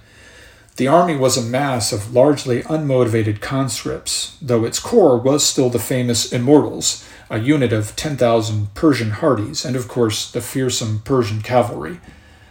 The 0.77 0.89
army 0.89 1.17
was 1.17 1.39
a 1.39 1.43
mass 1.43 1.91
of 1.91 2.13
largely 2.13 2.63
unmotivated 2.65 3.41
conscripts, 3.41 4.37
though 4.43 4.67
its 4.67 4.79
core 4.79 5.17
was 5.17 5.43
still 5.43 5.71
the 5.71 5.79
famous 5.79 6.31
Immortals, 6.31 7.03
a 7.31 7.39
unit 7.39 7.73
of 7.73 7.97
10,000 7.97 8.75
Persian 8.75 9.13
hardies, 9.13 9.65
and 9.65 9.75
of 9.75 9.89
course 9.89 10.31
the 10.31 10.43
fearsome 10.43 11.01
Persian 11.07 11.41
cavalry. 11.41 11.99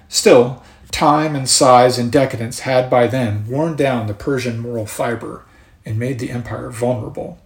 Still, 0.10 0.64
time 0.92 1.36
and 1.36 1.48
size 1.50 1.98
and 1.98 2.12
decadence 2.12 2.62
had 2.62 2.90
by 2.90 3.08
then 3.08 3.48
worn 3.48 3.76
down 3.76 4.08
the 4.08 4.14
Persian 4.14 4.60
moral 4.60 4.86
fiber 4.86 5.44
and 5.86 6.00
made 6.00 6.20
the 6.20 6.32
empire 6.32 6.70
vulnerable. 6.70 7.40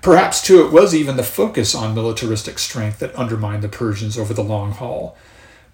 Perhaps, 0.00 0.42
too, 0.42 0.64
it 0.64 0.72
was 0.72 0.94
even 0.94 1.16
the 1.16 1.22
focus 1.22 1.74
on 1.74 1.94
militaristic 1.94 2.58
strength 2.58 3.00
that 3.00 3.14
undermined 3.14 3.62
the 3.62 3.68
Persians 3.68 4.16
over 4.16 4.32
the 4.32 4.44
long 4.44 4.72
haul. 4.72 5.16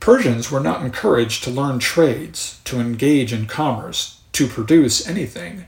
Persians 0.01 0.51
were 0.51 0.61
not 0.61 0.83
encouraged 0.83 1.45
to 1.45 1.51
learn 1.51 1.79
trades, 1.79 2.61
to 2.65 2.81
engage 2.81 3.33
in 3.33 3.47
commerce, 3.47 4.21
to 4.33 4.47
produce 4.47 5.07
anything. 5.07 5.67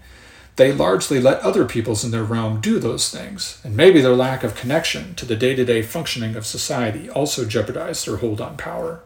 They 0.56 0.72
largely 0.72 1.20
let 1.20 1.40
other 1.40 1.66
peoples 1.66 2.02
in 2.02 2.10
their 2.10 2.24
realm 2.24 2.60
do 2.60 2.78
those 2.78 3.10
things, 3.10 3.60
and 3.62 3.76
maybe 3.76 4.00
their 4.00 4.16
lack 4.16 4.42
of 4.42 4.54
connection 4.54 5.14
to 5.16 5.26
the 5.26 5.36
day 5.36 5.54
to 5.54 5.64
day 5.64 5.82
functioning 5.82 6.34
of 6.34 6.46
society 6.46 7.10
also 7.10 7.44
jeopardized 7.44 8.06
their 8.06 8.16
hold 8.16 8.40
on 8.40 8.56
power. 8.56 9.00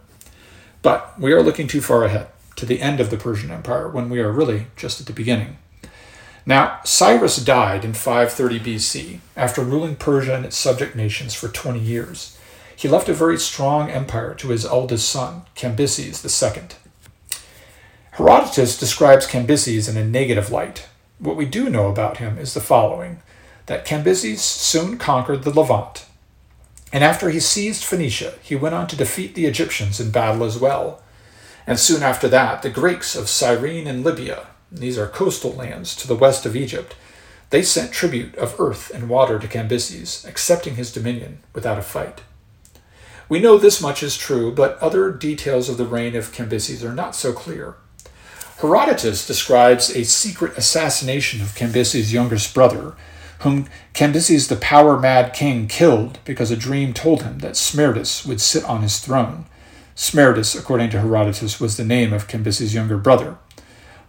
But 0.82 1.18
we 1.18 1.32
are 1.32 1.42
looking 1.42 1.68
too 1.68 1.80
far 1.80 2.04
ahead, 2.04 2.28
to 2.56 2.66
the 2.66 2.80
end 2.80 3.00
of 3.00 3.10
the 3.10 3.16
Persian 3.16 3.50
Empire, 3.50 3.88
when 3.88 4.08
we 4.08 4.20
are 4.20 4.32
really 4.32 4.66
just 4.76 5.00
at 5.00 5.06
the 5.06 5.12
beginning. 5.12 5.58
Now, 6.46 6.80
Cyrus 6.84 7.36
died 7.36 7.84
in 7.84 7.92
530 7.92 8.60
BC 8.60 9.20
after 9.36 9.62
ruling 9.62 9.96
Persia 9.96 10.34
and 10.34 10.44
its 10.44 10.56
subject 10.56 10.96
nations 10.96 11.34
for 11.34 11.48
20 11.48 11.78
years. 11.78 12.38
He 12.74 12.88
left 12.88 13.10
a 13.10 13.14
very 13.14 13.38
strong 13.38 13.90
empire 13.90 14.34
to 14.34 14.48
his 14.48 14.64
eldest 14.64 15.08
son, 15.08 15.42
Cambyses 15.54 16.24
II. 16.24 16.62
Herodotus 18.12 18.78
describes 18.78 19.26
Cambyses 19.26 19.88
in 19.88 19.98
a 19.98 20.04
negative 20.04 20.50
light. 20.50 20.88
What 21.18 21.36
we 21.36 21.44
do 21.44 21.68
know 21.68 21.88
about 21.88 22.16
him 22.16 22.38
is 22.38 22.54
the 22.54 22.60
following 22.60 23.20
that 23.66 23.86
Cambyses 23.86 24.38
soon 24.38 24.96
conquered 24.96 25.42
the 25.42 25.50
Levant, 25.50 26.06
and 26.92 27.04
after 27.04 27.30
he 27.30 27.40
seized 27.40 27.84
Phoenicia, 27.84 28.34
he 28.42 28.56
went 28.56 28.74
on 28.74 28.86
to 28.88 28.96
defeat 28.96 29.34
the 29.34 29.46
Egyptians 29.46 30.00
in 30.00 30.10
battle 30.10 30.44
as 30.44 30.58
well. 30.58 31.02
And 31.66 31.78
soon 31.78 32.02
after 32.02 32.28
that, 32.28 32.62
the 32.62 32.70
Greeks 32.70 33.14
of 33.14 33.28
Cyrene 33.28 33.86
and 33.86 34.04
Libya, 34.04 34.46
these 34.72 34.98
are 34.98 35.06
coastal 35.06 35.52
lands 35.52 35.94
to 35.96 36.08
the 36.08 36.16
west 36.16 36.46
of 36.46 36.56
Egypt, 36.56 36.96
they 37.50 37.62
sent 37.62 37.92
tribute 37.92 38.36
of 38.36 38.58
earth 38.60 38.90
and 38.94 39.08
water 39.08 39.38
to 39.38 39.48
Cambyses, 39.48 40.26
accepting 40.26 40.76
his 40.76 40.92
dominion 40.92 41.40
without 41.52 41.78
a 41.78 41.82
fight. 41.82 42.22
We 43.28 43.40
know 43.40 43.58
this 43.58 43.80
much 43.80 44.02
is 44.02 44.16
true, 44.16 44.52
but 44.52 44.78
other 44.78 45.12
details 45.12 45.68
of 45.68 45.76
the 45.76 45.86
reign 45.86 46.16
of 46.16 46.32
Cambyses 46.32 46.84
are 46.84 46.94
not 46.94 47.14
so 47.14 47.32
clear. 47.32 47.76
Herodotus 48.58 49.26
describes 49.26 49.94
a 49.94 50.04
secret 50.04 50.58
assassination 50.58 51.40
of 51.40 51.54
Cambyses' 51.54 52.12
youngest 52.12 52.54
brother, 52.54 52.94
whom 53.40 53.68
Cambyses 53.94 54.48
the 54.48 54.56
power 54.56 54.98
mad 54.98 55.32
king 55.34 55.66
killed 55.66 56.18
because 56.24 56.50
a 56.50 56.56
dream 56.56 56.92
told 56.92 57.22
him 57.22 57.40
that 57.40 57.52
Smerdis 57.52 58.26
would 58.26 58.40
sit 58.40 58.64
on 58.64 58.82
his 58.82 58.98
throne. 58.98 59.46
Smerdis, 59.96 60.58
according 60.58 60.90
to 60.90 61.00
Herodotus, 61.00 61.60
was 61.60 61.76
the 61.76 61.84
name 61.84 62.12
of 62.12 62.28
Cambyses' 62.28 62.74
younger 62.74 62.96
brother. 62.96 63.36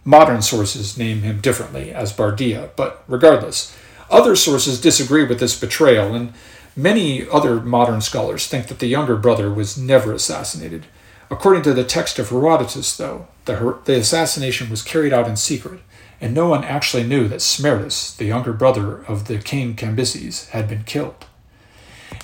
Modern 0.04 0.42
sources 0.42 0.98
name 0.98 1.20
him 1.20 1.40
differently 1.40 1.92
as 1.92 2.12
Bardia, 2.12 2.70
but 2.76 3.04
regardless, 3.06 3.76
other 4.10 4.34
sources 4.34 4.80
disagree 4.80 5.24
with 5.24 5.38
this 5.38 5.58
betrayal, 5.58 6.14
and 6.14 6.32
Many 6.74 7.28
other 7.28 7.60
modern 7.60 8.00
scholars 8.00 8.46
think 8.46 8.68
that 8.68 8.78
the 8.78 8.86
younger 8.86 9.16
brother 9.16 9.52
was 9.52 9.76
never 9.76 10.12
assassinated. 10.12 10.86
According 11.30 11.62
to 11.64 11.74
the 11.74 11.84
text 11.84 12.18
of 12.18 12.30
Herodotus, 12.30 12.96
though, 12.96 13.26
the, 13.44 13.78
the 13.84 13.96
assassination 13.96 14.70
was 14.70 14.82
carried 14.82 15.12
out 15.12 15.28
in 15.28 15.36
secret, 15.36 15.80
and 16.22 16.32
no 16.32 16.46
one 16.46 16.62
actually 16.62 17.02
knew 17.02 17.26
that 17.26 17.40
Smerdis, 17.40 18.16
the 18.16 18.26
younger 18.26 18.52
brother 18.52 19.04
of 19.06 19.26
the 19.26 19.38
king 19.38 19.74
Cambyses, 19.74 20.48
had 20.50 20.68
been 20.68 20.84
killed. 20.84 21.26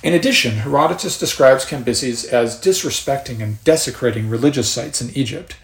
In 0.01 0.13
addition, 0.13 0.55
Herodotus 0.55 1.19
describes 1.19 1.65
Cambyses 1.65 2.25
as 2.25 2.59
disrespecting 2.61 3.41
and 3.43 3.61
desecrating 3.65 4.29
religious 4.29 4.71
sites 4.71 5.01
in 5.01 5.15
Egypt. 5.17 5.57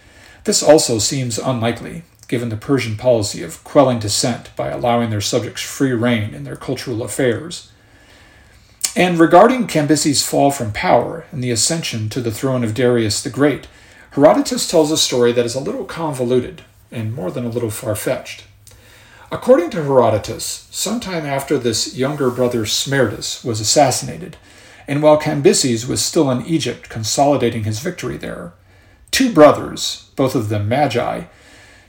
This 0.43 0.61
also 0.61 0.99
seems 0.99 1.39
unlikely, 1.39 2.03
given 2.27 2.49
the 2.49 2.57
Persian 2.57 2.97
policy 2.97 3.41
of 3.41 3.63
quelling 3.63 3.99
dissent 3.99 4.53
by 4.57 4.67
allowing 4.67 5.11
their 5.11 5.21
subjects 5.21 5.61
free 5.61 5.93
rein 5.93 6.33
in 6.33 6.43
their 6.43 6.57
cultural 6.57 7.03
affairs. 7.03 7.71
And 8.97 9.17
regarding 9.17 9.67
Cambyses' 9.67 10.27
fall 10.27 10.51
from 10.51 10.73
power 10.73 11.25
and 11.31 11.41
the 11.41 11.51
ascension 11.51 12.09
to 12.09 12.19
the 12.19 12.31
throne 12.31 12.65
of 12.65 12.73
Darius 12.73 13.23
the 13.23 13.29
Great, 13.29 13.67
Herodotus 14.11 14.69
tells 14.69 14.91
a 14.91 14.97
story 14.97 15.31
that 15.31 15.45
is 15.45 15.55
a 15.55 15.61
little 15.61 15.85
convoluted 15.85 16.63
and 16.91 17.13
more 17.13 17.31
than 17.31 17.45
a 17.45 17.49
little 17.49 17.69
far 17.69 17.95
fetched. 17.95 18.43
According 19.31 19.71
to 19.71 19.83
Herodotus, 19.83 20.67
sometime 20.71 21.25
after 21.25 21.57
this 21.57 21.95
younger 21.95 22.29
brother 22.29 22.65
Smerdis 22.65 23.43
was 23.43 23.59
assassinated, 23.59 24.37
and 24.87 25.01
while 25.01 25.19
Cambyses 25.19 25.87
was 25.87 26.03
still 26.03 26.29
in 26.29 26.45
Egypt 26.45 26.89
consolidating 26.89 27.63
his 27.63 27.79
victory 27.79 28.17
there, 28.17 28.53
two 29.11 29.33
brothers, 29.33 30.11
both 30.15 30.35
of 30.35 30.49
them 30.49 30.69
magi, 30.69 31.23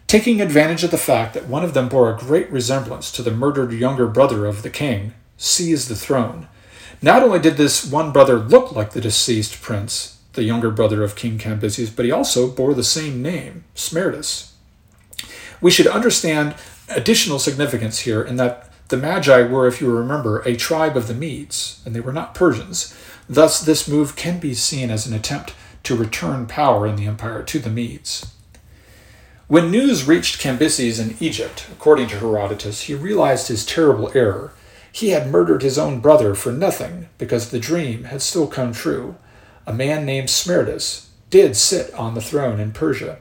taking 0.07 0.41
advantage 0.41 0.83
of 0.83 0.91
the 0.91 0.99
fact 0.99 1.35
that 1.35 1.49
one 1.49 1.65
of 1.65 1.75
them 1.75 1.89
bore 1.89 2.11
a 2.11 2.19
great 2.19 2.51
resemblance 2.51 3.13
to 3.13 3.23
the 3.23 3.31
murdered 3.31 3.73
younger 3.73 4.07
brother 4.07 4.47
of 4.47 4.63
the 4.63 4.71
king, 4.71 5.13
seized 5.37 5.89
the 5.89 5.97
throne 5.97 6.49
not 7.03 7.23
only 7.23 7.39
did 7.39 7.57
this 7.57 7.85
one 7.85 8.13
brother 8.13 8.39
look 8.39 8.73
like 8.73 8.93
the 8.93 9.01
deceased 9.01 9.61
prince, 9.61 10.19
the 10.33 10.45
younger 10.45 10.71
brother 10.71 11.03
of 11.03 11.17
King 11.17 11.39
Cambyses, 11.39 11.95
but 11.95 12.05
he 12.05 12.11
also 12.11 12.51
bore 12.51 12.75
the 12.75 12.85
same 12.85 13.23
name, 13.23 13.65
Smerdis. 13.75 14.53
We 15.61 15.71
should 15.71 15.87
understand 15.87 16.55
additional 16.89 17.39
significance 17.39 18.01
here 18.01 18.23
in 18.23 18.37
that 18.37 18.71
the 18.89 18.97
Magi 18.97 19.43
were, 19.43 19.67
if 19.67 19.81
you 19.81 19.91
remember, 19.91 20.41
a 20.41 20.57
tribe 20.57 20.97
of 20.97 21.09
the 21.09 21.15
Medes, 21.15 21.83
and 21.85 21.95
they 21.95 22.01
were 22.01 22.13
not 22.13 22.35
Persians. 22.35 22.97
Thus, 23.29 23.61
this 23.61 23.89
move 23.89 24.15
can 24.15 24.39
be 24.39 24.55
seen 24.55 24.91
as 24.91 25.07
an 25.07 25.15
attempt 25.15 25.55
to 25.83 25.97
return 25.97 26.47
power 26.47 26.87
in 26.87 26.97
the 26.97 27.07
empire 27.07 27.43
to 27.43 27.59
the 27.59 27.71
Medes. 27.71 28.33
When 29.49 29.71
news 29.71 30.07
reached 30.07 30.41
Cambyses 30.41 31.01
in 31.01 31.17
Egypt, 31.21 31.67
according 31.73 32.09
to 32.09 32.19
Herodotus, 32.19 32.83
he 32.83 32.95
realized 32.95 33.49
his 33.49 33.65
terrible 33.67 34.11
error 34.15 34.53
he 34.97 35.11
had 35.11 35.31
murdered 35.31 35.63
his 35.63 35.77
own 35.77 36.01
brother 36.01 36.35
for 36.35 36.51
nothing 36.51 37.11
because 37.19 37.51
the 37.51 37.59
dream 37.59 38.05
had 38.05 38.23
still 38.23 38.47
come 38.47 38.73
true. 38.73 39.17
A 39.67 39.73
man 39.73 40.07
named 40.07 40.29
Smerdis 40.29 41.09
did 41.29 41.55
sit 41.55 41.93
on 41.93 42.15
the 42.15 42.23
throne 42.23 42.59
in 42.59 42.73
Persia. 42.73 43.19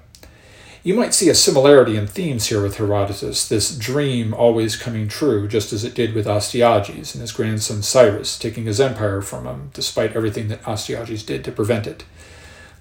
You 0.85 0.93
might 0.93 1.15
see 1.15 1.29
a 1.29 1.33
similarity 1.33 1.97
in 1.97 2.05
themes 2.05 2.45
here 2.45 2.61
with 2.61 2.77
Herodotus, 2.77 3.49
this 3.49 3.75
dream 3.75 4.35
always 4.35 4.75
coming 4.75 5.07
true, 5.07 5.47
just 5.47 5.73
as 5.73 5.83
it 5.83 5.95
did 5.95 6.13
with 6.13 6.27
Astyages 6.27 7.15
and 7.15 7.21
his 7.21 7.31
grandson 7.31 7.81
Cyrus, 7.81 8.37
taking 8.37 8.65
his 8.65 8.79
empire 8.79 9.23
from 9.23 9.47
him, 9.47 9.71
despite 9.73 10.15
everything 10.15 10.47
that 10.49 10.61
Astyages 10.61 11.25
did 11.25 11.43
to 11.43 11.51
prevent 11.51 11.87
it. 11.87 12.05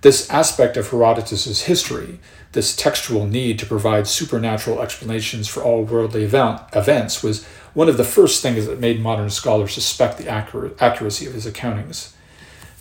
This 0.02 0.28
aspect 0.28 0.76
of 0.76 0.90
Herodotus's 0.90 1.62
history, 1.62 2.18
this 2.52 2.76
textual 2.76 3.26
need 3.26 3.58
to 3.60 3.66
provide 3.66 4.06
supernatural 4.06 4.82
explanations 4.82 5.48
for 5.48 5.62
all 5.62 5.82
worldly 5.82 6.24
event, 6.24 6.60
events, 6.74 7.22
was 7.22 7.46
one 7.72 7.88
of 7.88 7.96
the 7.96 8.04
first 8.04 8.42
things 8.42 8.66
that 8.66 8.78
made 8.78 9.00
modern 9.00 9.30
scholars 9.30 9.72
suspect 9.72 10.18
the 10.18 10.28
accuracy 10.28 11.24
of 11.24 11.32
his 11.32 11.46
accountings. 11.46 12.12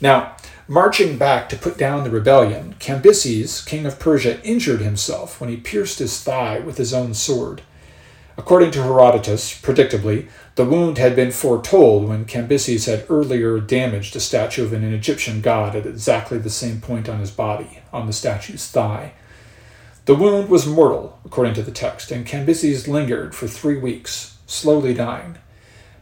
Now, 0.01 0.35
marching 0.73 1.19
back 1.19 1.47
to 1.47 1.55
put 1.55 1.77
down 1.77 2.03
the 2.03 2.09
rebellion, 2.09 2.73
Cambyses, 2.79 3.63
king 3.63 3.85
of 3.85 3.99
Persia, 3.99 4.41
injured 4.41 4.81
himself 4.81 5.39
when 5.39 5.51
he 5.51 5.55
pierced 5.55 5.99
his 5.99 6.19
thigh 6.19 6.57
with 6.57 6.77
his 6.77 6.91
own 6.91 7.13
sword. 7.13 7.61
According 8.37 8.71
to 8.71 8.81
Herodotus, 8.81 9.61
predictably, 9.61 10.27
the 10.55 10.65
wound 10.65 10.97
had 10.97 11.15
been 11.15 11.29
foretold 11.29 12.09
when 12.09 12.25
Cambyses 12.25 12.87
had 12.87 13.05
earlier 13.07 13.59
damaged 13.59 14.15
a 14.15 14.19
statue 14.19 14.63
of 14.63 14.73
an 14.73 14.83
Egyptian 14.83 15.41
god 15.41 15.75
at 15.75 15.85
exactly 15.85 16.39
the 16.39 16.49
same 16.49 16.81
point 16.81 17.07
on 17.07 17.19
his 17.19 17.29
body, 17.29 17.81
on 17.93 18.07
the 18.07 18.13
statue's 18.13 18.67
thigh. 18.67 19.13
The 20.05 20.15
wound 20.15 20.49
was 20.49 20.65
mortal, 20.65 21.19
according 21.23 21.53
to 21.53 21.61
the 21.61 21.69
text, 21.69 22.09
and 22.09 22.25
Cambyses 22.25 22.87
lingered 22.87 23.35
for 23.35 23.47
three 23.47 23.77
weeks, 23.77 24.39
slowly 24.47 24.95
dying. 24.95 25.37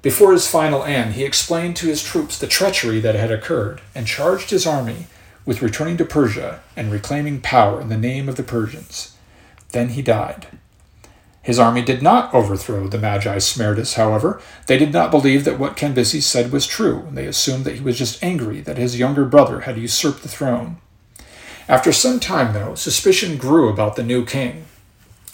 Before 0.02 0.34
his 0.34 0.48
final 0.48 0.84
end, 0.84 1.14
he 1.14 1.24
explained 1.24 1.76
to 1.78 1.88
his 1.88 2.04
troops 2.04 2.38
the 2.38 2.48
treachery 2.48 3.00
that 3.02 3.16
had 3.16 3.32
occurred 3.32 3.82
and 3.94 4.08
charged 4.08 4.50
his 4.50 4.66
army 4.66 5.08
with 5.46 5.62
returning 5.62 5.98
to 5.98 6.06
Persia 6.06 6.62
and 6.76 6.92
reclaiming 6.92 7.42
power 7.42 7.80
in 7.80 7.90
the 7.90 7.98
name 7.98 8.28
of 8.28 8.36
the 8.36 8.44
Persians. 8.44 9.16
Then 9.72 9.90
he 9.90 10.02
died. 10.02 10.48
His 11.44 11.58
army 11.58 11.82
did 11.82 12.04
not 12.04 12.34
overthrow 12.34 12.88
the 12.88 13.00
Magi 13.00 13.38
Smerdis, 13.38 13.96
however. 13.96 14.40
They 14.68 14.78
did 14.78 14.94
not 14.94 15.10
believe 15.10 15.44
that 15.46 15.58
what 15.58 15.76
Cambyses 15.76 16.24
said 16.24 16.52
was 16.52 16.68
true. 16.68 17.08
They 17.12 17.26
assumed 17.26 17.66
that 17.66 17.76
he 17.76 17.82
was 17.82 17.98
just 17.98 18.24
angry 18.24 18.62
that 18.62 18.78
his 18.78 19.00
younger 19.00 19.26
brother 19.26 19.62
had 19.62 19.78
usurped 19.78 20.22
the 20.22 20.30
throne. 20.30 20.78
After 21.68 21.92
some 21.92 22.20
time, 22.20 22.54
though, 22.54 22.76
suspicion 22.76 23.38
grew 23.38 23.70
about 23.70 23.96
the 23.96 24.04
new 24.04 24.24
king, 24.24 24.66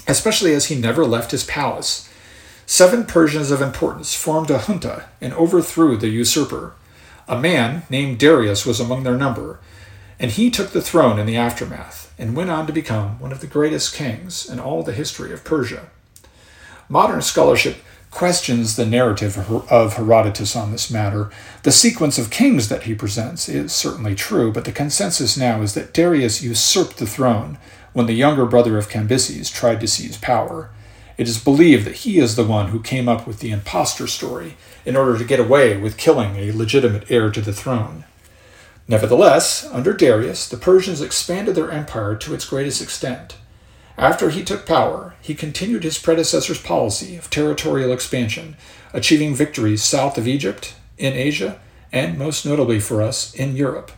especially 0.07 0.53
as 0.53 0.65
he 0.65 0.75
never 0.75 1.05
left 1.05 1.31
his 1.31 1.43
palace. 1.43 2.06
Seven 2.69 3.05
Persians 3.05 3.49
of 3.49 3.61
importance 3.61 4.13
formed 4.13 4.51
a 4.51 4.59
junta 4.59 5.05
and 5.21 5.31
overthrew 5.35 5.95
the 5.95 6.09
usurper. 6.09 6.73
A 7.25 7.39
man 7.39 7.83
named 7.89 8.19
Darius 8.19 8.65
was 8.65 8.81
among 8.81 9.03
their 9.03 9.15
number, 9.15 9.61
and 10.19 10.31
he 10.31 10.51
took 10.51 10.71
the 10.71 10.81
throne 10.81 11.17
in 11.17 11.25
the 11.25 11.37
aftermath 11.37 12.13
and 12.19 12.35
went 12.35 12.49
on 12.49 12.67
to 12.67 12.73
become 12.73 13.21
one 13.21 13.31
of 13.31 13.39
the 13.39 13.47
greatest 13.47 13.95
kings 13.95 14.49
in 14.49 14.59
all 14.59 14.83
the 14.83 14.91
history 14.91 15.31
of 15.31 15.45
Persia. 15.45 15.87
Modern 16.89 17.21
scholarship 17.21 17.77
questions 18.11 18.75
the 18.75 18.85
narrative 18.85 19.37
of 19.71 19.93
Herodotus 19.93 20.53
on 20.53 20.73
this 20.73 20.91
matter. 20.91 21.29
The 21.63 21.71
sequence 21.71 22.17
of 22.17 22.29
kings 22.29 22.67
that 22.67 22.83
he 22.83 22.93
presents 22.93 23.47
is 23.47 23.71
certainly 23.71 24.13
true, 24.13 24.51
but 24.51 24.65
the 24.65 24.73
consensus 24.73 25.37
now 25.37 25.61
is 25.61 25.73
that 25.75 25.93
Darius 25.93 26.43
usurped 26.43 26.97
the 26.97 27.07
throne 27.07 27.59
when 27.93 28.07
the 28.07 28.13
younger 28.13 28.45
brother 28.45 28.77
of 28.77 28.89
Cambyses 28.89 29.49
tried 29.53 29.79
to 29.79 29.87
seize 29.87 30.17
power. 30.17 30.69
It 31.17 31.27
is 31.27 31.43
believed 31.43 31.85
that 31.85 31.97
he 31.97 32.19
is 32.19 32.35
the 32.35 32.45
one 32.45 32.67
who 32.67 32.79
came 32.81 33.09
up 33.09 33.25
with 33.25 33.39
the 33.39 33.51
impostor 33.51 34.07
story 34.07 34.55
in 34.85 34.95
order 34.95 35.17
to 35.17 35.25
get 35.25 35.39
away 35.39 35.75
with 35.75 35.97
killing 35.97 36.35
a 36.35 36.51
legitimate 36.51 37.09
heir 37.09 37.31
to 37.31 37.41
the 37.41 37.53
throne. 37.53 38.05
Nevertheless, 38.87 39.67
under 39.71 39.93
Darius, 39.93 40.47
the 40.47 40.57
Persians 40.57 41.01
expanded 41.01 41.55
their 41.55 41.71
empire 41.71 42.15
to 42.15 42.33
its 42.33 42.45
greatest 42.45 42.81
extent. 42.81 43.35
After 43.97 44.29
he 44.29 44.43
took 44.43 44.65
power, 44.65 45.15
he 45.21 45.33
continued 45.33 45.83
his 45.83 45.97
predecessor's 45.97 46.61
policy 46.61 47.17
of 47.17 47.29
territorial 47.29 47.91
expansion, 47.91 48.55
achieving 48.93 49.33
victories 49.33 49.83
south 49.83 50.17
of 50.17 50.27
Egypt, 50.27 50.75
in 50.97 51.13
Asia, 51.13 51.59
and 51.91 52.17
most 52.17 52.45
notably 52.45 52.79
for 52.79 53.01
us, 53.01 53.33
in 53.33 53.55
Europe. 53.55 53.91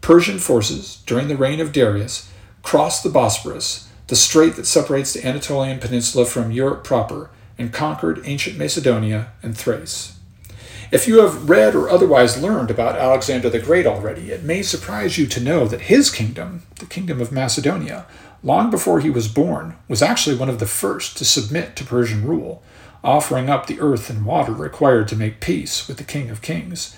Persian 0.00 0.38
forces, 0.38 1.02
during 1.06 1.28
the 1.28 1.36
reign 1.36 1.60
of 1.60 1.72
Darius, 1.72 2.30
crossed 2.62 3.02
the 3.04 3.10
Bosporus, 3.10 3.87
the 4.08 4.16
strait 4.16 4.56
that 4.56 4.66
separates 4.66 5.12
the 5.12 5.24
Anatolian 5.24 5.78
peninsula 5.78 6.24
from 6.24 6.50
Europe 6.50 6.82
proper, 6.82 7.30
and 7.58 7.72
conquered 7.72 8.22
ancient 8.24 8.56
Macedonia 8.56 9.32
and 9.42 9.56
Thrace. 9.56 10.18
If 10.90 11.06
you 11.06 11.20
have 11.20 11.50
read 11.50 11.74
or 11.74 11.90
otherwise 11.90 12.40
learned 12.40 12.70
about 12.70 12.96
Alexander 12.96 13.50
the 13.50 13.58
Great 13.58 13.86
already, 13.86 14.30
it 14.30 14.42
may 14.42 14.62
surprise 14.62 15.18
you 15.18 15.26
to 15.26 15.40
know 15.40 15.66
that 15.66 15.82
his 15.82 16.10
kingdom, 16.10 16.62
the 16.76 16.86
kingdom 16.86 17.20
of 17.20 17.30
Macedonia, 17.32 18.06
long 18.42 18.70
before 18.70 19.00
he 19.00 19.10
was 19.10 19.28
born, 19.28 19.76
was 19.88 20.00
actually 20.00 20.36
one 20.36 20.48
of 20.48 20.60
the 20.60 20.66
first 20.66 21.18
to 21.18 21.26
submit 21.26 21.76
to 21.76 21.84
Persian 21.84 22.26
rule, 22.26 22.62
offering 23.04 23.50
up 23.50 23.66
the 23.66 23.80
earth 23.80 24.08
and 24.08 24.24
water 24.24 24.52
required 24.52 25.08
to 25.08 25.16
make 25.16 25.40
peace 25.40 25.86
with 25.86 25.98
the 25.98 26.04
King 26.04 26.30
of 26.30 26.40
Kings. 26.40 26.96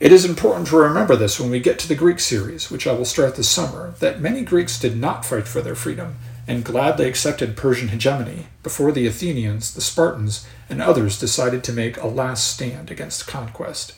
It 0.00 0.10
is 0.10 0.24
important 0.24 0.66
to 0.68 0.76
remember 0.76 1.14
this 1.14 1.38
when 1.38 1.50
we 1.50 1.60
get 1.60 1.78
to 1.80 1.88
the 1.88 1.94
Greek 1.94 2.18
series, 2.18 2.70
which 2.70 2.86
I 2.86 2.92
will 2.92 3.04
start 3.04 3.36
this 3.36 3.48
summer, 3.48 3.94
that 4.00 4.20
many 4.20 4.42
Greeks 4.42 4.80
did 4.80 4.96
not 4.96 5.24
fight 5.24 5.46
for 5.46 5.60
their 5.60 5.76
freedom 5.76 6.16
and 6.48 6.64
gladly 6.64 7.06
accepted 7.06 7.56
Persian 7.56 7.88
hegemony 7.88 8.46
before 8.62 8.90
the 8.90 9.06
Athenians, 9.06 9.74
the 9.74 9.82
Spartans, 9.82 10.48
and 10.70 10.80
others 10.80 11.20
decided 11.20 11.62
to 11.62 11.72
make 11.72 11.98
a 11.98 12.06
last 12.06 12.48
stand 12.48 12.90
against 12.90 13.26
conquest. 13.26 13.94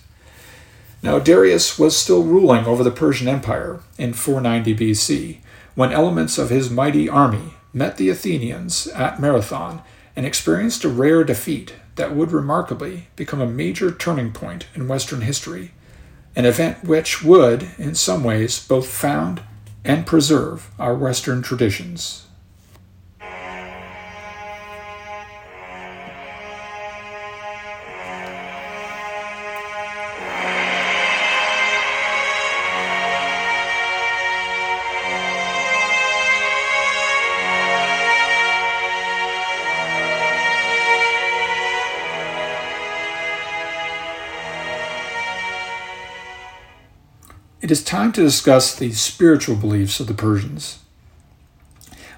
Now, 1.00 1.20
Darius 1.20 1.78
was 1.78 1.96
still 1.96 2.24
ruling 2.24 2.66
over 2.66 2.82
the 2.82 2.90
Persian 2.90 3.28
Empire 3.28 3.80
in 3.96 4.12
490 4.12 4.74
BC 4.74 5.38
when 5.76 5.92
elements 5.92 6.36
of 6.36 6.50
his 6.50 6.68
mighty 6.68 7.08
army 7.08 7.54
met 7.72 7.96
the 7.96 8.10
Athenians 8.10 8.88
at 8.88 9.20
Marathon 9.20 9.82
and 10.16 10.26
experienced 10.26 10.84
a 10.84 10.88
rare 10.88 11.22
defeat 11.22 11.74
that 11.94 12.14
would 12.14 12.32
remarkably 12.32 13.06
become 13.14 13.40
a 13.40 13.46
major 13.46 13.92
turning 13.92 14.32
point 14.32 14.66
in 14.74 14.88
Western 14.88 15.20
history, 15.20 15.70
an 16.34 16.44
event 16.44 16.82
which 16.82 17.22
would, 17.22 17.68
in 17.78 17.94
some 17.94 18.24
ways, 18.24 18.66
both 18.66 18.88
found 18.88 19.40
and 19.84 20.04
preserve 20.04 20.70
our 20.78 20.94
Western 20.94 21.42
traditions. 21.42 22.26
It 47.70 47.74
is 47.74 47.84
time 47.84 48.10
to 48.14 48.22
discuss 48.22 48.74
the 48.74 48.90
spiritual 48.90 49.54
beliefs 49.54 50.00
of 50.00 50.08
the 50.08 50.12
Persians. 50.12 50.80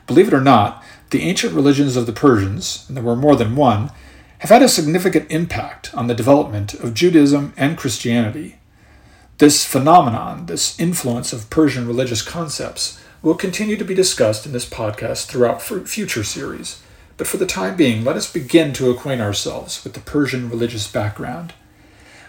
Believe 0.06 0.28
it 0.28 0.32
or 0.32 0.40
not, 0.40 0.82
the 1.10 1.24
ancient 1.24 1.52
religions 1.52 1.94
of 1.94 2.06
the 2.06 2.12
Persians, 2.14 2.86
and 2.88 2.96
there 2.96 3.04
were 3.04 3.14
more 3.14 3.36
than 3.36 3.54
one, 3.54 3.90
have 4.38 4.48
had 4.48 4.62
a 4.62 4.66
significant 4.66 5.30
impact 5.30 5.94
on 5.94 6.06
the 6.06 6.14
development 6.14 6.72
of 6.72 6.94
Judaism 6.94 7.52
and 7.58 7.76
Christianity. 7.76 8.60
This 9.36 9.66
phenomenon, 9.66 10.46
this 10.46 10.80
influence 10.80 11.34
of 11.34 11.50
Persian 11.50 11.86
religious 11.86 12.22
concepts, 12.22 12.98
will 13.20 13.34
continue 13.34 13.76
to 13.76 13.84
be 13.84 13.94
discussed 13.94 14.46
in 14.46 14.52
this 14.52 14.66
podcast 14.66 15.26
throughout 15.26 15.60
future 15.60 16.24
series. 16.24 16.82
But 17.18 17.26
for 17.26 17.36
the 17.36 17.44
time 17.44 17.76
being, 17.76 18.04
let 18.04 18.16
us 18.16 18.32
begin 18.32 18.72
to 18.72 18.90
acquaint 18.90 19.20
ourselves 19.20 19.84
with 19.84 19.92
the 19.92 20.00
Persian 20.00 20.48
religious 20.48 20.90
background. 20.90 21.52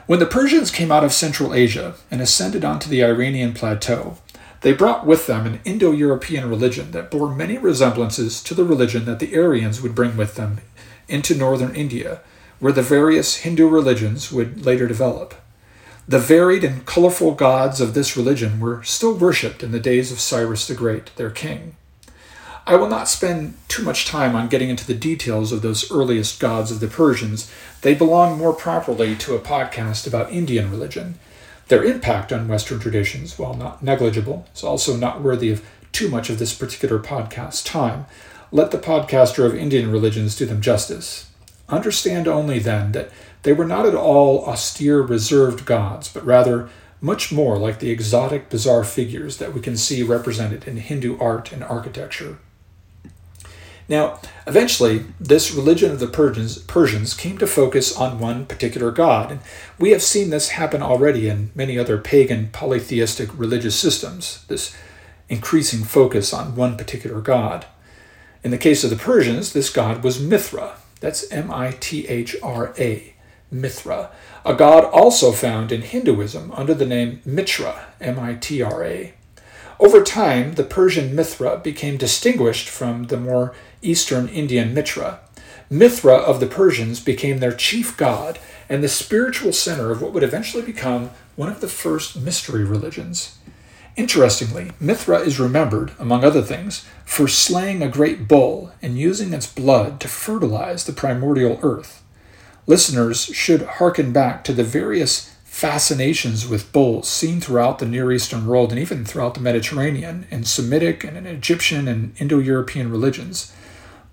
When 0.05 0.19
the 0.19 0.25
Persians 0.25 0.69
came 0.69 0.91
out 0.91 1.05
of 1.05 1.13
Central 1.13 1.53
Asia 1.53 1.95
and 2.11 2.19
ascended 2.19 2.65
onto 2.65 2.89
the 2.89 3.03
Iranian 3.03 3.53
plateau, 3.53 4.17
they 4.59 4.73
brought 4.73 5.05
with 5.05 5.27
them 5.27 5.45
an 5.45 5.61
Indo 5.63 5.91
European 5.91 6.49
religion 6.49 6.91
that 6.91 7.09
bore 7.09 7.33
many 7.33 7.57
resemblances 7.57 8.43
to 8.43 8.53
the 8.53 8.65
religion 8.65 9.05
that 9.05 9.19
the 9.19 9.33
Aryans 9.33 9.81
would 9.81 9.95
bring 9.95 10.17
with 10.17 10.35
them 10.35 10.59
into 11.07 11.35
northern 11.35 11.73
India, 11.73 12.19
where 12.59 12.73
the 12.73 12.81
various 12.81 13.37
Hindu 13.37 13.67
religions 13.67 14.29
would 14.29 14.65
later 14.65 14.87
develop. 14.87 15.35
The 16.05 16.19
varied 16.19 16.65
and 16.65 16.85
colorful 16.85 17.33
gods 17.33 17.79
of 17.79 17.93
this 17.93 18.17
religion 18.17 18.59
were 18.59 18.83
still 18.83 19.13
worshipped 19.13 19.63
in 19.63 19.71
the 19.71 19.79
days 19.79 20.11
of 20.11 20.19
Cyrus 20.19 20.67
the 20.67 20.75
Great, 20.75 21.15
their 21.15 21.31
king. 21.31 21.77
I 22.65 22.77
will 22.77 22.87
not 22.87 23.09
spend 23.09 23.55
too 23.67 23.83
much 23.83 24.05
time 24.05 24.37
on 24.37 24.47
getting 24.47 24.69
into 24.69 24.87
the 24.87 24.93
details 24.93 25.51
of 25.51 25.61
those 25.61 25.91
earliest 25.91 26.39
gods 26.39 26.71
of 26.71 26.79
the 26.79 26.87
Persians. 26.87 27.51
They 27.81 27.93
belong 27.93 28.37
more 28.37 28.53
properly 28.53 29.17
to 29.17 29.35
a 29.35 29.39
podcast 29.39 30.07
about 30.07 30.31
Indian 30.31 30.71
religion. 30.71 31.15
Their 31.67 31.83
impact 31.83 32.31
on 32.31 32.47
Western 32.47 32.79
traditions, 32.79 33.37
while 33.37 33.53
not 33.53 33.83
negligible, 33.83 34.47
is 34.55 34.63
also 34.63 34.95
not 34.95 35.21
worthy 35.21 35.49
of 35.49 35.61
too 35.91 36.07
much 36.07 36.29
of 36.29 36.39
this 36.39 36.53
particular 36.53 36.99
podcast 36.99 37.65
time. 37.65 38.05
Let 38.49 38.71
the 38.71 38.77
podcaster 38.77 39.45
of 39.45 39.55
Indian 39.55 39.91
religions 39.91 40.37
do 40.37 40.45
them 40.45 40.61
justice. 40.61 41.29
Understand 41.67 42.29
only 42.29 42.59
then 42.59 42.93
that 42.93 43.11
they 43.41 43.51
were 43.51 43.65
not 43.65 43.85
at 43.85 43.95
all 43.95 44.45
austere, 44.45 45.01
reserved 45.01 45.65
gods, 45.65 46.07
but 46.07 46.25
rather 46.25 46.69
much 47.01 47.29
more 47.29 47.57
like 47.57 47.79
the 47.79 47.91
exotic, 47.91 48.49
bizarre 48.49 48.85
figures 48.85 49.35
that 49.37 49.53
we 49.53 49.59
can 49.59 49.75
see 49.75 50.01
represented 50.01 50.65
in 50.65 50.77
Hindu 50.77 51.19
art 51.19 51.51
and 51.51 51.61
architecture. 51.61 52.37
Now, 53.93 54.19
eventually, 54.47 55.05
this 55.19 55.53
religion 55.53 55.91
of 55.91 55.99
the 55.99 56.07
Persians, 56.07 56.57
Persians 56.57 57.13
came 57.13 57.37
to 57.37 57.45
focus 57.45 57.95
on 57.95 58.17
one 58.17 58.47
particular 58.47 58.89
god, 58.89 59.29
and 59.29 59.39
we 59.77 59.91
have 59.91 60.01
seen 60.01 60.31
this 60.31 60.49
happen 60.49 60.81
already 60.81 61.29
in 61.29 61.51
many 61.53 61.77
other 61.77 61.99
pagan 61.99 62.49
polytheistic 62.51 63.29
religious 63.37 63.75
systems, 63.75 64.45
this 64.47 64.75
increasing 65.29 65.83
focus 65.83 66.33
on 66.33 66.55
one 66.55 66.75
particular 66.75 67.21
god. 67.21 67.67
In 68.43 68.49
the 68.49 68.57
case 68.57 68.83
of 68.83 68.89
the 68.89 68.95
Persians, 68.95 69.53
this 69.53 69.69
god 69.69 70.03
was 70.03 70.19
Mithra. 70.19 70.77
That's 70.99 71.31
M 71.31 71.51
I 71.51 71.77
T 71.79 72.07
H 72.07 72.35
R 72.41 72.73
A, 72.79 73.13
Mithra, 73.51 74.09
a 74.43 74.55
god 74.55 74.85
also 74.85 75.31
found 75.31 75.71
in 75.71 75.83
Hinduism 75.83 76.51
under 76.53 76.73
the 76.73 76.87
name 76.87 77.21
Mitra, 77.25 77.89
M 78.01 78.17
I 78.17 78.33
T 78.33 78.59
R 78.63 78.83
A. 78.83 79.13
Over 79.79 80.01
time, 80.01 80.53
the 80.53 80.63
Persian 80.63 81.15
Mithra 81.15 81.57
became 81.57 81.97
distinguished 81.97 82.69
from 82.69 83.05
the 83.05 83.17
more 83.17 83.53
Eastern 83.83 84.27
Indian 84.29 84.73
Mitra. 84.73 85.19
Mithra 85.69 86.15
of 86.15 86.39
the 86.39 86.47
Persians 86.47 86.99
became 86.99 87.39
their 87.39 87.51
chief 87.53 87.95
god 87.97 88.39
and 88.69 88.83
the 88.83 88.89
spiritual 88.89 89.53
center 89.53 89.91
of 89.91 90.01
what 90.01 90.13
would 90.13 90.23
eventually 90.23 90.63
become 90.63 91.11
one 91.35 91.49
of 91.49 91.61
the 91.61 91.67
first 91.67 92.19
mystery 92.19 92.63
religions. 92.63 93.37
Interestingly, 93.95 94.71
Mithra 94.79 95.19
is 95.19 95.39
remembered, 95.39 95.91
among 95.99 96.23
other 96.23 96.41
things, 96.41 96.83
for 97.05 97.27
slaying 97.27 97.83
a 97.83 97.87
great 97.87 98.27
bull 98.27 98.71
and 98.81 98.97
using 98.97 99.33
its 99.33 99.45
blood 99.45 99.99
to 99.99 100.07
fertilize 100.07 100.85
the 100.85 100.93
primordial 100.93 101.59
earth. 101.61 102.01
listeners 102.65 103.25
should 103.25 103.61
hearken 103.63 104.11
back 104.13 104.43
to 104.43 104.53
the 104.53 104.63
various 104.63 105.35
fascinations 105.43 106.47
with 106.47 106.71
bulls 106.71 107.07
seen 107.07 107.39
throughout 107.39 107.79
the 107.79 107.85
Near 107.85 108.11
Eastern 108.11 108.47
world 108.47 108.71
and 108.71 108.79
even 108.79 109.05
throughout 109.05 109.35
the 109.35 109.41
Mediterranean 109.41 110.25
in 110.31 110.43
Semitic 110.43 111.03
and 111.03 111.15
in 111.15 111.27
Egyptian 111.27 111.87
and 111.87 112.13
Indo 112.19 112.39
European 112.39 112.89
religions. 112.89 113.53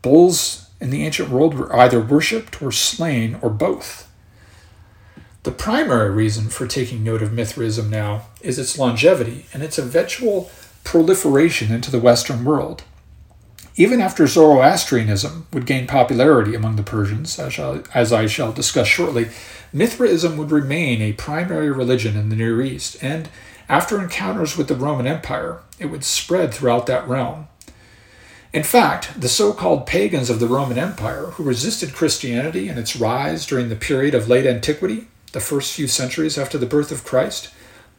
Bulls 0.03 0.68
in 0.80 0.90
the 0.90 1.05
ancient 1.05 1.28
world 1.28 1.55
were 1.55 1.74
either 1.76 2.01
worshipped 2.01 2.62
or 2.62 2.72
slain 2.72 3.38
or 3.42 3.51
both. 3.51 4.11
The 5.42 5.51
primary 5.51 6.11
reason 6.11 6.48
for 6.48 6.66
taking 6.66 7.03
note 7.03 7.22
of 7.22 7.32
Mithraism 7.32 7.88
now 7.88 8.26
is 8.40 8.59
its 8.59 8.78
longevity 8.78 9.46
and 9.53 9.62
its 9.62 9.78
eventual 9.78 10.51
proliferation 10.84 11.72
into 11.72 11.90
the 11.90 12.01
Western 12.01 12.44
world. 12.44 12.82
Even 13.76 14.01
after 14.01 14.26
Zoroastrianism 14.26 15.46
would 15.53 15.64
gain 15.64 15.86
popularity 15.86 16.55
among 16.55 16.76
the 16.76 16.82
Persians, 16.82 17.38
as 17.38 18.12
I 18.12 18.26
shall 18.26 18.53
discuss 18.53 18.88
shortly, 18.88 19.28
Mithraism 19.72 20.36
would 20.36 20.51
remain 20.51 21.01
a 21.01 21.12
primary 21.12 21.70
religion 21.70 22.16
in 22.16 22.28
the 22.28 22.36
Near 22.36 22.61
East, 22.61 22.96
and 23.03 23.28
after 23.68 24.01
encounters 24.01 24.57
with 24.59 24.68
the 24.68 24.74
Roman 24.74 25.07
Empire, 25.07 25.61
it 25.78 25.86
would 25.86 26.05
spread 26.05 26.53
throughout 26.53 26.86
that 26.86 27.09
realm. 27.09 27.46
In 28.53 28.64
fact, 28.64 29.20
the 29.20 29.28
so 29.28 29.53
called 29.53 29.86
pagans 29.86 30.28
of 30.28 30.40
the 30.40 30.48
Roman 30.48 30.76
Empire 30.76 31.26
who 31.26 31.44
resisted 31.44 31.94
Christianity 31.94 32.68
and 32.68 32.80
its 32.80 32.96
rise 32.96 33.46
during 33.46 33.68
the 33.68 33.76
period 33.76 34.12
of 34.12 34.28
late 34.28 34.44
antiquity 34.44 35.07
the 35.32 35.40
first 35.40 35.72
few 35.72 35.86
centuries 35.86 36.36
after 36.36 36.59
the 36.59 36.66
birth 36.66 36.90
of 36.90 37.05
Christ, 37.05 37.51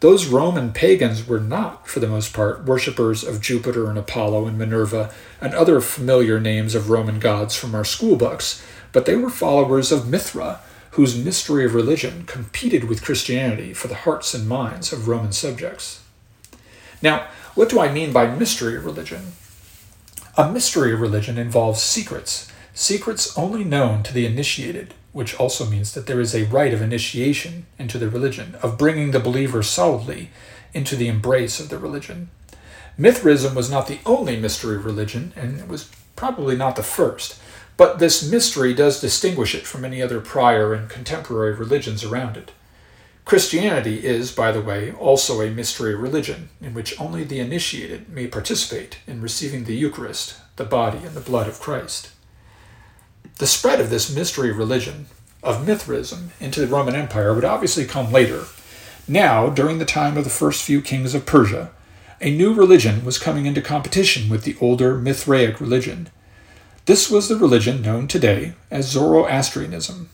those 0.01 0.25
Roman 0.25 0.73
pagans 0.73 1.25
were 1.25 1.39
not, 1.39 1.87
for 1.87 2.01
the 2.01 2.07
most 2.07 2.33
part, 2.33 2.65
worshippers 2.65 3.23
of 3.23 3.39
Jupiter 3.39 3.89
and 3.89 3.97
Apollo 3.97 4.47
and 4.47 4.57
Minerva 4.57 5.13
and 5.39 5.53
other 5.53 5.79
familiar 5.79 6.39
names 6.39 6.75
of 6.75 6.89
Roman 6.89 7.19
gods 7.19 7.55
from 7.55 7.73
our 7.73 7.85
school 7.85 8.17
books, 8.17 8.61
but 8.91 9.05
they 9.05 9.15
were 9.15 9.29
followers 9.29 9.91
of 9.91 10.09
Mithra, 10.09 10.59
whose 10.91 11.23
mystery 11.23 11.63
of 11.63 11.75
religion 11.75 12.25
competed 12.25 12.85
with 12.85 13.05
Christianity 13.05 13.73
for 13.73 13.87
the 13.87 13.95
hearts 13.95 14.33
and 14.33 14.49
minds 14.49 14.91
of 14.91 15.07
Roman 15.07 15.31
subjects. 15.31 16.03
Now, 17.01 17.27
what 17.55 17.69
do 17.69 17.79
I 17.79 17.93
mean 17.93 18.11
by 18.11 18.27
mystery 18.27 18.75
of 18.75 18.85
religion? 18.85 19.33
A 20.37 20.49
mystery 20.49 20.95
religion 20.95 21.37
involves 21.37 21.81
secrets, 21.81 22.49
secrets 22.73 23.37
only 23.37 23.65
known 23.65 24.01
to 24.03 24.13
the 24.13 24.25
initiated, 24.25 24.93
which 25.11 25.37
also 25.37 25.65
means 25.65 25.93
that 25.93 26.07
there 26.07 26.21
is 26.21 26.33
a 26.33 26.45
rite 26.45 26.73
of 26.73 26.81
initiation 26.81 27.65
into 27.77 27.97
the 27.97 28.09
religion, 28.09 28.55
of 28.61 28.77
bringing 28.77 29.11
the 29.11 29.19
believer 29.19 29.61
solidly 29.61 30.29
into 30.73 30.95
the 30.95 31.09
embrace 31.09 31.59
of 31.59 31.67
the 31.67 31.77
religion. 31.77 32.29
Mithraism 32.97 33.55
was 33.55 33.69
not 33.69 33.87
the 33.87 33.99
only 34.05 34.39
mystery 34.39 34.77
religion, 34.77 35.33
and 35.35 35.59
it 35.59 35.67
was 35.67 35.91
probably 36.15 36.55
not 36.55 36.77
the 36.77 36.83
first, 36.83 37.37
but 37.75 37.99
this 37.99 38.29
mystery 38.31 38.73
does 38.73 39.01
distinguish 39.01 39.53
it 39.53 39.67
from 39.67 39.83
any 39.83 40.01
other 40.01 40.21
prior 40.21 40.73
and 40.73 40.89
contemporary 40.89 41.53
religions 41.53 42.05
around 42.05 42.37
it. 42.37 42.51
Christianity 43.25 44.05
is, 44.05 44.31
by 44.31 44.51
the 44.51 44.61
way, 44.61 44.91
also 44.91 45.41
a 45.41 45.49
mystery 45.49 45.95
religion, 45.95 46.49
in 46.59 46.73
which 46.73 46.99
only 46.99 47.23
the 47.23 47.39
initiated 47.39 48.09
may 48.09 48.27
participate 48.27 48.97
in 49.07 49.21
receiving 49.21 49.63
the 49.63 49.75
Eucharist, 49.75 50.35
the 50.55 50.65
body 50.65 50.97
and 50.99 51.15
the 51.15 51.21
blood 51.21 51.47
of 51.47 51.59
Christ. 51.59 52.09
The 53.37 53.47
spread 53.47 53.79
of 53.79 53.89
this 53.89 54.13
mystery 54.13 54.51
religion, 54.51 55.05
of 55.43 55.65
Mithraism, 55.65 56.31
into 56.39 56.59
the 56.59 56.67
Roman 56.67 56.95
Empire 56.95 57.33
would 57.33 57.45
obviously 57.45 57.85
come 57.85 58.11
later. 58.11 58.45
Now, 59.07 59.49
during 59.49 59.79
the 59.79 59.85
time 59.85 60.17
of 60.17 60.23
the 60.23 60.29
first 60.29 60.63
few 60.63 60.81
kings 60.81 61.15
of 61.15 61.25
Persia, 61.25 61.71
a 62.19 62.29
new 62.29 62.53
religion 62.53 63.03
was 63.03 63.17
coming 63.17 63.45
into 63.45 63.61
competition 63.61 64.29
with 64.29 64.43
the 64.43 64.55
older 64.61 64.97
Mithraic 64.97 65.59
religion. 65.59 66.09
This 66.85 67.09
was 67.09 67.29
the 67.29 67.35
religion 67.35 67.81
known 67.81 68.07
today 68.07 68.53
as 68.69 68.91
Zoroastrianism. 68.91 70.09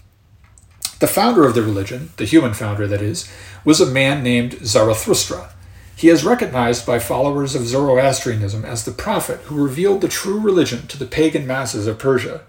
The 1.00 1.08
founder 1.08 1.46
of 1.46 1.54
the 1.54 1.62
religion, 1.62 2.10
the 2.18 2.26
human 2.26 2.54
founder 2.56 2.88
that 2.88 3.04
is, 3.04 3.30
was 3.64 3.80
a 3.80 3.86
man 3.86 4.24
named 4.24 4.66
Zarathustra. 4.66 5.52
He 5.96 6.10
is 6.10 6.24
recognized 6.24 6.86
by 6.88 6.98
followers 6.98 7.54
of 7.54 7.68
Zoroastrianism 7.68 8.66
as 8.66 8.84
the 8.84 8.92
prophet 8.92 9.40
who 9.42 9.64
revealed 9.64 10.02
the 10.02 10.08
true 10.08 10.40
religion 10.40 10.88
to 10.88 10.98
the 10.98 11.06
pagan 11.06 11.46
masses 11.46 11.86
of 11.86 12.00
Persia. 12.00 12.42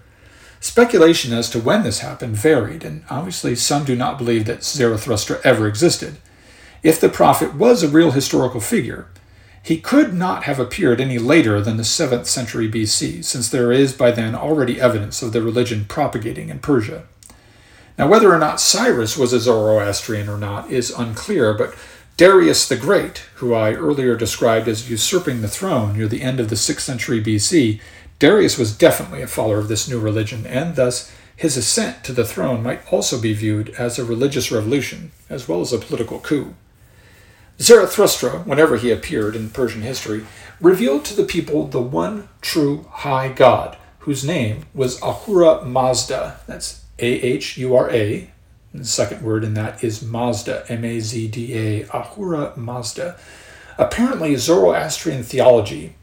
Speculation 0.61 1.33
as 1.33 1.51
to 1.51 1.61
when 1.61 1.83
this 1.83 1.99
happened 1.99 2.37
varied, 2.37 2.85
and 2.85 3.05
obviously 3.11 3.55
some 3.55 3.85
do 3.85 3.95
not 3.95 4.19
believe 4.19 4.47
that 4.47 4.65
Zarathustra 4.65 5.41
ever 5.45 5.67
existed. 5.67 6.17
If 6.83 7.01
the 7.01 7.09
prophet 7.09 7.55
was 7.55 7.83
a 7.83 7.89
real 7.89 8.13
historical 8.13 8.61
figure, 8.61 9.09
he 9.63 9.79
could 9.79 10.15
not 10.15 10.45
have 10.45 10.59
appeared 10.59 11.01
any 11.01 11.19
later 11.19 11.61
than 11.61 11.77
the 11.77 11.83
7th 11.83 12.27
century 12.27 12.71
BC, 12.71 13.23
since 13.25 13.51
there 13.51 13.73
is 13.73 13.93
by 13.93 14.11
then 14.11 14.35
already 14.35 14.81
evidence 14.81 15.23
of 15.23 15.33
the 15.33 15.43
religion 15.43 15.85
propagating 15.87 16.49
in 16.49 16.61
Persia. 16.61 17.05
Now, 17.99 18.07
whether 18.07 18.33
or 18.33 18.39
not 18.39 18.61
Cyrus 18.61 19.19
was 19.19 19.33
a 19.33 19.41
Zoroastrian 19.41 20.29
or 20.29 20.39
not 20.39 20.71
is 20.71 20.93
unclear, 20.93 21.53
but 21.53 21.75
Darius 22.17 22.69
the 22.69 22.77
Great, 22.77 23.19
who 23.37 23.55
I 23.55 23.73
earlier 23.75 24.15
described 24.15 24.69
as 24.69 24.89
usurping 24.89 25.41
the 25.41 25.49
throne 25.49 25.97
near 25.97 26.07
the 26.07 26.23
end 26.23 26.39
of 26.39 26.49
the 26.49 26.55
6th 26.55 26.81
century 26.81 27.21
BC, 27.21 27.81
Darius 28.21 28.57
was 28.57 28.77
definitely 28.77 29.21
a 29.23 29.27
follower 29.27 29.59
of 29.59 29.67
this 29.67 29.89
new 29.89 29.99
religion, 29.99 30.47
and 30.47 30.77
thus 30.77 31.13
his 31.35 31.57
ascent 31.57 32.05
to 32.05 32.13
the 32.13 32.25
throne 32.25 32.63
might 32.63 32.81
also 32.93 33.21
be 33.21 33.33
viewed 33.33 33.71
as 33.71 33.99
a 33.99 34.05
religious 34.05 34.53
revolution, 34.53 35.11
as 35.29 35.49
well 35.49 35.61
as 35.61 35.73
a 35.73 35.79
political 35.79 36.21
coup. 36.21 36.55
Zarathustra, 37.61 38.41
whenever 38.41 38.77
he 38.77 38.93
appeared 38.93 39.35
in 39.35 39.51
Persian 39.51 39.83
history, 39.83 40.25
revealed 40.61 41.05
to 41.05 41.17
the 41.17 41.25
people 41.25 41.67
the 41.67 41.81
one 41.81 42.29
true 42.41 42.87
high 42.91 43.29
God, 43.29 43.77
whose 44.01 44.25
name 44.25 44.67
was 44.73 45.03
Ahura 45.03 45.65
Mazda. 45.65 46.41
That's 46.47 46.85
A 46.99 47.07
H 47.07 47.57
U 47.59 47.77
R 47.77 47.91
A. 47.91 48.31
The 48.75 48.85
second 48.85 49.23
word 49.23 49.45
in 49.45 49.55
that 49.55 49.83
is 49.83 50.03
Mazda, 50.03 50.65
M 50.69 50.85
A 50.85 51.01
Z 51.01 51.29
D 51.29 51.57
A, 51.57 51.87
Ahura 51.93 52.53
Mazda. 52.57 53.19
Apparently, 53.79 54.37
Zoroastrian 54.37 55.23
theology 55.23 55.95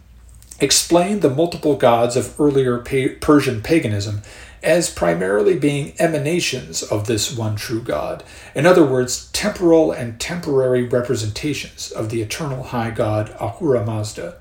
explained 0.60 1.22
the 1.22 1.30
multiple 1.30 1.76
gods 1.76 2.16
of 2.16 2.40
earlier 2.40 2.78
Persian 2.80 3.62
paganism 3.62 4.22
as 4.64 4.90
primarily 4.90 5.58
being 5.58 5.94
emanations 6.00 6.82
of 6.82 7.06
this 7.06 7.38
one 7.38 7.56
true 7.56 7.82
God. 7.82 8.24
In 8.56 8.66
other 8.66 8.84
words, 8.84 9.30
temporal 9.32 9.92
and 9.92 10.20
temporary 10.20 10.84
representations 10.84 11.92
of 11.92 12.10
the 12.10 12.22
eternal 12.22 12.64
high 12.64 12.90
God 12.90 13.36
Ahura 13.40 13.86
Mazda. 13.86 14.38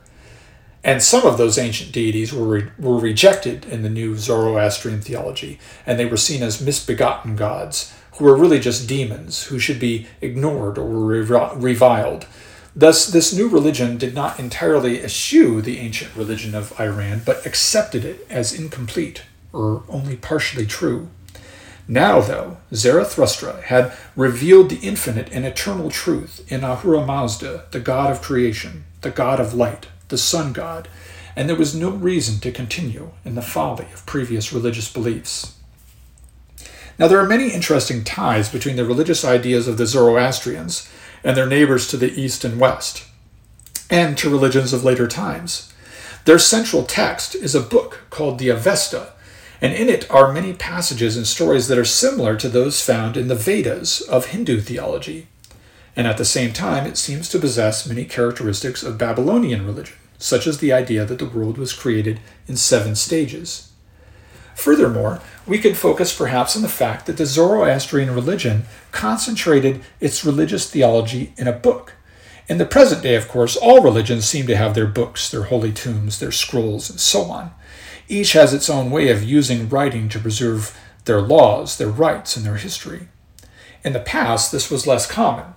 And 0.84 1.02
some 1.02 1.24
of 1.24 1.38
those 1.38 1.56
ancient 1.56 1.92
deities 1.92 2.32
were, 2.32 2.46
re- 2.46 2.70
were 2.78 2.98
rejected 2.98 3.64
in 3.64 3.82
the 3.82 3.88
new 3.88 4.16
Zoroastrian 4.16 5.00
theology, 5.00 5.58
and 5.86 5.98
they 5.98 6.04
were 6.04 6.18
seen 6.18 6.42
as 6.42 6.60
misbegotten 6.60 7.36
gods, 7.36 7.94
who 8.12 8.26
were 8.26 8.36
really 8.36 8.60
just 8.60 8.86
demons 8.86 9.44
who 9.44 9.58
should 9.58 9.80
be 9.80 10.06
ignored 10.20 10.76
or 10.76 10.86
reviled. 10.86 12.26
Thus, 12.76 13.06
this 13.06 13.32
new 13.32 13.48
religion 13.48 13.96
did 13.96 14.14
not 14.14 14.38
entirely 14.38 15.02
eschew 15.02 15.62
the 15.62 15.78
ancient 15.78 16.14
religion 16.14 16.54
of 16.54 16.78
Iran, 16.78 17.22
but 17.24 17.46
accepted 17.46 18.04
it 18.04 18.26
as 18.28 18.52
incomplete 18.52 19.22
or 19.54 19.84
only 19.88 20.16
partially 20.16 20.66
true. 20.66 21.08
Now, 21.88 22.20
though, 22.20 22.58
Zarathustra 22.74 23.62
had 23.62 23.92
revealed 24.16 24.70
the 24.70 24.80
infinite 24.86 25.30
and 25.32 25.46
eternal 25.46 25.90
truth 25.90 26.44
in 26.50 26.62
Ahura 26.64 27.06
Mazda, 27.06 27.66
the 27.70 27.80
god 27.80 28.10
of 28.10 28.22
creation, 28.22 28.84
the 29.02 29.10
god 29.10 29.38
of 29.38 29.54
light, 29.54 29.86
the 30.08 30.18
sun 30.18 30.52
god, 30.52 30.88
and 31.36 31.48
there 31.48 31.56
was 31.56 31.74
no 31.74 31.90
reason 31.90 32.40
to 32.40 32.52
continue 32.52 33.10
in 33.24 33.34
the 33.34 33.42
folly 33.42 33.86
of 33.92 34.06
previous 34.06 34.52
religious 34.52 34.92
beliefs. 34.92 35.58
Now, 36.98 37.08
there 37.08 37.18
are 37.18 37.28
many 37.28 37.50
interesting 37.50 38.04
ties 38.04 38.48
between 38.48 38.76
the 38.76 38.84
religious 38.84 39.24
ideas 39.24 39.66
of 39.66 39.78
the 39.78 39.86
Zoroastrians 39.86 40.88
and 41.24 41.36
their 41.36 41.46
neighbors 41.46 41.88
to 41.88 41.96
the 41.96 42.12
east 42.12 42.44
and 42.44 42.60
west, 42.60 43.04
and 43.90 44.16
to 44.18 44.30
religions 44.30 44.72
of 44.72 44.84
later 44.84 45.08
times. 45.08 45.72
Their 46.24 46.38
central 46.38 46.84
text 46.84 47.34
is 47.34 47.54
a 47.54 47.60
book 47.60 48.02
called 48.10 48.38
the 48.38 48.48
Avesta, 48.48 49.12
and 49.60 49.72
in 49.72 49.88
it 49.88 50.08
are 50.10 50.32
many 50.32 50.52
passages 50.52 51.16
and 51.16 51.26
stories 51.26 51.68
that 51.68 51.78
are 51.78 51.84
similar 51.84 52.36
to 52.36 52.48
those 52.48 52.80
found 52.80 53.16
in 53.16 53.28
the 53.28 53.34
Vedas 53.34 54.00
of 54.00 54.26
Hindu 54.26 54.60
theology. 54.60 55.26
And 55.96 56.06
at 56.06 56.18
the 56.18 56.24
same 56.24 56.52
time, 56.52 56.86
it 56.86 56.96
seems 56.96 57.28
to 57.28 57.38
possess 57.38 57.86
many 57.86 58.04
characteristics 58.04 58.82
of 58.82 58.98
Babylonian 58.98 59.64
religion, 59.64 59.96
such 60.18 60.46
as 60.46 60.58
the 60.58 60.72
idea 60.72 61.04
that 61.04 61.18
the 61.18 61.26
world 61.26 61.56
was 61.56 61.72
created 61.72 62.20
in 62.48 62.56
seven 62.56 62.96
stages. 62.96 63.70
Furthermore, 64.54 65.20
we 65.46 65.58
could 65.58 65.76
focus 65.76 66.16
perhaps 66.16 66.56
on 66.56 66.62
the 66.62 66.68
fact 66.68 67.06
that 67.06 67.16
the 67.16 67.26
Zoroastrian 67.26 68.14
religion 68.14 68.64
concentrated 68.92 69.82
its 70.00 70.24
religious 70.24 70.70
theology 70.70 71.32
in 71.36 71.48
a 71.48 71.52
book. 71.52 71.94
In 72.48 72.58
the 72.58 72.66
present 72.66 73.02
day, 73.02 73.14
of 73.14 73.28
course, 73.28 73.56
all 73.56 73.82
religions 73.82 74.26
seem 74.26 74.46
to 74.46 74.56
have 74.56 74.74
their 74.74 74.86
books, 74.86 75.30
their 75.30 75.44
holy 75.44 75.72
tombs, 75.72 76.18
their 76.18 76.32
scrolls, 76.32 76.90
and 76.90 77.00
so 77.00 77.22
on. 77.22 77.52
Each 78.06 78.32
has 78.32 78.52
its 78.52 78.68
own 78.68 78.90
way 78.90 79.08
of 79.08 79.22
using 79.22 79.68
writing 79.68 80.08
to 80.10 80.18
preserve 80.18 80.78
their 81.04 81.20
laws, 81.20 81.78
their 81.78 81.88
rites, 81.88 82.36
and 82.36 82.44
their 82.44 82.56
history. 82.56 83.08
In 83.82 83.92
the 83.92 84.00
past, 84.00 84.52
this 84.52 84.70
was 84.70 84.86
less 84.86 85.06
common. 85.06 85.53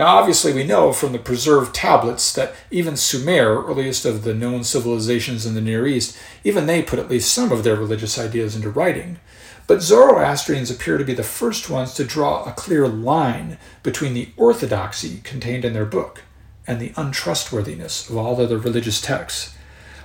Now, 0.00 0.16
obviously, 0.16 0.54
we 0.54 0.64
know 0.64 0.94
from 0.94 1.12
the 1.12 1.18
preserved 1.18 1.74
tablets 1.74 2.32
that 2.32 2.54
even 2.70 2.96
Sumer, 2.96 3.62
earliest 3.66 4.06
of 4.06 4.24
the 4.24 4.32
known 4.32 4.64
civilizations 4.64 5.44
in 5.44 5.52
the 5.52 5.60
Near 5.60 5.86
East, 5.86 6.16
even 6.42 6.64
they 6.64 6.80
put 6.80 6.98
at 6.98 7.10
least 7.10 7.30
some 7.30 7.52
of 7.52 7.64
their 7.64 7.76
religious 7.76 8.18
ideas 8.18 8.56
into 8.56 8.70
writing. 8.70 9.18
But 9.66 9.82
Zoroastrians 9.82 10.70
appear 10.70 10.96
to 10.96 11.04
be 11.04 11.12
the 11.12 11.22
first 11.22 11.68
ones 11.68 11.92
to 11.92 12.04
draw 12.06 12.44
a 12.44 12.52
clear 12.52 12.88
line 12.88 13.58
between 13.82 14.14
the 14.14 14.30
orthodoxy 14.38 15.20
contained 15.22 15.66
in 15.66 15.74
their 15.74 15.84
book 15.84 16.22
and 16.66 16.80
the 16.80 16.94
untrustworthiness 16.96 18.08
of 18.08 18.16
all 18.16 18.40
other 18.40 18.56
religious 18.56 19.02
texts. 19.02 19.54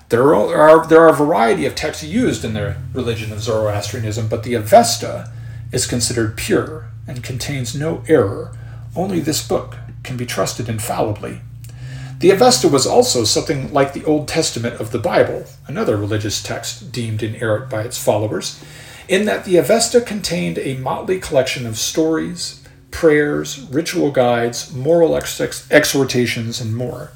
There 0.10 0.36
are, 0.36 0.86
there 0.86 1.04
are 1.04 1.08
a 1.08 1.14
variety 1.14 1.66
of 1.66 1.74
texts 1.74 2.04
used 2.04 2.43
in 2.43 2.52
the 2.52 2.76
religion 2.91 3.32
of 3.32 3.39
Zoroastrianism, 3.39 4.28
but 4.28 4.43
the 4.43 4.56
Avesta 4.56 5.32
is 5.72 5.88
considered 5.88 6.36
pure 6.36 6.89
and 7.08 7.24
contains 7.24 7.74
no 7.74 8.04
error. 8.10 8.58
Only 8.93 9.20
this 9.22 9.46
book 9.46 9.76
can 10.06 10.18
be 10.18 10.26
trusted 10.26 10.70
infallibly. 10.70 11.41
The 12.20 12.32
Avesta 12.32 12.70
was 12.70 12.88
also 12.88 13.26
something 13.26 13.74
like 13.74 13.91
the 13.91 14.06
Old 14.06 14.28
Testament 14.28 14.80
of 14.80 14.91
the 14.91 14.99
Bible, 14.99 15.45
another 15.68 15.97
religious 15.97 16.41
text 16.41 16.91
deemed 16.91 17.22
inerrant 17.22 17.70
by 17.70 17.82
its 17.82 18.01
followers, 18.01 18.64
in 19.10 19.26
that 19.26 19.43
the 19.43 19.58
Avesta 19.58 19.99
contained 19.99 20.58
a 20.58 20.78
motley 20.78 21.20
collection 21.20 21.66
of 21.66 21.78
stories, 21.78 22.64
prayers, 22.89 23.60
ritual 23.70 24.12
guides, 24.12 24.74
moral 24.74 25.16
ex- 25.18 25.70
exhortations, 25.70 26.62
and 26.62 26.76
more. 26.76 27.12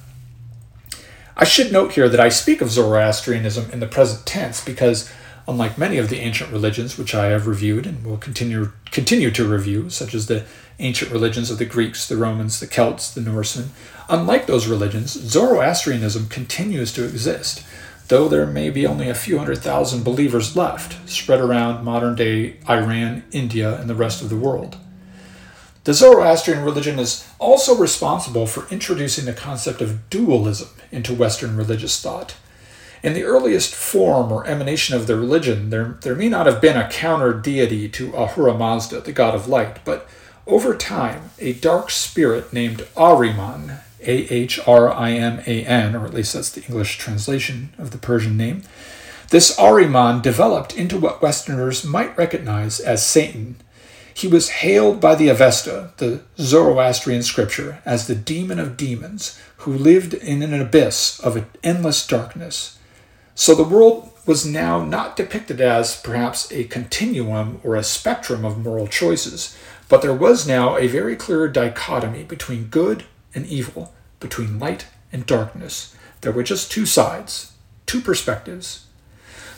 I 1.37 1.45
should 1.45 1.71
note 1.71 1.93
here 1.93 2.09
that 2.09 2.19
I 2.19 2.27
speak 2.27 2.59
of 2.59 2.69
Zoroastrianism 2.69 3.71
in 3.71 3.79
the 3.79 3.87
present 3.87 4.25
tense 4.25 4.63
because, 4.63 5.09
unlike 5.47 5.77
many 5.77 5.97
of 5.97 6.09
the 6.09 6.19
ancient 6.19 6.51
religions 6.51 6.97
which 6.97 7.15
I 7.15 7.27
have 7.27 7.47
reviewed 7.47 7.87
and 7.87 8.05
will 8.05 8.17
continue, 8.17 8.73
continue 8.91 9.31
to 9.31 9.47
review, 9.47 9.89
such 9.89 10.13
as 10.13 10.27
the 10.27 10.45
ancient 10.79 11.11
religions 11.11 11.51
of 11.51 11.57
the 11.57 11.65
Greeks, 11.65 12.07
the 12.07 12.17
Romans, 12.17 12.59
the 12.59 12.67
Celts, 12.67 13.11
the 13.11 13.21
Norsemen, 13.21 13.71
unlike 14.07 14.45
those 14.45 14.67
religions, 14.67 15.11
Zoroastrianism 15.11 16.27
continues 16.27 16.91
to 16.93 17.03
exist, 17.03 17.63
though 18.07 18.27
there 18.27 18.45
may 18.45 18.69
be 18.69 18.87
only 18.87 19.09
a 19.09 19.15
few 19.15 19.37
hundred 19.37 19.59
thousand 19.59 20.03
believers 20.03 20.55
left, 20.55 21.09
spread 21.09 21.39
around 21.39 21.83
modern 21.83 22.15
day 22.15 22.57
Iran, 22.67 23.23
India, 23.31 23.79
and 23.79 23.89
the 23.89 23.95
rest 23.95 24.21
of 24.21 24.29
the 24.29 24.37
world. 24.37 24.77
The 25.83 25.93
Zoroastrian 25.93 26.63
religion 26.63 26.99
is 26.99 27.27
also 27.39 27.75
responsible 27.75 28.47
for 28.47 28.67
introducing 28.71 29.25
the 29.25 29.33
concept 29.33 29.81
of 29.81 30.09
dualism 30.09 30.69
into 30.91 31.13
Western 31.13 31.55
religious 31.55 31.99
thought. 32.01 32.35
In 33.01 33.13
the 33.13 33.23
earliest 33.23 33.73
form 33.73 34.31
or 34.31 34.45
emanation 34.45 34.95
of 34.95 35.07
the 35.07 35.15
religion, 35.15 35.69
there, 35.69 35.97
there 36.01 36.15
may 36.15 36.27
not 36.27 36.47
have 36.47 36.59
been 36.59 36.75
a 36.75 36.89
counter 36.89 37.33
deity 37.33 37.87
to 37.89 38.13
Ahura 38.13 38.53
Mazda, 38.53 39.01
the 39.01 39.13
god 39.13 39.35
of 39.35 39.47
light, 39.47 39.83
but 39.85 40.07
over 40.49 40.75
time, 40.75 41.31
a 41.39 41.53
dark 41.53 41.91
spirit 41.91 42.51
named 42.51 42.87
Ahriman, 42.95 43.79
A 44.01 44.11
H 44.33 44.59
R 44.67 44.91
I 44.91 45.11
M 45.11 45.41
A 45.45 45.63
N, 45.65 45.95
or 45.95 46.05
at 46.05 46.13
least 46.13 46.33
that's 46.33 46.51
the 46.51 46.63
English 46.63 46.97
translation 46.97 47.73
of 47.77 47.91
the 47.91 47.97
Persian 47.97 48.35
name, 48.35 48.63
this 49.29 49.55
Ahriman 49.57 50.21
developed 50.21 50.75
into 50.75 50.99
what 50.99 51.21
Westerners 51.21 51.85
might 51.85 52.17
recognize 52.17 52.79
as 52.79 53.05
Satan 53.05 53.57
he 54.19 54.27
was 54.27 54.49
hailed 54.49 54.99
by 54.99 55.15
the 55.15 55.29
Avesta, 55.29 55.93
the 55.95 56.19
Zoroastrian 56.37 57.23
scripture, 57.23 57.79
as 57.85 58.05
the 58.05 58.15
demon 58.15 58.59
of 58.59 58.75
demons 58.75 59.39
who 59.59 59.71
lived 59.71 60.13
in 60.13 60.43
an 60.43 60.59
abyss 60.59 61.21
of 61.21 61.45
endless 61.63 62.05
darkness. 62.05 62.77
So 63.33 63.55
the 63.55 63.63
world 63.63 64.11
was 64.25 64.45
now 64.45 64.83
not 64.83 65.15
depicted 65.15 65.61
as 65.61 65.95
perhaps 66.01 66.51
a 66.51 66.65
continuum 66.65 67.61
or 67.63 67.77
a 67.77 67.83
spectrum 67.83 68.43
of 68.43 68.57
moral 68.57 68.87
choices, 68.87 69.57
but 69.89 70.01
there 70.01 70.13
was 70.13 70.47
now 70.47 70.77
a 70.77 70.87
very 70.87 71.17
clear 71.17 71.49
dichotomy 71.49 72.23
between 72.23 72.67
good 72.67 73.03
and 73.35 73.45
evil, 73.45 73.93
between 74.21 74.59
light 74.59 74.87
and 75.11 75.25
darkness. 75.25 75.95
There 76.21 76.31
were 76.31 76.43
just 76.43 76.71
two 76.71 76.85
sides, 76.85 77.51
two 77.85 77.99
perspectives, 77.99 78.85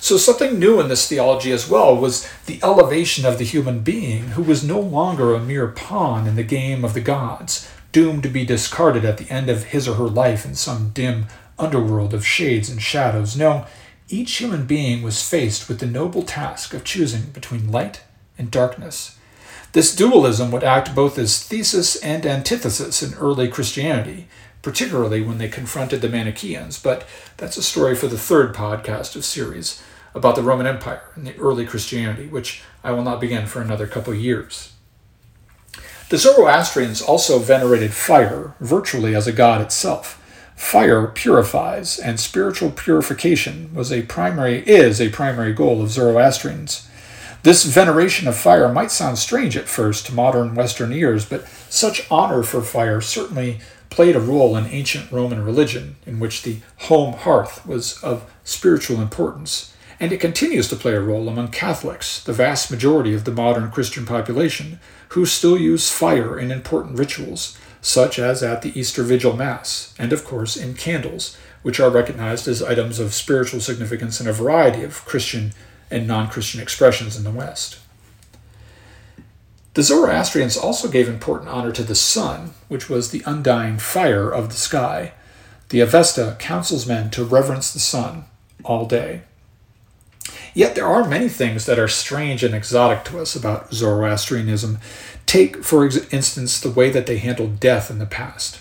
so, 0.01 0.17
something 0.17 0.57
new 0.57 0.81
in 0.81 0.87
this 0.87 1.07
theology 1.07 1.51
as 1.51 1.69
well 1.69 1.95
was 1.95 2.27
the 2.47 2.59
elevation 2.63 3.23
of 3.23 3.37
the 3.37 3.45
human 3.45 3.81
being, 3.81 4.29
who 4.29 4.41
was 4.41 4.63
no 4.63 4.79
longer 4.79 5.35
a 5.35 5.39
mere 5.39 5.67
pawn 5.67 6.25
in 6.25 6.35
the 6.35 6.43
game 6.43 6.83
of 6.83 6.95
the 6.95 7.01
gods, 7.01 7.69
doomed 7.91 8.23
to 8.23 8.29
be 8.29 8.43
discarded 8.43 9.05
at 9.05 9.19
the 9.19 9.29
end 9.29 9.47
of 9.47 9.65
his 9.65 9.87
or 9.87 9.93
her 9.97 10.09
life 10.09 10.43
in 10.43 10.55
some 10.55 10.89
dim 10.89 11.27
underworld 11.59 12.15
of 12.15 12.25
shades 12.25 12.67
and 12.67 12.81
shadows. 12.81 13.37
No, 13.37 13.67
each 14.09 14.37
human 14.37 14.65
being 14.65 15.03
was 15.03 15.29
faced 15.29 15.69
with 15.69 15.79
the 15.79 15.85
noble 15.85 16.23
task 16.23 16.73
of 16.73 16.83
choosing 16.83 17.29
between 17.29 17.71
light 17.71 18.01
and 18.39 18.49
darkness. 18.49 19.19
This 19.73 19.95
dualism 19.95 20.51
would 20.51 20.65
act 20.65 20.93
both 20.93 21.17
as 21.17 21.41
thesis 21.41 21.95
and 21.97 22.25
antithesis 22.25 23.01
in 23.01 23.13
early 23.13 23.47
Christianity, 23.47 24.27
particularly 24.61 25.21
when 25.21 25.37
they 25.37 25.47
confronted 25.47 26.01
the 26.01 26.09
Manichaeans, 26.09 26.77
but 26.77 27.07
that's 27.37 27.57
a 27.57 27.63
story 27.63 27.95
for 27.95 28.07
the 28.07 28.17
third 28.17 28.53
podcast 28.53 29.15
of 29.15 29.23
series 29.23 29.81
about 30.13 30.35
the 30.35 30.43
Roman 30.43 30.67
Empire 30.67 31.03
and 31.15 31.25
the 31.25 31.37
early 31.37 31.65
Christianity, 31.65 32.27
which 32.27 32.61
I 32.83 32.91
will 32.91 33.03
not 33.03 33.21
begin 33.21 33.47
for 33.47 33.61
another 33.61 33.87
couple 33.87 34.13
years. 34.13 34.73
The 36.09 36.17
Zoroastrians 36.17 37.01
also 37.01 37.39
venerated 37.39 37.93
fire 37.93 38.55
virtually 38.59 39.15
as 39.15 39.27
a 39.27 39.31
god 39.31 39.61
itself. 39.61 40.17
Fire 40.57 41.07
purifies, 41.07 41.97
and 41.97 42.19
spiritual 42.19 42.71
purification 42.71 43.73
was 43.73 43.91
a 43.91 44.01
primary 44.03 44.59
is 44.67 44.99
a 44.99 45.09
primary 45.09 45.53
goal 45.53 45.81
of 45.81 45.89
Zoroastrians. 45.89 46.87
This 47.43 47.63
veneration 47.63 48.27
of 48.27 48.37
fire 48.37 48.71
might 48.71 48.91
sound 48.91 49.17
strange 49.17 49.57
at 49.57 49.67
first 49.67 50.05
to 50.05 50.13
modern 50.13 50.53
Western 50.53 50.93
ears, 50.93 51.25
but 51.25 51.47
such 51.69 52.05
honor 52.11 52.43
for 52.43 52.61
fire 52.61 53.01
certainly 53.01 53.59
played 53.89 54.15
a 54.15 54.19
role 54.19 54.55
in 54.55 54.67
ancient 54.67 55.11
Roman 55.11 55.43
religion, 55.43 55.95
in 56.05 56.19
which 56.19 56.43
the 56.43 56.57
home 56.81 57.13
hearth 57.13 57.65
was 57.65 58.01
of 58.03 58.31
spiritual 58.43 59.01
importance. 59.01 59.73
And 59.99 60.11
it 60.11 60.19
continues 60.19 60.69
to 60.69 60.75
play 60.75 60.93
a 60.93 61.01
role 61.01 61.27
among 61.27 61.49
Catholics, 61.49 62.23
the 62.23 62.31
vast 62.31 62.69
majority 62.69 63.15
of 63.15 63.23
the 63.23 63.31
modern 63.31 63.71
Christian 63.71 64.05
population, 64.05 64.79
who 65.09 65.25
still 65.25 65.57
use 65.57 65.91
fire 65.91 66.37
in 66.37 66.51
important 66.51 66.99
rituals, 66.99 67.57
such 67.81 68.19
as 68.19 68.43
at 68.43 68.61
the 68.61 68.79
Easter 68.79 69.01
Vigil 69.01 69.35
Mass, 69.35 69.95
and 69.97 70.13
of 70.13 70.23
course 70.23 70.55
in 70.55 70.75
candles, 70.75 71.35
which 71.63 71.79
are 71.79 71.89
recognized 71.89 72.47
as 72.47 72.61
items 72.61 72.99
of 72.99 73.15
spiritual 73.15 73.59
significance 73.59 74.21
in 74.21 74.27
a 74.27 74.33
variety 74.33 74.83
of 74.83 75.05
Christian 75.05 75.53
and 75.91 76.07
non 76.07 76.29
Christian 76.29 76.61
expressions 76.61 77.17
in 77.17 77.23
the 77.23 77.31
West. 77.31 77.79
The 79.73 79.83
Zoroastrians 79.83 80.57
also 80.57 80.89
gave 80.89 81.07
important 81.07 81.49
honor 81.49 81.71
to 81.71 81.83
the 81.83 81.95
sun, 81.95 82.53
which 82.67 82.89
was 82.89 83.11
the 83.11 83.23
undying 83.25 83.77
fire 83.77 84.29
of 84.29 84.49
the 84.49 84.55
sky. 84.55 85.13
The 85.69 85.79
Avesta 85.79 86.35
counsels 86.39 86.85
men 86.85 87.09
to 87.11 87.23
reverence 87.23 87.71
the 87.71 87.79
sun 87.79 88.25
all 88.63 88.85
day. 88.85 89.21
Yet 90.53 90.75
there 90.75 90.87
are 90.87 91.07
many 91.07 91.29
things 91.29 91.65
that 91.65 91.79
are 91.79 91.87
strange 91.87 92.43
and 92.43 92.53
exotic 92.53 93.05
to 93.05 93.19
us 93.19 93.35
about 93.35 93.73
Zoroastrianism. 93.73 94.79
Take, 95.25 95.63
for 95.63 95.85
instance, 95.85 96.59
the 96.59 96.71
way 96.71 96.89
that 96.89 97.05
they 97.05 97.17
handled 97.19 97.61
death 97.61 97.89
in 97.89 97.99
the 97.99 98.05
past. 98.05 98.59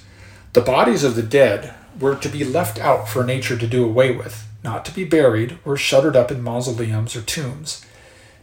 The 0.53 0.61
bodies 0.61 1.03
of 1.03 1.17
the 1.17 1.23
dead 1.23 1.75
were 1.99 2.15
to 2.15 2.29
be 2.29 2.45
left 2.45 2.79
out 2.79 3.09
for 3.09 3.25
nature 3.25 3.59
to 3.59 3.67
do 3.67 3.85
away 3.85 4.15
with, 4.15 4.47
not 4.63 4.85
to 4.85 4.93
be 4.93 5.05
buried 5.05 5.59
or 5.65 5.77
shuttered 5.77 6.17
up 6.17 6.31
in 6.31 6.43
mausoleums 6.43 7.17
or 7.17 7.23
tombs. 7.23 7.85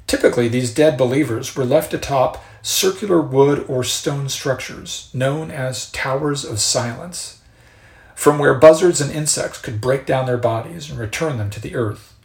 Typically, 0.07 0.47
these 0.47 0.73
dead 0.73 0.97
believers 0.97 1.55
were 1.55 1.65
left 1.65 1.93
atop 1.93 2.43
circular 2.61 3.21
wood 3.21 3.65
or 3.67 3.83
stone 3.83 4.29
structures 4.29 5.09
known 5.13 5.51
as 5.51 5.91
towers 5.91 6.43
of 6.43 6.59
silence, 6.59 7.41
from 8.15 8.39
where 8.39 8.53
buzzards 8.53 8.99
and 8.99 9.11
insects 9.11 9.59
could 9.59 9.79
break 9.79 10.05
down 10.05 10.25
their 10.25 10.37
bodies 10.37 10.89
and 10.89 10.99
return 10.99 11.37
them 11.37 11.49
to 11.49 11.61
the 11.61 11.75
earth. 11.75 12.15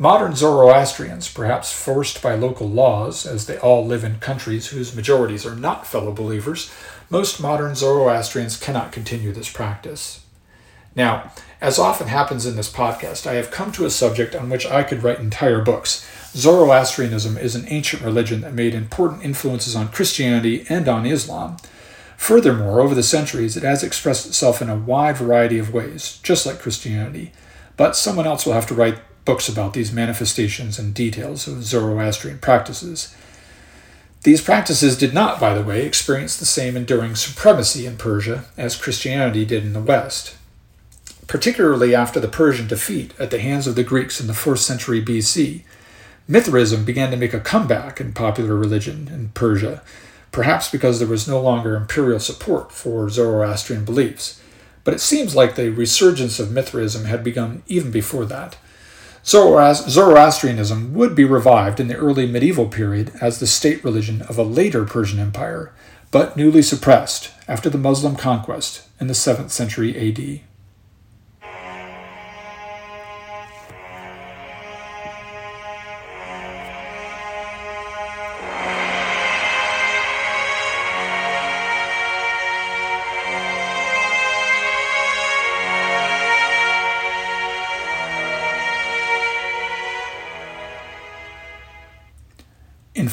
Modern 0.00 0.36
Zoroastrians, 0.36 1.28
perhaps 1.28 1.72
forced 1.72 2.22
by 2.22 2.36
local 2.36 2.68
laws, 2.68 3.26
as 3.26 3.46
they 3.46 3.58
all 3.58 3.84
live 3.84 4.04
in 4.04 4.20
countries 4.20 4.68
whose 4.68 4.94
majorities 4.94 5.44
are 5.44 5.56
not 5.56 5.88
fellow 5.88 6.12
believers, 6.12 6.70
most 7.10 7.40
modern 7.40 7.74
Zoroastrians 7.74 8.56
cannot 8.56 8.92
continue 8.92 9.32
this 9.32 9.50
practice. 9.50 10.24
Now, 10.94 11.32
as 11.60 11.78
often 11.78 12.06
happens 12.06 12.46
in 12.46 12.54
this 12.56 12.72
podcast, 12.72 13.26
I 13.26 13.34
have 13.34 13.50
come 13.50 13.72
to 13.72 13.84
a 13.84 13.90
subject 13.90 14.36
on 14.36 14.48
which 14.48 14.66
I 14.66 14.84
could 14.84 15.02
write 15.02 15.18
entire 15.18 15.60
books. 15.60 16.08
Zoroastrianism 16.32 17.36
is 17.36 17.56
an 17.56 17.66
ancient 17.68 18.02
religion 18.02 18.42
that 18.42 18.54
made 18.54 18.74
important 18.74 19.24
influences 19.24 19.74
on 19.74 19.88
Christianity 19.88 20.64
and 20.68 20.88
on 20.88 21.04
Islam. 21.04 21.56
Furthermore, 22.16 22.80
over 22.80 22.94
the 22.94 23.02
centuries, 23.02 23.56
it 23.56 23.64
has 23.64 23.82
expressed 23.82 24.26
itself 24.26 24.62
in 24.62 24.68
a 24.68 24.76
wide 24.76 25.16
variety 25.16 25.58
of 25.58 25.72
ways, 25.72 26.20
just 26.22 26.46
like 26.46 26.60
Christianity. 26.60 27.32
But 27.76 27.96
someone 27.96 28.26
else 28.26 28.46
will 28.46 28.52
have 28.52 28.66
to 28.68 28.74
write 28.74 28.98
books 29.24 29.48
about 29.48 29.74
these 29.74 29.92
manifestations 29.92 30.78
and 30.78 30.94
details 30.94 31.46
of 31.48 31.64
Zoroastrian 31.64 32.38
practices. 32.38 33.14
These 34.22 34.42
practices 34.42 34.96
did 34.96 35.14
not, 35.14 35.38
by 35.38 35.54
the 35.54 35.62
way, 35.62 35.84
experience 35.84 36.36
the 36.36 36.44
same 36.44 36.76
enduring 36.76 37.14
supremacy 37.14 37.84
in 37.86 37.96
Persia 37.96 38.44
as 38.56 38.76
Christianity 38.76 39.44
did 39.44 39.64
in 39.64 39.72
the 39.72 39.80
West. 39.80 40.37
Particularly 41.28 41.94
after 41.94 42.18
the 42.18 42.26
Persian 42.26 42.66
defeat 42.66 43.12
at 43.20 43.30
the 43.30 43.38
hands 43.38 43.66
of 43.66 43.74
the 43.74 43.84
Greeks 43.84 44.18
in 44.18 44.26
the 44.26 44.32
4th 44.32 44.60
century 44.60 45.04
BC, 45.04 45.62
Mithraism 46.26 46.86
began 46.86 47.10
to 47.10 47.18
make 47.18 47.34
a 47.34 47.40
comeback 47.40 48.00
in 48.00 48.12
popular 48.14 48.56
religion 48.56 49.08
in 49.12 49.28
Persia, 49.34 49.82
perhaps 50.32 50.70
because 50.70 50.98
there 50.98 51.06
was 51.06 51.28
no 51.28 51.38
longer 51.38 51.76
imperial 51.76 52.18
support 52.18 52.72
for 52.72 53.10
Zoroastrian 53.10 53.84
beliefs. 53.84 54.40
But 54.84 54.94
it 54.94 55.00
seems 55.00 55.36
like 55.36 55.54
the 55.54 55.68
resurgence 55.68 56.40
of 56.40 56.50
Mithraism 56.50 57.04
had 57.04 57.22
begun 57.22 57.62
even 57.66 57.90
before 57.90 58.24
that. 58.24 58.56
Zoroastrianism 59.22 60.94
would 60.94 61.14
be 61.14 61.24
revived 61.24 61.78
in 61.78 61.88
the 61.88 61.96
early 61.96 62.26
medieval 62.26 62.68
period 62.68 63.12
as 63.20 63.38
the 63.38 63.46
state 63.46 63.84
religion 63.84 64.22
of 64.22 64.38
a 64.38 64.42
later 64.42 64.86
Persian 64.86 65.18
empire, 65.18 65.74
but 66.10 66.38
newly 66.38 66.62
suppressed 66.62 67.32
after 67.46 67.68
the 67.68 67.76
Muslim 67.76 68.16
conquest 68.16 68.88
in 68.98 69.08
the 69.08 69.12
7th 69.12 69.50
century 69.50 69.94
AD. 69.94 70.47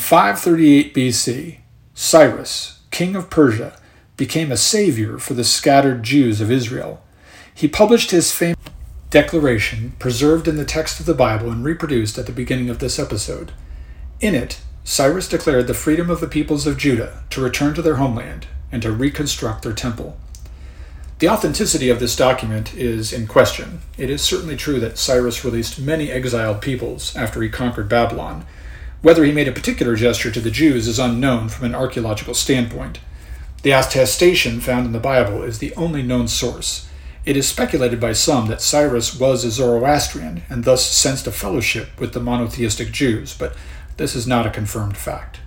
538 0.05 0.93
BC, 0.93 1.57
Cyrus, 1.95 2.81
king 2.91 3.15
of 3.15 3.31
Persia, 3.31 3.75
became 4.17 4.51
a 4.51 4.55
savior 4.55 5.17
for 5.17 5.33
the 5.33 5.43
scattered 5.43 6.03
Jews 6.03 6.39
of 6.39 6.51
Israel. 6.51 7.03
He 7.55 7.67
published 7.67 8.11
his 8.11 8.31
famous 8.31 8.59
declaration, 9.09 9.93
preserved 9.97 10.47
in 10.47 10.57
the 10.57 10.63
text 10.63 10.99
of 10.99 11.07
the 11.07 11.15
Bible 11.15 11.49
and 11.49 11.65
reproduced 11.65 12.19
at 12.19 12.27
the 12.27 12.31
beginning 12.31 12.69
of 12.69 12.77
this 12.77 12.99
episode. 12.99 13.51
In 14.19 14.35
it, 14.35 14.61
Cyrus 14.83 15.27
declared 15.27 15.65
the 15.65 15.73
freedom 15.73 16.11
of 16.11 16.19
the 16.19 16.27
peoples 16.27 16.67
of 16.67 16.77
Judah 16.77 17.23
to 17.31 17.41
return 17.41 17.73
to 17.73 17.81
their 17.81 17.95
homeland 17.95 18.45
and 18.71 18.83
to 18.83 18.91
reconstruct 18.91 19.63
their 19.63 19.73
temple. 19.73 20.19
The 21.17 21.29
authenticity 21.29 21.89
of 21.89 21.99
this 21.99 22.15
document 22.15 22.75
is 22.75 23.11
in 23.11 23.25
question. 23.25 23.81
It 23.97 24.11
is 24.11 24.21
certainly 24.21 24.55
true 24.55 24.79
that 24.81 24.99
Cyrus 24.99 25.43
released 25.43 25.79
many 25.79 26.11
exiled 26.11 26.61
peoples 26.61 27.15
after 27.15 27.41
he 27.41 27.49
conquered 27.49 27.89
Babylon, 27.89 28.45
whether 29.05 29.23
he 29.23 29.31
made 29.31 29.47
a 29.47 29.51
particular 29.51 29.95
gesture 29.95 30.31
to 30.31 30.41
the 30.41 30.49
Jews 30.49 30.87
is 30.87 30.97
unknown 30.97 31.47
from 31.47 31.67
an 31.67 31.75
archaeological 31.75 32.33
standpoint. 32.33 32.97
The 33.61 33.69
attestation 33.69 34.59
found 34.59 34.87
in 34.87 34.93
the 34.93 34.99
Bible 34.99 35.43
is 35.43 35.59
the 35.59 35.75
only 35.75 36.01
known 36.01 36.27
source. 36.27 36.89
It 37.23 37.37
is 37.37 37.47
speculated 37.47 37.99
by 37.99 38.13
some 38.13 38.47
that 38.47 38.63
Cyrus 38.63 39.15
was 39.15 39.45
a 39.45 39.51
Zoroastrian 39.51 40.41
and 40.49 40.63
thus 40.63 40.89
sensed 40.89 41.27
a 41.27 41.31
fellowship 41.31 41.99
with 41.99 42.13
the 42.13 42.19
monotheistic 42.19 42.91
Jews, 42.91 43.37
but 43.37 43.55
this 43.97 44.15
is 44.15 44.25
not 44.25 44.47
a 44.47 44.49
confirmed 44.49 44.97
fact. 44.97 45.39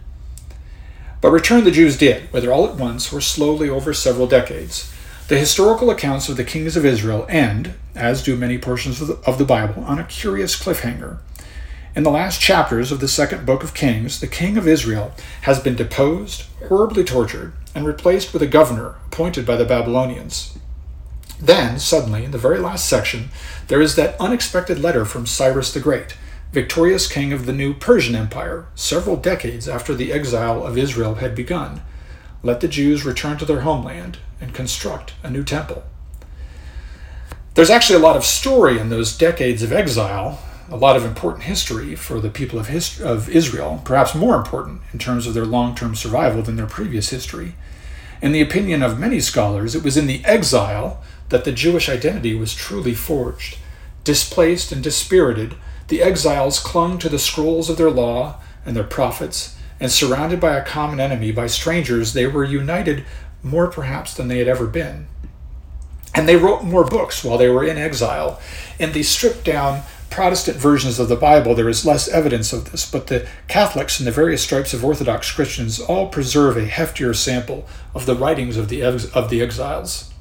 But 1.21 1.33
return 1.33 1.65
the 1.65 1.73
Jews 1.73 1.99
did, 1.99 2.33
whether 2.33 2.53
all 2.53 2.69
at 2.69 2.77
once 2.77 3.13
or 3.13 3.21
slowly 3.21 3.69
over 3.69 3.93
several 3.93 4.29
decades. 4.29 4.95
The 5.27 5.37
historical 5.37 5.91
accounts 5.91 6.29
of 6.29 6.37
the 6.37 6.45
kings 6.45 6.77
of 6.77 6.85
Israel 6.85 7.27
end, 7.29 7.75
as 7.97 8.23
do 8.23 8.37
many 8.37 8.57
portions 8.57 9.01
of 9.01 9.09
the, 9.09 9.15
of 9.29 9.37
the 9.37 9.45
Bible, 9.45 9.83
on 9.83 9.99
a 9.99 10.05
curious 10.05 10.57
cliffhanger. 10.57 11.19
In 11.99 12.05
the 12.05 12.11
last 12.13 12.41
chapters 12.41 12.93
of 12.93 13.01
the 13.01 13.09
second 13.09 13.45
book 13.45 13.65
of 13.65 13.75
Kings, 13.75 14.21
the 14.21 14.29
king 14.29 14.57
of 14.57 14.69
Israel 14.69 15.13
has 15.43 15.59
been 15.59 15.75
deposed, 15.75 16.45
horribly 16.69 17.03
tortured, 17.03 17.55
and 17.75 17.85
replaced 17.85 18.33
with 18.33 18.41
a 18.41 18.47
governor 18.47 18.95
appointed 19.07 19.45
by 19.45 19.57
the 19.57 19.65
Babylonians. 19.65 20.57
Then, 21.41 21.81
suddenly, 21.81 22.25
in 22.25 22.31
the 22.31 22.39
very 22.39 22.61
last 22.61 22.89
section, 22.89 23.31
there 23.67 23.81
is 23.81 23.97
that 23.97 24.15
unexpected 24.21 24.79
letter 24.79 25.05
from 25.05 25.27
Cyrus 25.27 25.75
the 25.75 25.81
Great, 25.81 26.17
victorious 26.53 27.09
king 27.09 27.33
of 27.33 27.47
the 27.47 27.53
new 27.53 27.75
Persian 27.75 28.15
Empire, 28.15 28.67
several 28.77 29.17
decades 29.17 29.67
after 29.69 29.93
the 29.93 30.13
exile 30.13 30.65
of 30.65 30.79
Israel 30.79 31.17
had 31.17 31.35
begun. 31.35 31.83
Let 32.45 32.61
the 32.61 32.69
Jews 32.69 33.05
return 33.05 33.39
to 33.39 33.45
their 33.45 33.63
homeland 33.63 34.19
and 34.41 34.55
construct 34.55 35.15
a 35.25 35.31
new 35.31 35.43
temple. 35.43 35.83
There's 37.55 37.71
actually 37.71 37.99
a 37.99 38.07
lot 38.07 38.15
of 38.15 38.25
story 38.25 38.79
in 38.79 38.89
those 38.89 39.19
decades 39.19 39.65
of 39.65 39.73
exile, 39.73 40.39
a 40.71 40.77
lot 40.77 40.97
of 40.97 41.05
important 41.05 41.45
history 41.45 41.95
for 41.95 42.21
the 42.21 42.31
people 42.31 42.59
of, 42.59 42.69
of 43.01 43.29
Israel, 43.29 43.81
perhaps 43.85 44.15
more 44.15 44.37
important 44.37 44.83
in 44.93 44.99
terms 44.99 45.27
of 45.27 45.35
their 45.35 45.47
long 45.47 45.75
term 45.75 45.95
survival 45.95 46.43
than 46.43 46.57
their 46.57 46.67
previous 46.67 47.11
history. 47.11 47.55
In 48.21 48.33
the 48.33 48.41
opinion 48.41 48.83
of 48.83 48.99
many 48.99 49.21
scholars, 49.21 49.75
it 49.75 49.85
was 49.85 49.97
in 49.97 50.07
the 50.07 50.25
exile 50.25 51.03
that 51.29 51.45
the 51.45 51.53
Jewish 51.53 51.89
identity 51.89 52.35
was 52.35 52.55
truly 52.55 52.95
forged. 52.95 53.59
Displaced 54.05 54.73
and 54.73 54.83
dispirited, 54.83 55.55
the 55.89 56.03
exiles 56.03 56.59
clung 56.59 56.99
to 56.99 57.09
the 57.09 57.19
scrolls 57.19 57.71
of 57.71 57.77
their 57.77 57.91
law 57.91 58.41
and 58.67 58.77
their 58.77 58.85
prophets, 58.85 59.57
and 59.81 59.91
surrounded 59.91 60.41
by 60.41 60.57
a 60.57 60.65
common 60.65 61.01
enemy, 61.01 61.31
by 61.31 61.47
strangers, 61.47 62.13
they 62.13 62.27
were 62.27 62.45
united 62.45 63.05
more 63.43 63.69
perhaps 63.69 64.15
than 64.15 64.29
they 64.29 64.39
had 64.39 64.49
ever 64.49 64.67
been. 64.67 65.07
And 66.15 66.29
they 66.29 66.37
wrote 66.37 66.65
more 66.65 66.85
books 66.85 67.23
while 67.23 67.39
they 67.39 67.49
were 67.49 67.65
in 67.65 67.79
exile. 67.79 68.41
In 68.79 68.93
the 68.93 69.05
stripped 69.05 69.45
down 69.45 69.83
Protestant 70.11 70.57
versions 70.57 70.99
of 70.99 71.09
the 71.09 71.17
Bible, 71.17 71.55
there 71.55 71.69
is 71.69 71.85
less 71.85 72.09
evidence 72.09 72.53
of 72.53 72.71
this, 72.71 72.91
but 72.91 73.07
the 73.07 73.29
Catholics 73.47 74.01
and 74.01 74.07
the 74.07 74.13
various 74.13 74.43
stripes 74.43 74.73
of 74.73 74.85
Orthodox 74.85 75.31
Christians 75.31 75.81
all 75.81 76.09
preserve 76.09 76.57
a 76.57 76.67
heftier 76.67 77.15
sample 77.15 77.69
of 77.95 78.07
the 78.07 78.15
writings 78.15 78.57
of 78.57 78.69
the, 78.69 78.83
ex- 78.83 79.05
of 79.13 79.31
the 79.31 79.43
exiles. 79.43 80.13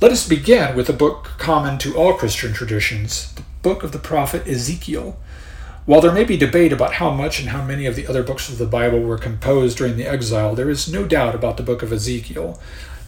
Let 0.00 0.12
us 0.12 0.28
begin 0.28 0.76
with 0.76 0.90
a 0.90 0.92
book 0.92 1.30
common 1.38 1.78
to 1.78 1.96
all 1.96 2.14
Christian 2.14 2.52
traditions, 2.52 3.32
the 3.34 3.44
book 3.62 3.82
of 3.82 3.92
the 3.92 3.98
prophet 3.98 4.46
Ezekiel. 4.46 5.18
While 5.86 6.00
there 6.00 6.12
may 6.12 6.24
be 6.24 6.36
debate 6.36 6.72
about 6.72 6.94
how 6.94 7.10
much 7.10 7.38
and 7.38 7.50
how 7.50 7.64
many 7.64 7.86
of 7.86 7.96
the 7.96 8.08
other 8.08 8.22
books 8.24 8.48
of 8.48 8.58
the 8.58 8.66
Bible 8.66 9.00
were 9.00 9.18
composed 9.18 9.78
during 9.78 9.96
the 9.96 10.06
exile, 10.06 10.54
there 10.54 10.68
is 10.68 10.92
no 10.92 11.06
doubt 11.06 11.34
about 11.34 11.56
the 11.56 11.62
book 11.62 11.82
of 11.82 11.92
Ezekiel. 11.92 12.60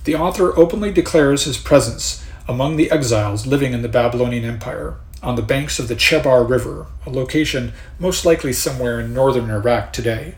The 0.04 0.14
author 0.14 0.56
openly 0.56 0.92
declares 0.92 1.44
his 1.44 1.58
presence 1.58 2.24
among 2.46 2.76
the 2.76 2.90
exiles 2.90 3.46
living 3.46 3.72
in 3.72 3.82
the 3.82 3.88
Babylonian 3.88 4.44
Empire 4.44 4.96
on 5.22 5.36
the 5.36 5.42
banks 5.42 5.78
of 5.78 5.88
the 5.88 5.96
Chebar 5.96 6.48
River, 6.48 6.86
a 7.06 7.10
location 7.10 7.72
most 7.98 8.24
likely 8.24 8.52
somewhere 8.52 9.00
in 9.00 9.12
northern 9.12 9.50
Iraq 9.50 9.92
today. 9.92 10.36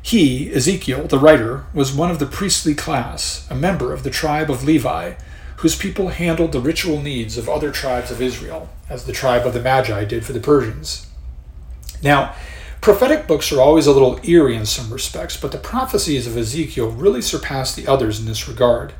He, 0.00 0.52
Ezekiel, 0.52 1.06
the 1.06 1.18
writer, 1.18 1.64
was 1.72 1.94
one 1.94 2.10
of 2.10 2.18
the 2.18 2.26
priestly 2.26 2.74
class, 2.74 3.46
a 3.50 3.54
member 3.54 3.92
of 3.92 4.02
the 4.02 4.10
tribe 4.10 4.50
of 4.50 4.62
Levi, 4.62 5.14
whose 5.56 5.76
people 5.76 6.08
handled 6.08 6.52
the 6.52 6.60
ritual 6.60 7.00
needs 7.00 7.38
of 7.38 7.48
other 7.48 7.70
tribes 7.70 8.10
of 8.10 8.20
Israel, 8.20 8.68
as 8.88 9.04
the 9.04 9.12
tribe 9.12 9.46
of 9.46 9.54
the 9.54 9.62
Magi 9.62 10.04
did 10.04 10.24
for 10.24 10.32
the 10.32 10.40
Persians. 10.40 11.06
Now, 12.02 12.34
prophetic 12.82 13.26
books 13.26 13.50
are 13.50 13.62
always 13.62 13.86
a 13.86 13.92
little 13.92 14.20
eerie 14.24 14.56
in 14.56 14.66
some 14.66 14.92
respects, 14.92 15.38
but 15.38 15.52
the 15.52 15.58
prophecies 15.58 16.26
of 16.26 16.36
Ezekiel 16.36 16.90
really 16.90 17.22
surpass 17.22 17.74
the 17.74 17.86
others 17.86 18.20
in 18.20 18.26
this 18.26 18.46
regard. 18.46 18.92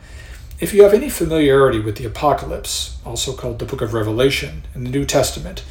If 0.61 0.72
you 0.72 0.84
have 0.84 0.94
any 0.94 1.11
familiarity 1.11 1.80
with 1.80 1.96
the 1.96 2.05
Apocalypse, 2.05 2.96
also 3.05 3.34
called 3.34 3.59
the 3.59 3.64
Book 3.64 3.80
of 3.80 3.92
Revelation, 3.92 4.62
in 4.72 4.84
the 4.84 4.90
New 4.90 5.05
Testament, 5.05 5.64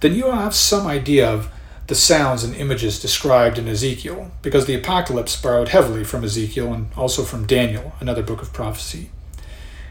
then 0.00 0.14
you 0.14 0.24
will 0.24 0.32
have 0.32 0.54
some 0.54 0.86
idea 0.86 1.26
of 1.26 1.48
the 1.86 1.94
sounds 1.94 2.44
and 2.44 2.54
images 2.54 3.00
described 3.00 3.56
in 3.56 3.66
Ezekiel, 3.66 4.30
because 4.42 4.66
the 4.66 4.74
Apocalypse 4.74 5.40
borrowed 5.40 5.68
heavily 5.68 6.04
from 6.04 6.22
Ezekiel 6.22 6.74
and 6.74 6.88
also 6.96 7.22
from 7.22 7.46
Daniel, 7.46 7.94
another 7.98 8.22
book 8.22 8.42
of 8.42 8.52
prophecy. 8.52 9.08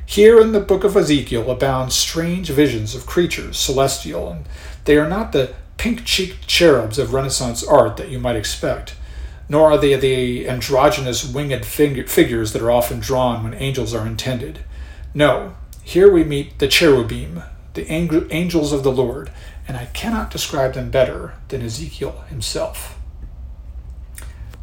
Here 0.05 0.39
in 0.39 0.51
the 0.51 0.59
book 0.59 0.83
of 0.83 0.95
Ezekiel 0.95 1.49
abound 1.49 1.91
strange 1.91 2.49
visions 2.49 2.93
of 2.93 3.07
creatures, 3.07 3.57
celestial, 3.57 4.29
and 4.29 4.45
they 4.83 4.97
are 4.97 5.09
not 5.09 5.31
the 5.31 5.55
pink 5.77 6.05
cheeked 6.05 6.47
cherubs 6.47 6.99
of 6.99 7.13
Renaissance 7.13 7.63
art 7.63 7.97
that 7.97 8.09
you 8.09 8.19
might 8.19 8.35
expect 8.35 8.95
nor 9.47 9.71
are 9.71 9.77
they 9.77 9.95
the 9.95 10.47
androgynous 10.47 11.25
winged 11.25 11.65
figures 11.65 12.53
that 12.53 12.61
are 12.61 12.71
often 12.71 12.99
drawn 12.99 13.43
when 13.43 13.53
angels 13.53 13.93
are 13.93 14.07
intended. 14.07 14.59
No, 15.13 15.55
here 15.83 16.11
we 16.11 16.23
meet 16.23 16.59
the 16.59 16.67
cherubim, 16.67 17.43
the 17.73 17.89
angels 17.91 18.73
of 18.73 18.83
the 18.83 18.91
Lord, 18.91 19.31
and 19.67 19.77
I 19.77 19.85
cannot 19.85 20.31
describe 20.31 20.73
them 20.73 20.89
better 20.89 21.33
than 21.49 21.61
Ezekiel 21.61 22.23
himself. 22.29 22.97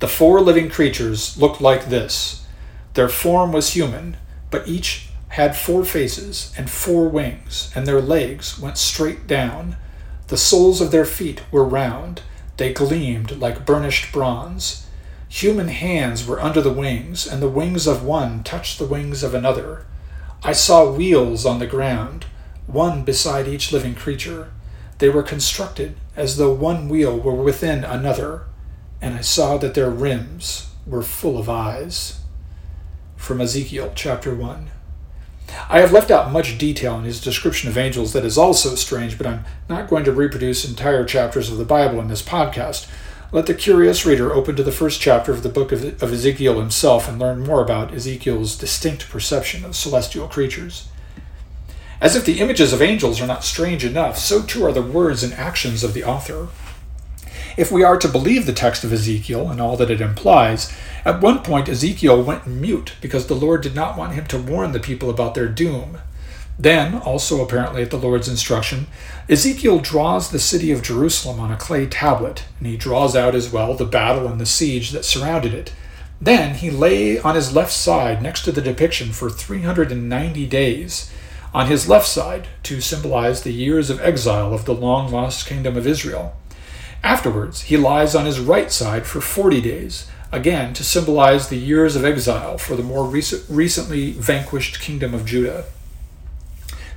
The 0.01 0.09
four 0.09 0.41
living 0.41 0.69
creatures 0.69 1.39
looked 1.39 1.61
like 1.61 1.87
this. 1.87 2.45
Their 2.95 3.09
form 3.09 3.53
was 3.53 3.75
human, 3.75 4.17
but 4.51 4.67
each 4.67 5.09
had 5.29 5.57
four 5.57 5.85
faces 5.85 6.53
and 6.59 6.69
four 6.69 7.09
wings, 7.09 7.71
and 7.75 7.87
their 7.87 8.01
legs 8.01 8.59
went 8.59 8.79
straight 8.79 9.27
down. 9.27 9.77
The 10.27 10.37
soles 10.37 10.81
of 10.81 10.91
their 10.91 11.05
feet 11.05 11.43
were 11.53 11.65
round 11.65 12.23
they 12.57 12.73
gleamed 12.73 13.39
like 13.39 13.67
burnished 13.67 14.13
bronze. 14.13 14.87
Human 15.29 15.69
hands 15.69 16.27
were 16.27 16.41
under 16.41 16.61
the 16.61 16.73
wings, 16.73 17.27
and 17.27 17.41
the 17.41 17.49
wings 17.49 17.87
of 17.87 18.05
one 18.05 18.43
touched 18.43 18.79
the 18.79 18.87
wings 18.87 19.23
of 19.23 19.35
another. 19.35 19.87
I 20.43 20.53
saw 20.53 20.91
wheels 20.91 21.47
on 21.47 21.59
the 21.59 21.67
ground, 21.67 22.27
one 22.67 23.05
beside 23.05 23.49
each 23.49 23.73
living 23.73 23.95
creature. 23.95 24.53
They 24.99 25.09
were 25.09 25.23
constructed 25.23 25.97
as 26.17 26.37
though 26.37 26.53
one 26.53 26.89
wheel 26.89 27.19
were 27.19 27.35
within 27.35 27.85
another, 27.85 28.43
and 29.01 29.15
I 29.15 29.21
saw 29.21 29.57
that 29.59 29.75
their 29.75 29.91
rims 29.91 30.69
were 30.87 31.03
full 31.03 31.39
of 31.39 31.49
eyes. 31.49 32.21
From 33.17 33.41
Ezekiel 33.41 33.93
chapter 33.95 34.35
1. 34.35 34.71
I 35.69 35.81
have 35.81 35.93
left 35.93 36.11
out 36.11 36.33
much 36.33 36.59
detail 36.59 36.99
in 36.99 37.05
his 37.05 37.21
description 37.21 37.69
of 37.69 37.79
angels 37.79 38.13
that 38.13 38.25
is 38.25 38.39
also 38.39 38.75
strange, 38.75 39.17
but 39.17 39.27
I'm 39.27 39.45
not 39.69 39.89
going 39.89 40.05
to 40.05 40.13
reproduce 40.13 40.65
entire 40.65 41.05
chapters 41.05 41.51
of 41.51 41.59
the 41.59 41.65
Bible 41.65 42.01
in 42.01 42.09
this 42.09 42.23
podcast. 42.23 42.89
Let 43.33 43.47
the 43.47 43.55
curious 43.55 44.05
reader 44.05 44.35
open 44.35 44.57
to 44.57 44.63
the 44.63 44.71
first 44.71 45.01
chapter 45.01 45.33
of 45.33 45.43
the 45.43 45.49
book 45.49 45.73
of, 45.73 46.03
Ezekiel 46.03 46.61
himself 46.61 47.09
and 47.09 47.19
learn 47.19 47.47
more 47.47 47.63
about 47.63 47.95
Ezekiel's 47.95 48.57
distinct 48.57 49.09
perception 49.09 49.65
of 49.65 49.75
celestial 49.75 50.29
creatures. 50.29 50.89
As 51.99 52.15
if 52.15 52.27
the 52.27 52.41
images 52.41 52.73
of 52.73 52.83
angels 52.83 53.23
are 53.23 53.27
not 53.27 53.45
strange 53.45 53.85
enough, 53.85 54.19
so 54.19 54.43
too 54.43 54.67
are 54.67 54.73
the 54.73 54.83
words 54.83 55.23
and 55.23 55.33
actions 55.33 55.83
of 55.83 55.95
the 55.95 56.05
author. 56.05 56.49
If 57.57 57.71
we 57.71 57.85
are 57.85 57.99
to 57.99 58.09
believe 58.09 58.47
the 58.47 58.53
text 58.53 58.83
of 58.83 58.93
Ezekiel 58.93 59.51
and 59.51 59.61
all 59.61 59.77
that 59.77 59.91
it 59.91 60.01
implies, 60.01 60.73
at 61.05 61.21
one 61.21 61.43
point 61.43 61.69
Ezekiel 61.69 62.23
went 62.23 62.47
mute 62.47 62.95
because 63.01 63.27
the 63.27 63.35
Lord 63.35 63.61
did 63.61 63.75
not 63.75 63.97
want 63.97 64.15
him 64.15 64.27
to 64.27 64.39
warn 64.39 64.73
the 64.73 64.81
people 64.81 65.11
about 65.11 65.35
their 65.35 65.49
doom. 65.49 65.99
Then, 66.59 66.95
also 66.95 67.43
apparently 67.43 67.83
at 67.83 67.91
the 67.91 67.99
Lord's 67.99 68.29
instruction, 68.29 68.87
Ezekiel 69.29 69.81
draws 69.81 70.31
the 70.31 70.39
city 70.39 70.71
of 70.71 70.83
Jerusalem 70.83 71.41
on 71.41 71.51
a 71.51 71.57
clay 71.57 71.87
tablet, 71.87 72.45
and 72.59 72.67
he 72.67 72.77
draws 72.77 73.17
out 73.17 73.35
as 73.35 73.53
well 73.53 73.75
the 73.75 73.85
battle 73.85 74.27
and 74.29 74.41
the 74.41 74.47
siege 74.47 74.91
that 74.91 75.05
surrounded 75.05 75.55
it. 75.55 75.73
Then 76.21 76.55
he 76.55 76.71
lay 76.71 77.19
on 77.19 77.35
his 77.35 77.55
left 77.55 77.73
side 77.73 78.23
next 78.23 78.45
to 78.45 78.53
the 78.53 78.61
depiction 78.61 79.13
for 79.13 79.29
390 79.29 80.47
days, 80.47 81.11
on 81.53 81.67
his 81.67 81.89
left 81.89 82.07
side 82.07 82.49
to 82.63 82.81
symbolize 82.81 83.43
the 83.43 83.53
years 83.53 83.91
of 83.91 84.01
exile 84.01 84.55
of 84.55 84.65
the 84.65 84.75
long 84.75 85.11
lost 85.11 85.47
kingdom 85.47 85.77
of 85.77 85.87
Israel. 85.87 86.37
Afterwards, 87.05 87.63
he 87.63 87.77
lies 87.77 88.15
on 88.15 88.27
his 88.27 88.41
right 88.41 88.71
side 88.71 89.07
for 89.07 89.21
40 89.21 89.61
days, 89.61 90.09
again 90.31 90.73
to 90.75 90.85
symbolize 90.85 91.49
the 91.49 91.59
years 91.59 91.97
of 91.97 92.05
exile 92.05 92.59
for 92.59 92.77
the 92.77 92.83
more 92.83 93.05
recent, 93.05 93.45
recently 93.49 94.13
vanquished 94.13 94.81
kingdom 94.81 95.13
of 95.13 95.27
Judah. 95.27 95.65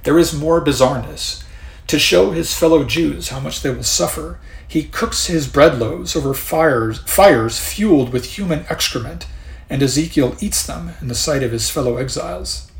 There 0.03 0.19
is 0.19 0.33
more 0.33 0.63
bizarreness. 0.63 1.43
To 1.87 1.99
show 1.99 2.31
his 2.31 2.57
fellow 2.57 2.83
Jews 2.83 3.29
how 3.29 3.39
much 3.39 3.61
they 3.61 3.69
will 3.69 3.83
suffer, 3.83 4.39
he 4.67 4.83
cooks 4.83 5.27
his 5.27 5.47
bread 5.47 5.77
loaves 5.77 6.15
over 6.15 6.33
fires, 6.33 6.99
fires 6.99 7.59
fueled 7.59 8.11
with 8.11 8.37
human 8.37 8.65
excrement, 8.69 9.27
and 9.69 9.81
Ezekiel 9.81 10.35
eats 10.39 10.65
them 10.65 10.91
in 11.01 11.07
the 11.07 11.15
sight 11.15 11.43
of 11.43 11.51
his 11.51 11.69
fellow 11.69 11.97
exiles. 11.97 12.71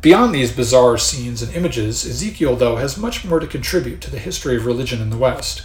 Beyond 0.00 0.34
these 0.34 0.52
bizarre 0.52 0.96
scenes 0.96 1.42
and 1.42 1.54
images, 1.54 2.06
Ezekiel, 2.06 2.56
though, 2.56 2.76
has 2.76 2.96
much 2.96 3.24
more 3.24 3.40
to 3.40 3.46
contribute 3.46 4.00
to 4.02 4.10
the 4.10 4.18
history 4.18 4.56
of 4.56 4.64
religion 4.64 5.02
in 5.02 5.10
the 5.10 5.16
West. 5.16 5.64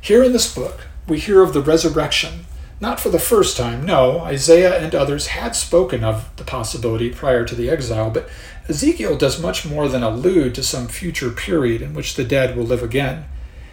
Here 0.00 0.22
in 0.22 0.32
this 0.32 0.54
book, 0.54 0.86
we 1.06 1.18
hear 1.18 1.42
of 1.42 1.52
the 1.52 1.60
resurrection, 1.60 2.46
not 2.80 3.00
for 3.00 3.08
the 3.08 3.18
first 3.18 3.56
time, 3.56 3.84
no, 3.84 4.20
Isaiah 4.20 4.78
and 4.78 4.94
others 4.94 5.28
had 5.28 5.56
spoken 5.56 6.04
of 6.04 6.34
the 6.36 6.44
possibility 6.44 7.10
prior 7.10 7.44
to 7.44 7.54
the 7.54 7.68
exile, 7.68 8.10
but 8.10 8.28
Ezekiel 8.68 9.16
does 9.16 9.42
much 9.42 9.66
more 9.66 9.88
than 9.88 10.02
allude 10.02 10.54
to 10.54 10.62
some 10.62 10.86
future 10.86 11.30
period 11.30 11.82
in 11.82 11.94
which 11.94 12.14
the 12.14 12.24
dead 12.24 12.56
will 12.56 12.64
live 12.64 12.82
again. 12.82 13.24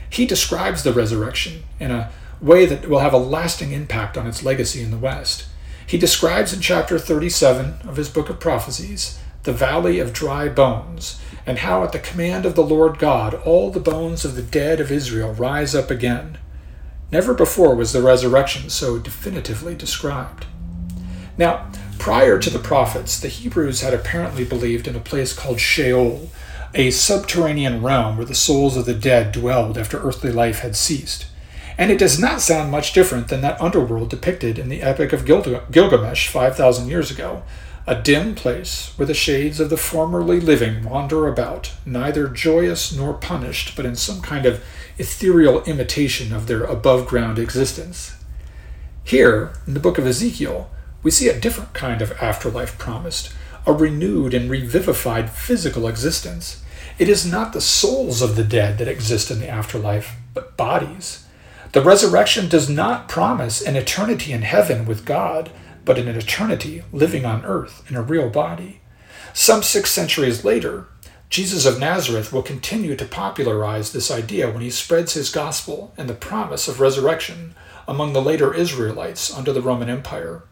He 0.09 0.25
describes 0.25 0.83
the 0.83 0.93
resurrection 0.93 1.63
in 1.79 1.91
a 1.91 2.11
way 2.41 2.65
that 2.65 2.87
will 2.89 2.99
have 2.99 3.13
a 3.13 3.17
lasting 3.17 3.71
impact 3.71 4.17
on 4.17 4.25
its 4.25 4.43
legacy 4.43 4.81
in 4.81 4.91
the 4.91 4.97
West. 4.97 5.45
He 5.85 5.97
describes 5.97 6.51
in 6.51 6.61
chapter 6.61 6.97
37 6.97 7.87
of 7.87 7.97
his 7.97 8.09
book 8.09 8.29
of 8.29 8.39
prophecies 8.39 9.19
the 9.45 9.53
valley 9.53 9.99
of 9.99 10.13
dry 10.13 10.49
bones, 10.49 11.19
and 11.45 11.59
how 11.59 11.83
at 11.83 11.91
the 11.91 11.99
command 11.99 12.45
of 12.45 12.55
the 12.55 12.63
Lord 12.63 12.99
God 12.99 13.33
all 13.45 13.71
the 13.71 13.79
bones 13.79 14.25
of 14.25 14.35
the 14.35 14.41
dead 14.41 14.79
of 14.79 14.91
Israel 14.91 15.33
rise 15.33 15.73
up 15.73 15.89
again. 15.89 16.37
Never 17.11 17.33
before 17.33 17.75
was 17.75 17.93
the 17.93 18.01
resurrection 18.01 18.69
so 18.69 18.97
definitively 18.99 19.75
described. 19.75 20.45
Now, 21.37 21.69
prior 21.99 22.39
to 22.39 22.49
the 22.49 22.59
prophets, 22.59 23.19
the 23.19 23.27
Hebrews 23.27 23.81
had 23.81 23.93
apparently 23.93 24.43
believed 24.43 24.87
in 24.87 24.95
a 24.95 24.99
place 24.99 25.33
called 25.33 25.59
Sheol, 25.59 26.29
a 26.73 26.91
subterranean 26.91 27.81
realm 27.83 28.17
where 28.17 28.25
the 28.25 28.35
souls 28.35 28.75
of 28.75 28.85
the 28.85 28.93
dead 28.93 29.31
dwelled 29.31 29.77
after 29.77 30.01
earthly 30.01 30.31
life 30.31 30.59
had 30.59 30.75
ceased. 30.75 31.27
And 31.77 31.91
it 31.91 31.99
does 31.99 32.19
not 32.19 32.41
sound 32.41 32.71
much 32.71 32.93
different 32.93 33.27
than 33.27 33.41
that 33.41 33.61
underworld 33.61 34.09
depicted 34.09 34.57
in 34.57 34.69
the 34.69 34.81
Epic 34.81 35.13
of 35.13 35.25
Gilgamesh 35.25 36.29
5,000 36.29 36.87
years 36.87 37.11
ago, 37.11 37.43
a 37.87 38.01
dim 38.01 38.33
place 38.33 38.91
where 38.95 39.05
the 39.05 39.13
shades 39.13 39.59
of 39.59 39.69
the 39.69 39.77
formerly 39.77 40.39
living 40.39 40.83
wander 40.83 41.27
about, 41.27 41.71
neither 41.85 42.27
joyous 42.27 42.91
nor 42.91 43.13
punished, 43.13 43.75
but 43.75 43.85
in 43.85 43.95
some 43.95 44.21
kind 44.21 44.45
of 44.45 44.63
ethereal 44.97 45.63
imitation 45.63 46.33
of 46.33 46.47
their 46.47 46.63
above 46.63 47.05
ground 47.07 47.37
existence. 47.37 48.15
Here, 49.03 49.53
in 49.67 49.75
the 49.75 49.79
book 49.79 49.99
of 49.99 50.07
Ezekiel, 50.07 50.69
we 51.03 51.11
see 51.11 51.29
a 51.29 51.39
different 51.39 51.73
kind 51.73 52.01
of 52.01 52.11
afterlife 52.13 52.77
promised, 52.79 53.31
a 53.67 53.73
renewed 53.73 54.33
and 54.33 54.49
revivified 54.49 55.29
physical 55.29 55.87
existence. 55.87 56.63
It 56.97 57.07
is 57.07 57.29
not 57.29 57.53
the 57.53 57.61
souls 57.61 58.23
of 58.23 58.35
the 58.35 58.43
dead 58.43 58.79
that 58.79 58.87
exist 58.87 59.29
in 59.29 59.39
the 59.39 59.49
afterlife, 59.49 60.15
but 60.33 60.57
bodies. 60.57 61.25
The 61.73 61.81
resurrection 61.81 62.49
does 62.49 62.67
not 62.67 63.07
promise 63.07 63.61
an 63.61 63.75
eternity 63.75 64.31
in 64.31 64.41
heaven 64.41 64.85
with 64.85 65.05
God 65.05 65.51
but 65.85 65.97
in 65.97 66.07
an 66.07 66.17
eternity 66.17 66.83
living 66.91 67.25
on 67.25 67.45
earth 67.45 67.89
in 67.89 67.95
a 67.95 68.01
real 68.01 68.29
body. 68.29 68.81
Some 69.33 69.63
six 69.63 69.91
centuries 69.91 70.43
later, 70.43 70.87
Jesus 71.29 71.65
of 71.65 71.79
Nazareth 71.79 72.31
will 72.31 72.41
continue 72.41 72.95
to 72.95 73.05
popularize 73.05 73.91
this 73.91 74.09
idea 74.09 74.49
when 74.49 74.61
he 74.61 74.69
spreads 74.69 75.13
his 75.13 75.31
gospel 75.31 75.93
and 75.97 76.09
the 76.09 76.13
promise 76.13 76.67
of 76.67 76.79
resurrection 76.79 77.55
among 77.87 78.13
the 78.13 78.21
later 78.21 78.53
Israelites 78.53 79.33
under 79.33 79.51
the 79.51 79.61
Roman 79.61 79.89
Empire. 79.89 80.43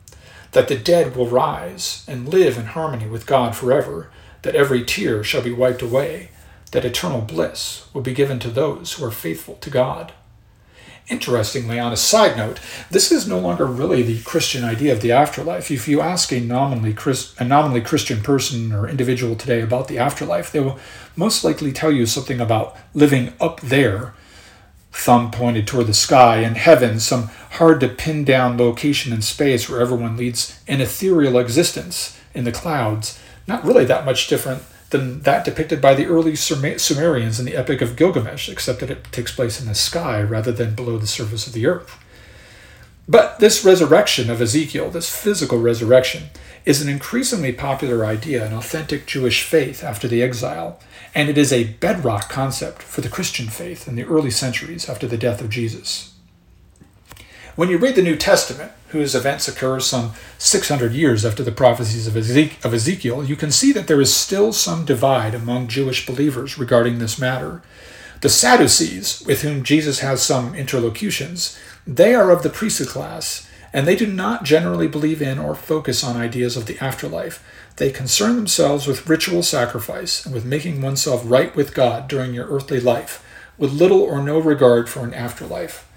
That 0.51 0.67
the 0.67 0.77
dead 0.77 1.15
will 1.15 1.27
rise 1.27 2.05
and 2.07 2.29
live 2.29 2.57
in 2.57 2.65
harmony 2.65 3.07
with 3.07 3.25
God 3.25 3.55
forever, 3.55 4.11
that 4.43 4.55
every 4.55 4.83
tear 4.83 5.23
shall 5.23 5.41
be 5.41 5.51
wiped 5.51 5.81
away, 5.81 6.29
that 6.71 6.85
eternal 6.85 7.21
bliss 7.21 7.87
will 7.93 8.01
be 8.01 8.13
given 8.13 8.39
to 8.39 8.49
those 8.49 8.93
who 8.93 9.05
are 9.05 9.11
faithful 9.11 9.55
to 9.55 9.69
God. 9.69 10.11
Interestingly, 11.09 11.79
on 11.79 11.91
a 11.91 11.97
side 11.97 12.37
note, 12.37 12.59
this 12.89 13.11
is 13.11 13.27
no 13.27 13.37
longer 13.37 13.65
really 13.65 14.03
the 14.03 14.21
Christian 14.21 14.63
idea 14.63 14.93
of 14.93 15.01
the 15.01 15.11
afterlife. 15.11 15.69
If 15.69 15.87
you 15.87 15.99
ask 15.99 16.31
a 16.31 16.39
nominally, 16.39 16.93
Christ, 16.93 17.39
a 17.39 17.43
nominally 17.43 17.81
Christian 17.81 18.21
person 18.21 18.71
or 18.71 18.87
individual 18.87 19.35
today 19.35 19.61
about 19.61 19.89
the 19.89 19.97
afterlife, 19.97 20.51
they 20.51 20.61
will 20.61 20.79
most 21.17 21.43
likely 21.43 21.73
tell 21.73 21.91
you 21.91 22.05
something 22.05 22.39
about 22.39 22.77
living 22.93 23.33
up 23.41 23.59
there, 23.59 24.13
thumb 24.93 25.29
pointed 25.29 25.67
toward 25.67 25.87
the 25.87 25.93
sky, 25.93 26.37
and 26.37 26.55
heaven, 26.55 27.01
some 27.01 27.23
hard 27.51 27.81
to 27.81 27.89
pin 27.89 28.23
down 28.23 28.57
location 28.57 29.11
in 29.11 29.21
space 29.21 29.69
where 29.69 29.81
everyone 29.81 30.15
leads 30.15 30.61
an 30.69 30.79
ethereal 30.79 31.37
existence 31.37 32.17
in 32.33 32.45
the 32.45 32.51
clouds. 32.51 33.19
Not 33.45 33.65
really 33.65 33.83
that 33.85 34.05
much 34.05 34.27
different 34.27 34.63
than 34.93 35.19
that 35.23 35.43
depicted 35.43 35.81
by 35.81 35.93
the 35.93 36.05
early 36.05 36.37
Sumerians 36.37 37.37
in 37.37 37.45
the 37.45 37.57
Epic 37.57 37.81
of 37.81 37.97
Gilgamesh, 37.97 38.47
except 38.47 38.79
that 38.79 38.89
it 38.89 39.03
takes 39.11 39.35
place 39.35 39.59
in 39.59 39.67
the 39.67 39.75
sky 39.75 40.21
rather 40.21 40.53
than 40.53 40.75
below 40.75 40.97
the 40.97 41.05
surface 41.05 41.45
of 41.45 41.51
the 41.51 41.67
earth. 41.67 41.99
But 43.09 43.39
this 43.39 43.65
resurrection 43.65 44.29
of 44.29 44.41
Ezekiel, 44.41 44.89
this 44.89 45.13
physical 45.13 45.59
resurrection, 45.59 46.29
is 46.63 46.81
an 46.81 46.87
increasingly 46.87 47.51
popular 47.51 48.05
idea 48.05 48.45
in 48.45 48.53
authentic 48.53 49.05
Jewish 49.05 49.43
faith 49.43 49.83
after 49.83 50.07
the 50.07 50.23
exile, 50.23 50.79
and 51.13 51.29
it 51.29 51.37
is 51.37 51.51
a 51.51 51.65
bedrock 51.65 52.29
concept 52.29 52.81
for 52.81 53.01
the 53.01 53.09
Christian 53.09 53.47
faith 53.47 53.89
in 53.89 53.95
the 53.95 54.05
early 54.05 54.31
centuries 54.31 54.87
after 54.87 55.05
the 55.05 55.17
death 55.17 55.41
of 55.41 55.49
Jesus. 55.49 56.12
When 57.55 57.69
you 57.69 57.77
read 57.77 57.93
the 57.93 58.01
New 58.01 58.15
Testament, 58.15 58.71
whose 58.87 59.13
events 59.13 59.47
occur 59.47 59.79
some 59.79 60.13
600 60.39 60.91
years 60.91 61.23
after 61.23 61.43
the 61.43 61.51
prophecies 61.51 62.07
of 62.07 62.17
Ezekiel, 62.17 63.23
you 63.23 63.35
can 63.35 63.51
see 63.51 63.71
that 63.73 63.85
there 63.85 64.01
is 64.01 64.11
still 64.11 64.51
some 64.51 64.85
divide 64.85 65.35
among 65.35 65.67
Jewish 65.67 66.03
believers 66.07 66.57
regarding 66.57 66.97
this 66.97 67.19
matter. 67.19 67.61
The 68.21 68.29
Sadducees, 68.29 69.23
with 69.27 69.43
whom 69.43 69.63
Jesus 69.63 69.99
has 69.99 70.23
some 70.23 70.55
interlocutions, 70.55 71.55
they 71.85 72.15
are 72.15 72.31
of 72.31 72.41
the 72.41 72.49
priesthood 72.49 72.87
class, 72.87 73.47
and 73.71 73.85
they 73.85 73.95
do 73.95 74.07
not 74.07 74.45
generally 74.45 74.87
believe 74.87 75.21
in 75.21 75.37
or 75.37 75.53
focus 75.53 76.03
on 76.03 76.17
ideas 76.17 76.57
of 76.57 76.65
the 76.65 76.79
afterlife. 76.79 77.43
They 77.75 77.91
concern 77.91 78.35
themselves 78.35 78.87
with 78.87 79.07
ritual 79.07 79.43
sacrifice 79.43 80.25
and 80.25 80.33
with 80.33 80.43
making 80.43 80.81
oneself 80.81 81.21
right 81.23 81.55
with 81.55 81.75
God 81.75 82.07
during 82.07 82.33
your 82.33 82.47
earthly 82.47 82.79
life, 82.79 83.23
with 83.59 83.73
little 83.73 84.01
or 84.01 84.23
no 84.23 84.39
regard 84.39 84.89
for 84.89 85.03
an 85.03 85.13
afterlife. 85.13 85.87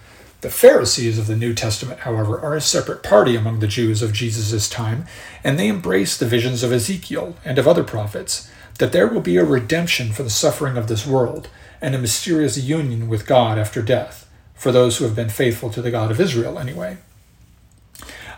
The 0.42 0.50
Pharisees 0.50 1.18
of 1.18 1.26
the 1.26 1.36
New 1.36 1.54
Testament, 1.54 2.00
however, 2.00 2.38
are 2.38 2.54
a 2.54 2.60
separate 2.60 3.02
party 3.02 3.36
among 3.36 3.60
the 3.60 3.66
Jews 3.66 4.02
of 4.02 4.12
Jesus' 4.12 4.68
time, 4.68 5.06
and 5.42 5.58
they 5.58 5.68
embrace 5.68 6.16
the 6.16 6.26
visions 6.26 6.62
of 6.62 6.72
Ezekiel 6.72 7.36
and 7.44 7.58
of 7.58 7.66
other 7.66 7.82
prophets 7.82 8.50
that 8.78 8.92
there 8.92 9.06
will 9.06 9.22
be 9.22 9.38
a 9.38 9.44
redemption 9.44 10.12
for 10.12 10.22
the 10.22 10.30
suffering 10.30 10.76
of 10.76 10.88
this 10.88 11.06
world 11.06 11.48
and 11.80 11.94
a 11.94 11.98
mysterious 11.98 12.58
union 12.58 13.08
with 13.08 13.26
God 13.26 13.58
after 13.58 13.80
death, 13.80 14.28
for 14.54 14.72
those 14.72 14.98
who 14.98 15.04
have 15.04 15.16
been 15.16 15.30
faithful 15.30 15.70
to 15.70 15.80
the 15.80 15.90
God 15.90 16.10
of 16.10 16.20
Israel, 16.20 16.58
anyway. 16.58 16.98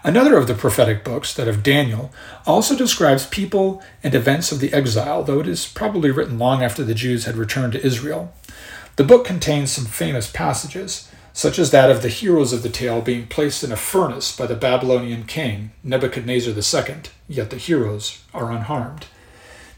Another 0.04 0.36
of 0.36 0.46
the 0.46 0.54
prophetic 0.54 1.02
books, 1.02 1.34
that 1.34 1.48
of 1.48 1.64
Daniel, 1.64 2.12
also 2.46 2.76
describes 2.76 3.26
people 3.26 3.82
and 4.04 4.14
events 4.14 4.52
of 4.52 4.60
the 4.60 4.72
exile, 4.72 5.24
though 5.24 5.40
it 5.40 5.48
is 5.48 5.66
probably 5.66 6.12
written 6.12 6.38
long 6.38 6.62
after 6.62 6.84
the 6.84 6.94
Jews 6.94 7.24
had 7.24 7.36
returned 7.36 7.72
to 7.72 7.84
Israel. 7.84 8.32
The 8.94 9.04
book 9.04 9.24
contains 9.24 9.72
some 9.72 9.86
famous 9.86 10.30
passages 10.30 11.10
such 11.38 11.56
as 11.56 11.70
that 11.70 11.88
of 11.88 12.02
the 12.02 12.08
heroes 12.08 12.52
of 12.52 12.64
the 12.64 12.68
tale 12.68 13.00
being 13.00 13.24
placed 13.24 13.62
in 13.62 13.70
a 13.70 13.76
furnace 13.76 14.36
by 14.36 14.44
the 14.44 14.56
Babylonian 14.56 15.22
king, 15.22 15.70
Nebuchadnezzar 15.84 16.52
II, 16.52 17.02
yet 17.28 17.50
the 17.50 17.56
heroes 17.56 18.24
are 18.34 18.50
unharmed. 18.50 19.06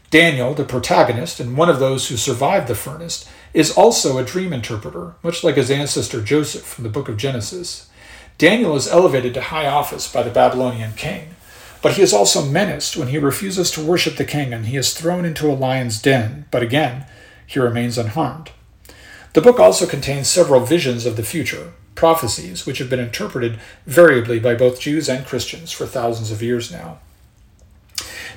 Daniel, 0.09 0.55
the 0.55 0.63
protagonist 0.63 1.39
and 1.39 1.55
one 1.55 1.69
of 1.69 1.77
those 1.77 2.07
who 2.07 2.17
survived 2.17 2.67
the 2.67 2.73
furnace, 2.73 3.29
is 3.53 3.77
also 3.77 4.17
a 4.17 4.25
dream 4.25 4.53
interpreter, 4.53 5.13
much 5.21 5.43
like 5.43 5.53
his 5.53 5.69
ancestor 5.69 6.19
Joseph 6.19 6.63
from 6.63 6.83
the 6.83 6.89
book 6.89 7.07
of 7.07 7.17
Genesis. 7.17 7.91
Daniel 8.39 8.75
is 8.75 8.87
elevated 8.87 9.35
to 9.35 9.41
high 9.41 9.67
office 9.67 10.11
by 10.11 10.23
the 10.23 10.31
Babylonian 10.31 10.93
king, 10.93 11.35
But 11.83 11.93
he 11.93 12.01
is 12.01 12.11
also 12.11 12.43
menaced 12.43 12.97
when 12.97 13.09
he 13.09 13.19
refuses 13.19 13.69
to 13.71 13.85
worship 13.85 14.15
the 14.15 14.25
king 14.25 14.51
and 14.51 14.65
he 14.65 14.77
is 14.77 14.95
thrown 14.95 15.25
into 15.25 15.51
a 15.51 15.53
lion's 15.53 16.01
den, 16.01 16.45
but 16.49 16.63
again, 16.63 17.05
he 17.45 17.59
remains 17.59 17.99
unharmed. 17.99 18.49
The 19.33 19.41
book 19.41 19.59
also 19.59 19.85
contains 19.85 20.27
several 20.27 20.59
visions 20.59 21.05
of 21.05 21.15
the 21.15 21.23
future, 21.23 21.71
prophecies 21.95 22.65
which 22.65 22.79
have 22.79 22.89
been 22.89 22.99
interpreted 22.99 23.59
variably 23.85 24.39
by 24.39 24.55
both 24.55 24.81
Jews 24.81 25.07
and 25.07 25.25
Christians 25.25 25.71
for 25.71 25.85
thousands 25.85 26.31
of 26.31 26.41
years 26.41 26.71
now. 26.71 26.99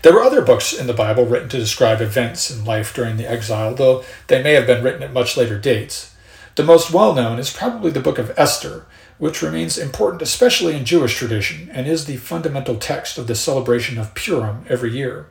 There 0.03 0.13
were 0.13 0.23
other 0.23 0.43
books 0.43 0.73
in 0.73 0.87
the 0.87 0.93
Bible 0.93 1.25
written 1.25 1.49
to 1.49 1.59
describe 1.59 2.01
events 2.01 2.51
in 2.51 2.65
life 2.65 2.95
during 2.95 3.17
the 3.17 3.29
exile, 3.29 3.75
though 3.75 4.05
they 4.29 4.43
may 4.43 4.53
have 4.53 4.67
been 4.67 4.85
written 4.85 5.03
at 5.03 5.13
much 5.13 5.37
later 5.37 5.59
dates. 5.59 6.15
The 6.55 6.63
most 6.63 6.93
well 6.93 7.15
known 7.15 7.41
is 7.41 7.51
probably 7.51 7.91
the 7.91 8.01
book 8.01 8.19
of 8.19 8.33
Esther, 8.37 8.87
which 9.19 9.43
remains 9.43 9.79
important 9.79 10.23
especially 10.23 10.77
in 10.77 10.85
Jewish 10.85 11.17
tradition 11.17 11.71
and 11.73 11.89
is 11.89 12.05
the 12.05 12.19
fundamental 12.19 12.77
text 12.77 13.19
of 13.19 13.27
the 13.27 13.35
celebration 13.35 13.99
of 13.99 14.15
Purim 14.15 14.65
every 14.69 14.93
year. 14.93 15.27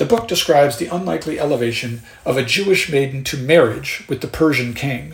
The 0.00 0.06
book 0.06 0.28
describes 0.28 0.78
the 0.78 0.86
unlikely 0.86 1.38
elevation 1.38 2.00
of 2.24 2.38
a 2.38 2.42
Jewish 2.42 2.90
maiden 2.90 3.22
to 3.24 3.36
marriage 3.36 4.02
with 4.08 4.22
the 4.22 4.28
Persian 4.28 4.72
king. 4.72 5.12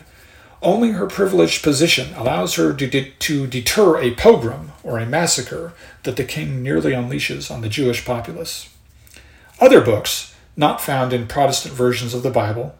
Only 0.62 0.93
her 0.93 1.09
privileged 1.09 1.64
position 1.64 2.14
allows 2.14 2.55
her 2.55 2.72
to, 2.72 2.87
de- 2.87 3.11
to 3.11 3.49
deter 3.49 3.99
a 3.99 4.14
pogrom 4.14 4.70
or 4.84 5.01
a 5.01 5.05
massacre 5.05 5.72
that 6.05 6.14
the 6.14 6.22
king 6.22 6.62
nearly 6.62 6.93
unleashes 6.93 7.51
on 7.51 7.62
the 7.62 7.68
Jewish 7.68 8.05
populace. 8.05 8.72
Other 9.61 9.80
books, 9.80 10.37
not 10.57 10.80
found 10.80 11.12
in 11.12 11.26
Protestant 11.26 11.74
versions 11.74 12.14
of 12.14 12.22
the 12.22 12.30
Bible, 12.30 12.76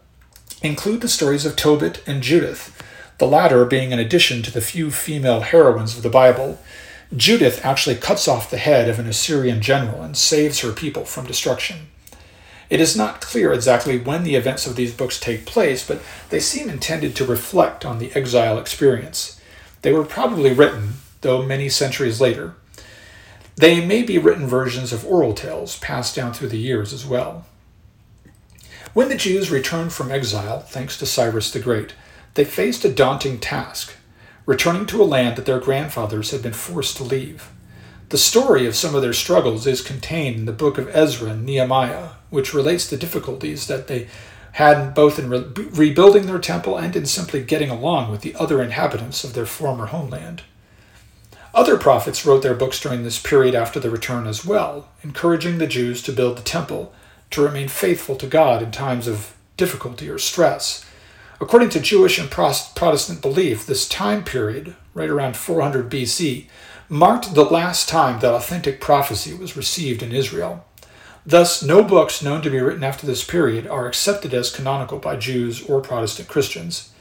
include 0.61 1.01
the 1.01 1.09
stories 1.09 1.45
of 1.45 1.57
Tobit 1.57 2.01
and 2.07 2.23
Judith, 2.23 2.81
the 3.17 3.27
latter 3.27 3.65
being 3.65 3.91
an 3.91 3.99
addition 3.99 4.41
to 4.43 4.51
the 4.51 4.61
few 4.61 4.91
female 4.91 5.41
heroines 5.41 5.97
of 5.97 6.03
the 6.03 6.09
Bible. 6.09 6.57
Judith 7.13 7.65
actually 7.65 7.97
cuts 7.97 8.29
off 8.29 8.49
the 8.49 8.57
head 8.57 8.87
of 8.87 8.97
an 8.97 9.07
Assyrian 9.07 9.61
general 9.61 10.01
and 10.01 10.15
saves 10.15 10.61
her 10.61 10.71
people 10.71 11.03
from 11.03 11.27
destruction. 11.27 11.89
It 12.69 12.81
is 12.81 12.97
not 12.97 13.21
clear 13.21 13.53
exactly 13.53 13.97
when 13.97 14.23
the 14.23 14.35
events 14.35 14.67
of 14.67 14.75
these 14.75 14.93
books 14.93 15.19
take 15.19 15.45
place, 15.45 15.87
but 15.87 16.01
they 16.29 16.39
seem 16.39 16.69
intended 16.69 17.15
to 17.15 17.25
reflect 17.25 17.85
on 17.85 17.99
the 17.99 18.11
exile 18.13 18.59
experience. 18.59 19.39
They 19.81 19.93
were 19.93 20.03
probably 20.03 20.51
written, 20.51 20.95
though 21.21 21.43
many 21.43 21.69
centuries 21.69 22.19
later. 22.19 22.55
They 23.55 23.83
may 23.83 24.03
be 24.03 24.17
written 24.17 24.47
versions 24.47 24.91
of 24.93 25.05
oral 25.05 25.33
tales 25.33 25.79
passed 25.79 26.15
down 26.15 26.33
through 26.33 26.49
the 26.49 26.57
years 26.57 26.93
as 26.93 27.05
well. 27.05 27.45
When 28.93 29.09
the 29.09 29.15
Jews 29.15 29.49
returned 29.49 29.93
from 29.93 30.11
exile, 30.11 30.59
thanks 30.59 30.97
to 30.99 31.05
Cyrus 31.05 31.51
the 31.51 31.59
Great, 31.59 31.93
they 32.33 32.43
faced 32.45 32.85
a 32.85 32.93
daunting 32.93 33.39
task 33.39 33.93
returning 34.45 34.85
to 34.87 35.01
a 35.01 35.05
land 35.05 35.35
that 35.35 35.45
their 35.45 35.59
grandfathers 35.59 36.31
had 36.31 36.41
been 36.41 36.53
forced 36.53 36.97
to 36.97 37.03
leave. 37.03 37.49
The 38.09 38.17
story 38.17 38.65
of 38.65 38.75
some 38.75 38.95
of 38.95 39.01
their 39.01 39.11
struggles 39.11 39.67
is 39.67 39.81
contained 39.81 40.37
in 40.37 40.45
the 40.45 40.53
book 40.53 40.77
of 40.77 40.87
Ezra 40.95 41.31
and 41.31 41.45
Nehemiah, 41.45 42.11
which 42.29 42.53
relates 42.53 42.87
the 42.87 42.95
difficulties 42.95 43.67
that 43.67 43.87
they 43.87 44.07
had 44.53 44.93
both 44.93 45.19
in 45.19 45.29
re- 45.29 45.45
rebuilding 45.71 46.25
their 46.25 46.39
temple 46.39 46.77
and 46.77 46.95
in 46.95 47.05
simply 47.05 47.43
getting 47.43 47.69
along 47.69 48.09
with 48.09 48.21
the 48.21 48.33
other 48.35 48.61
inhabitants 48.61 49.25
of 49.25 49.33
their 49.33 49.45
former 49.45 49.87
homeland. 49.87 50.43
Other 51.53 51.77
prophets 51.77 52.25
wrote 52.25 52.43
their 52.43 52.53
books 52.53 52.79
during 52.79 53.03
this 53.03 53.21
period 53.21 53.53
after 53.53 53.79
the 53.79 53.89
return 53.89 54.25
as 54.25 54.45
well, 54.45 54.87
encouraging 55.03 55.57
the 55.57 55.67
Jews 55.67 56.01
to 56.03 56.13
build 56.13 56.37
the 56.37 56.43
temple, 56.43 56.93
to 57.31 57.41
remain 57.41 57.67
faithful 57.67 58.15
to 58.15 58.27
God 58.27 58.63
in 58.63 58.71
times 58.71 59.07
of 59.07 59.35
difficulty 59.57 60.09
or 60.09 60.17
stress. 60.17 60.85
According 61.41 61.69
to 61.69 61.81
Jewish 61.81 62.17
and 62.17 62.31
Protestant 62.31 63.21
belief, 63.21 63.65
this 63.65 63.87
time 63.87 64.23
period, 64.23 64.75
right 64.93 65.09
around 65.09 65.35
400 65.35 65.91
BC, 65.91 66.47
marked 66.89 67.33
the 67.33 67.43
last 67.43 67.89
time 67.89 68.19
that 68.19 68.33
authentic 68.33 68.79
prophecy 68.79 69.33
was 69.33 69.57
received 69.57 70.01
in 70.01 70.11
Israel. 70.11 70.65
Thus, 71.25 71.61
no 71.61 71.83
books 71.83 72.23
known 72.23 72.41
to 72.41 72.49
be 72.49 72.59
written 72.59 72.83
after 72.83 73.05
this 73.05 73.23
period 73.23 73.67
are 73.67 73.85
accepted 73.87 74.33
as 74.33 74.49
canonical 74.49 74.97
by 74.97 75.17
Jews 75.17 75.61
or 75.67 75.81
Protestant 75.81 76.29
Christians. 76.29 76.91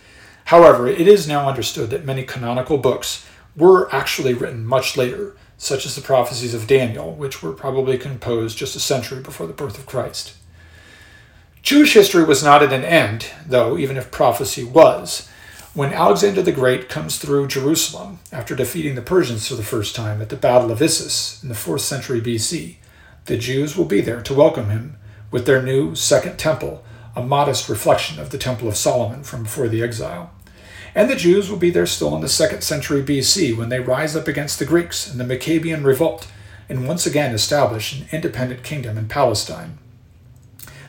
However, 0.47 0.89
it 0.89 1.07
is 1.07 1.29
now 1.29 1.49
understood 1.49 1.91
that 1.91 2.05
many 2.05 2.25
canonical 2.25 2.79
books 2.79 3.25
were 3.57 3.93
actually 3.95 4.35
written 4.35 4.67
much 4.67 4.97
later, 4.97 5.37
such 5.59 5.87
as 5.87 5.95
the 5.95 6.03
prophecies 6.03 6.55
of 6.55 6.67
Daniel, 6.67 7.13
which 7.13 7.43
were 7.43 7.53
probably 7.53 7.97
composed 7.97 8.59
just 8.59 8.77
a 8.77 8.81
century 8.81 9.23
before 9.23 9.47
the 9.47 9.53
birth 9.53 9.79
of 9.79 9.87
Christ. 9.87 10.35
Jewish 11.63 11.95
history 11.95 12.25
was 12.25 12.45
not 12.45 12.63
at 12.63 12.73
an 12.73 12.85
end, 12.85 13.31
though, 13.47 13.79
even 13.79 13.97
if 13.97 14.11
prophecy 14.11 14.63
was, 14.63 15.29
when 15.77 15.93
Alexander 15.93 16.41
the 16.41 16.53
Great 16.53 16.89
comes 16.89 17.19
through 17.19 17.47
Jerusalem 17.47 18.19
after 18.33 18.57
defeating 18.57 18.95
the 18.95 19.03
Persians 19.03 19.47
for 19.47 19.57
the 19.57 19.63
first 19.63 19.95
time 19.95 20.23
at 20.23 20.31
the 20.31 20.35
Battle 20.37 20.73
of 20.73 20.81
Issus 20.81 21.43
in 21.43 21.51
the 21.51 21.55
4th 21.55 21.81
century 21.81 22.19
BC. 22.19 22.77
The 23.27 23.37
Jews 23.37 23.77
will 23.77 23.85
be 23.85 24.01
there 24.01 24.23
to 24.23 24.33
welcome 24.33 24.71
him 24.71 24.97
with 25.31 25.45
their 25.45 25.63
new 25.63 25.95
Second 25.95 26.39
Temple, 26.39 26.83
a 27.15 27.23
modest 27.23 27.69
reflection 27.69 28.19
of 28.19 28.31
the 28.31 28.39
Temple 28.39 28.69
of 28.69 28.77
Solomon 28.79 29.23
from 29.23 29.43
before 29.43 29.69
the 29.69 29.83
exile. 29.83 30.31
And 30.95 31.11
the 31.11 31.15
Jews 31.15 31.51
will 31.51 31.59
be 31.59 31.69
there 31.69 31.85
still 31.85 32.15
in 32.15 32.23
the 32.23 32.27
2nd 32.27 32.63
century 32.63 33.03
BC 33.03 33.55
when 33.55 33.69
they 33.69 33.79
rise 33.79 34.17
up 34.17 34.27
against 34.27 34.59
the 34.59 34.65
Greeks 34.65 35.13
in 35.13 35.19
the 35.19 35.25
Maccabean 35.25 35.85
revolt 35.85 36.27
and 36.71 36.89
once 36.89 37.05
again 37.05 37.35
establish 37.35 38.01
an 38.01 38.07
independent 38.13 38.63
kingdom 38.63 38.97
in 38.97 39.09
Palestine. 39.09 39.77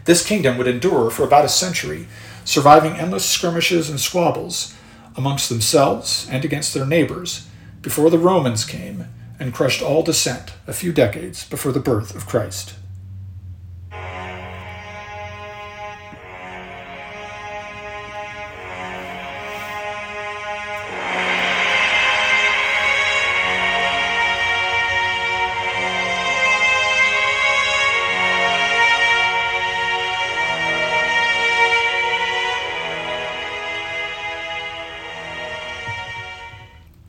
This 0.05 0.25
kingdom 0.25 0.57
would 0.57 0.67
endure 0.67 1.09
for 1.09 1.23
about 1.23 1.43
a 1.43 1.49
century, 1.49 2.07
surviving 2.45 2.93
endless 2.93 3.29
skirmishes 3.29 3.89
and 3.89 3.99
squabbles 3.99 4.73
amongst 5.17 5.49
themselves 5.49 6.27
and 6.31 6.45
against 6.45 6.73
their 6.73 6.85
neighbors 6.85 7.47
before 7.81 8.09
the 8.09 8.19
Romans 8.19 8.63
came 8.63 9.07
and 9.39 9.53
crushed 9.53 9.81
all 9.81 10.03
dissent 10.03 10.53
a 10.67 10.73
few 10.73 10.93
decades 10.93 11.47
before 11.49 11.71
the 11.71 11.79
birth 11.79 12.15
of 12.15 12.25
Christ. 12.25 12.75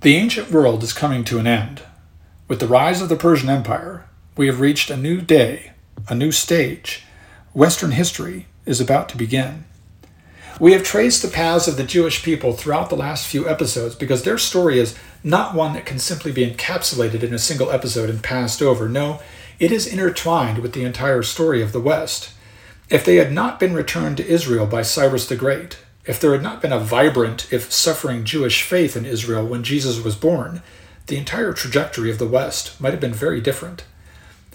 The 0.09 0.17
ancient 0.17 0.51
world 0.51 0.83
is 0.83 0.95
coming 0.95 1.23
to 1.25 1.39
an 1.39 1.47
end. 1.47 1.83
With 2.49 2.61
the 2.61 2.67
rise 2.67 3.03
of 3.03 3.11
the 3.11 3.15
Persian 3.15 3.51
Empire, 3.51 4.07
we 4.39 4.47
have 4.47 4.59
reached 4.59 4.89
a 4.89 4.97
new 4.97 5.21
day, 5.21 5.73
a 6.09 6.15
new 6.15 6.33
stage. 6.33 7.05
Western 7.53 7.91
history 7.91 8.47
is 8.65 8.81
about 8.81 9.11
to 9.11 9.19
begin. 9.19 9.67
We 10.59 10.73
have 10.73 10.83
traced 10.83 11.21
the 11.21 11.29
paths 11.29 11.69
of 11.69 11.77
the 11.77 11.85
Jewish 11.85 12.23
people 12.23 12.55
throughout 12.55 12.89
the 12.89 12.97
last 12.97 13.27
few 13.27 13.47
episodes 13.47 13.95
because 13.95 14.23
their 14.23 14.39
story 14.39 14.79
is 14.79 14.97
not 15.23 15.55
one 15.55 15.75
that 15.75 15.85
can 15.85 15.99
simply 15.99 16.33
be 16.33 16.51
encapsulated 16.51 17.23
in 17.23 17.35
a 17.35 17.39
single 17.39 17.71
episode 17.71 18.09
and 18.09 18.23
passed 18.23 18.63
over. 18.63 18.89
No, 18.89 19.21
it 19.61 19.71
is 19.71 19.87
intertwined 19.87 20.61
with 20.61 20.73
the 20.73 20.85
entire 20.85 21.23
story 21.23 21.61
of 21.61 21.73
the 21.73 21.81
West. 21.81 22.31
If 22.89 23.05
they 23.05 23.17
had 23.17 23.31
not 23.31 23.61
been 23.61 23.75
returned 23.75 24.17
to 24.17 24.27
Israel 24.27 24.65
by 24.65 24.81
Cyrus 24.81 25.29
the 25.29 25.37
Great, 25.37 25.77
if 26.09 26.19
there 26.19 26.33
had 26.33 26.43
not 26.43 26.63
been 26.63 26.73
a 26.73 26.79
vibrant, 26.81 27.53
if 27.53 27.71
suffering 27.71 28.25
Jewish 28.25 28.63
faith 28.63 28.97
in 28.97 29.05
Israel 29.05 29.47
when 29.47 29.63
Jesus 29.63 30.03
was 30.03 30.17
born, 30.17 30.63
the 31.07 31.19
entire 31.19 31.53
trajectory 31.53 32.11
of 32.11 32.19
the 32.19 32.27
West 32.27 32.81
might 32.81 32.93
have 32.93 33.01
been 33.01 33.13
very 33.13 33.43
different. 33.43 33.85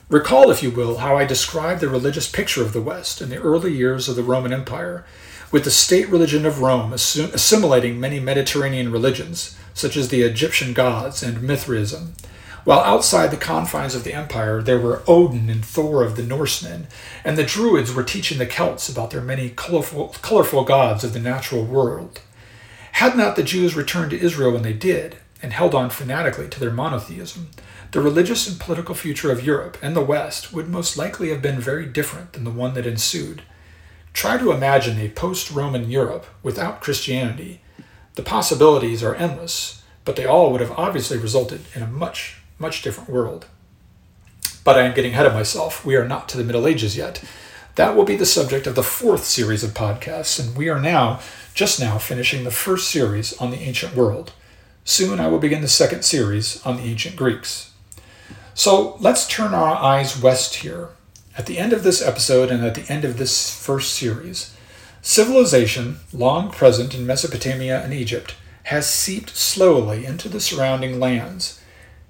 Recall, 0.09 0.49
if 0.49 0.63
you 0.63 0.71
will, 0.71 0.97
how 0.97 1.15
I 1.15 1.25
described 1.25 1.79
the 1.79 1.89
religious 1.89 2.27
picture 2.27 2.63
of 2.63 2.73
the 2.73 2.81
West 2.81 3.21
in 3.21 3.29
the 3.29 3.37
early 3.37 3.71
years 3.71 4.09
of 4.09 4.15
the 4.15 4.23
Roman 4.23 4.51
Empire, 4.51 5.05
with 5.51 5.63
the 5.63 5.69
state 5.69 6.09
religion 6.09 6.43
of 6.47 6.59
Rome 6.59 6.91
assimilating 6.91 7.99
many 7.99 8.19
Mediterranean 8.19 8.91
religions, 8.91 9.55
such 9.75 9.95
as 9.95 10.09
the 10.09 10.23
Egyptian 10.23 10.73
gods 10.73 11.21
and 11.21 11.43
Mithraism. 11.43 12.15
While 12.63 12.79
outside 12.79 13.31
the 13.31 13.37
confines 13.37 13.93
of 13.93 14.05
the 14.05 14.13
empire, 14.13 14.61
there 14.61 14.79
were 14.79 15.03
Odin 15.05 15.49
and 15.49 15.65
Thor 15.65 16.01
of 16.01 16.15
the 16.15 16.23
Norsemen, 16.23 16.87
and 17.25 17.37
the 17.37 17.43
Druids 17.43 17.93
were 17.93 18.03
teaching 18.03 18.37
the 18.37 18.45
Celts 18.45 18.87
about 18.87 19.11
their 19.11 19.21
many 19.21 19.49
colorful, 19.49 20.15
colorful 20.21 20.63
gods 20.63 21.03
of 21.03 21.11
the 21.11 21.19
natural 21.19 21.65
world. 21.65 22.21
Had 22.93 23.17
not 23.17 23.35
the 23.35 23.43
Jews 23.43 23.75
returned 23.75 24.11
to 24.11 24.19
Israel 24.19 24.53
when 24.53 24.61
they 24.61 24.71
did, 24.71 25.17
and 25.41 25.51
held 25.51 25.75
on 25.75 25.89
fanatically 25.89 26.47
to 26.47 26.59
their 26.59 26.71
monotheism, 26.71 27.49
the 27.91 27.99
religious 28.01 28.47
and 28.47 28.57
political 28.59 28.95
future 28.95 29.29
of 29.29 29.45
Europe 29.45 29.77
and 29.81 29.93
the 29.93 30.01
West 30.01 30.53
would 30.53 30.69
most 30.69 30.97
likely 30.97 31.29
have 31.29 31.41
been 31.41 31.59
very 31.59 31.85
different 31.85 32.31
than 32.31 32.45
the 32.45 32.49
one 32.49 32.75
that 32.75 32.87
ensued. 32.87 33.41
Try 34.13 34.37
to 34.37 34.53
imagine 34.53 34.97
a 34.99 35.09
post 35.09 35.51
Roman 35.51 35.91
Europe 35.91 36.25
without 36.41 36.81
Christianity. 36.81 37.59
The 38.15 38.23
possibilities 38.23 39.03
are 39.03 39.15
endless, 39.15 39.83
but 40.05 40.15
they 40.15 40.25
all 40.25 40.51
would 40.51 40.61
have 40.61 40.71
obviously 40.71 41.17
resulted 41.17 41.61
in 41.75 41.83
a 41.83 41.87
much, 41.87 42.37
much 42.59 42.81
different 42.81 43.09
world. 43.09 43.45
But 44.63 44.77
I 44.77 44.83
am 44.83 44.95
getting 44.95 45.13
ahead 45.13 45.25
of 45.25 45.33
myself. 45.33 45.85
We 45.85 45.95
are 45.95 46.07
not 46.07 46.29
to 46.29 46.37
the 46.37 46.43
Middle 46.43 46.67
Ages 46.67 46.95
yet. 46.95 47.23
That 47.75 47.95
will 47.95 48.05
be 48.05 48.15
the 48.15 48.25
subject 48.25 48.67
of 48.67 48.75
the 48.75 48.83
fourth 48.83 49.25
series 49.25 49.63
of 49.63 49.71
podcasts, 49.71 50.39
and 50.39 50.55
we 50.55 50.69
are 50.69 50.79
now, 50.79 51.19
just 51.53 51.79
now, 51.79 51.97
finishing 51.97 52.43
the 52.43 52.51
first 52.51 52.89
series 52.89 53.35
on 53.37 53.51
the 53.51 53.57
ancient 53.57 53.95
world. 53.95 54.31
Soon 54.85 55.19
I 55.19 55.27
will 55.27 55.39
begin 55.39 55.61
the 55.61 55.67
second 55.67 56.03
series 56.03 56.63
on 56.65 56.77
the 56.77 56.83
ancient 56.83 57.15
Greeks. 57.15 57.73
So 58.53 58.97
let's 58.99 59.27
turn 59.27 59.53
our 59.53 59.75
eyes 59.75 60.21
west 60.21 60.55
here. 60.55 60.89
At 61.35 61.47
the 61.47 61.57
end 61.57 61.73
of 61.73 61.83
this 61.83 62.01
episode 62.01 62.51
and 62.51 62.63
at 62.63 62.75
the 62.75 62.91
end 62.91 63.03
of 63.03 63.17
this 63.17 63.53
first 63.53 63.95
series, 63.95 64.55
civilization, 65.01 65.97
long 66.13 66.51
present 66.51 66.93
in 66.93 67.07
Mesopotamia 67.07 67.83
and 67.83 67.91
Egypt, 67.91 68.35
has 68.63 68.87
seeped 68.87 69.31
slowly 69.31 70.05
into 70.05 70.29
the 70.29 70.39
surrounding 70.39 70.99
lands. 70.99 71.59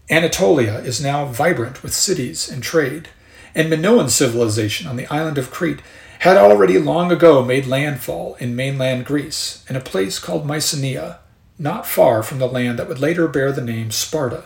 Anatolia 0.10 0.80
is 0.80 1.02
now 1.02 1.26
vibrant 1.26 1.82
with 1.82 1.94
cities 1.94 2.50
and 2.50 2.62
trade, 2.62 3.08
and 3.56 3.70
Minoan 3.70 4.10
civilization 4.10 4.86
on 4.86 4.98
the 4.98 5.08
island 5.08 5.38
of 5.38 5.50
Crete 5.50 5.82
had 6.20 6.36
already 6.36 6.78
long 6.78 7.10
ago 7.10 7.44
made 7.44 7.68
landfall 7.68 8.36
in 8.36 8.56
mainland 8.56 9.06
Greece 9.06 9.64
in 9.70 9.78
a 9.78 9.82
place 9.82 10.20
called 10.20 10.46
Mycenae, 10.46 11.16
not 11.58 11.88
far 11.88 12.22
from 12.22 12.40
the 12.40 12.48
land 12.48 12.80
that 12.80 12.90
would 12.90 13.00
later 13.00 13.30
bear 13.30 13.54
the 13.54 13.64
name 13.64 13.92
Sparta. 13.92 14.44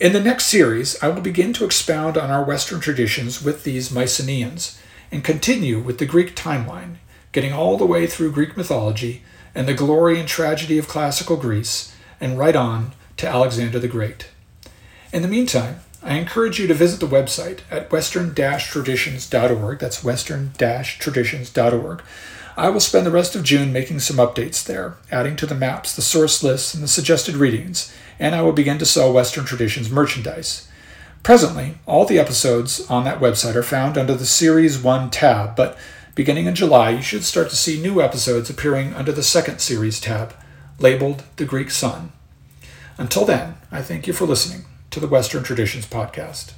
In 0.00 0.12
the 0.12 0.20
next 0.20 0.46
series, 0.46 1.00
I 1.00 1.08
will 1.08 1.22
begin 1.22 1.52
to 1.54 1.64
expound 1.64 2.18
on 2.18 2.30
our 2.30 2.44
Western 2.44 2.80
traditions 2.80 3.42
with 3.42 3.62
these 3.62 3.92
Mycenaeans 3.92 4.80
and 5.12 5.22
continue 5.22 5.78
with 5.78 5.98
the 5.98 6.06
Greek 6.06 6.34
timeline, 6.34 6.96
getting 7.30 7.52
all 7.52 7.76
the 7.76 7.86
way 7.86 8.08
through 8.08 8.32
Greek 8.32 8.56
mythology 8.56 9.22
and 9.54 9.68
the 9.68 9.74
glory 9.74 10.18
and 10.18 10.28
tragedy 10.28 10.76
of 10.76 10.88
classical 10.88 11.36
Greece 11.36 11.94
and 12.20 12.36
right 12.36 12.56
on 12.56 12.92
to 13.16 13.28
Alexander 13.28 13.78
the 13.78 13.88
Great. 13.88 14.28
In 15.12 15.22
the 15.22 15.28
meantime, 15.28 15.80
I 16.02 16.14
encourage 16.14 16.58
you 16.58 16.66
to 16.66 16.74
visit 16.74 17.00
the 17.00 17.06
website 17.06 17.60
at 17.70 17.90
western-traditions.org. 17.90 19.78
That's 19.78 20.04
western-traditions.org. 20.04 22.02
I 22.58 22.68
will 22.70 22.80
spend 22.80 23.04
the 23.06 23.10
rest 23.10 23.36
of 23.36 23.42
June 23.42 23.72
making 23.72 24.00
some 24.00 24.16
updates 24.16 24.64
there, 24.64 24.96
adding 25.10 25.36
to 25.36 25.46
the 25.46 25.54
maps, 25.54 25.94
the 25.94 26.02
source 26.02 26.42
lists, 26.42 26.74
and 26.74 26.82
the 26.82 26.88
suggested 26.88 27.36
readings 27.36 27.92
and 28.18 28.34
I 28.34 28.42
will 28.42 28.52
begin 28.52 28.78
to 28.78 28.86
sell 28.86 29.12
Western 29.12 29.44
Traditions 29.44 29.90
merchandise. 29.90 30.68
Presently, 31.22 31.78
all 31.86 32.04
the 32.04 32.18
episodes 32.18 32.88
on 32.88 33.04
that 33.04 33.20
website 33.20 33.56
are 33.56 33.62
found 33.62 33.98
under 33.98 34.14
the 34.14 34.26
Series 34.26 34.78
1 34.78 35.10
tab, 35.10 35.56
but 35.56 35.76
beginning 36.14 36.46
in 36.46 36.54
July, 36.54 36.90
you 36.90 37.02
should 37.02 37.24
start 37.24 37.50
to 37.50 37.56
see 37.56 37.80
new 37.80 38.00
episodes 38.00 38.48
appearing 38.48 38.94
under 38.94 39.12
the 39.12 39.22
second 39.22 39.58
series 39.58 40.00
tab, 40.00 40.34
labeled 40.78 41.24
The 41.36 41.44
Greek 41.44 41.70
Sun. 41.70 42.12
Until 42.96 43.24
then, 43.24 43.56
I 43.70 43.82
thank 43.82 44.06
you 44.06 44.12
for 44.12 44.24
listening 44.24 44.64
to 44.96 45.00
the 45.00 45.06
Western 45.06 45.42
Traditions 45.42 45.84
Podcast. 45.84 46.54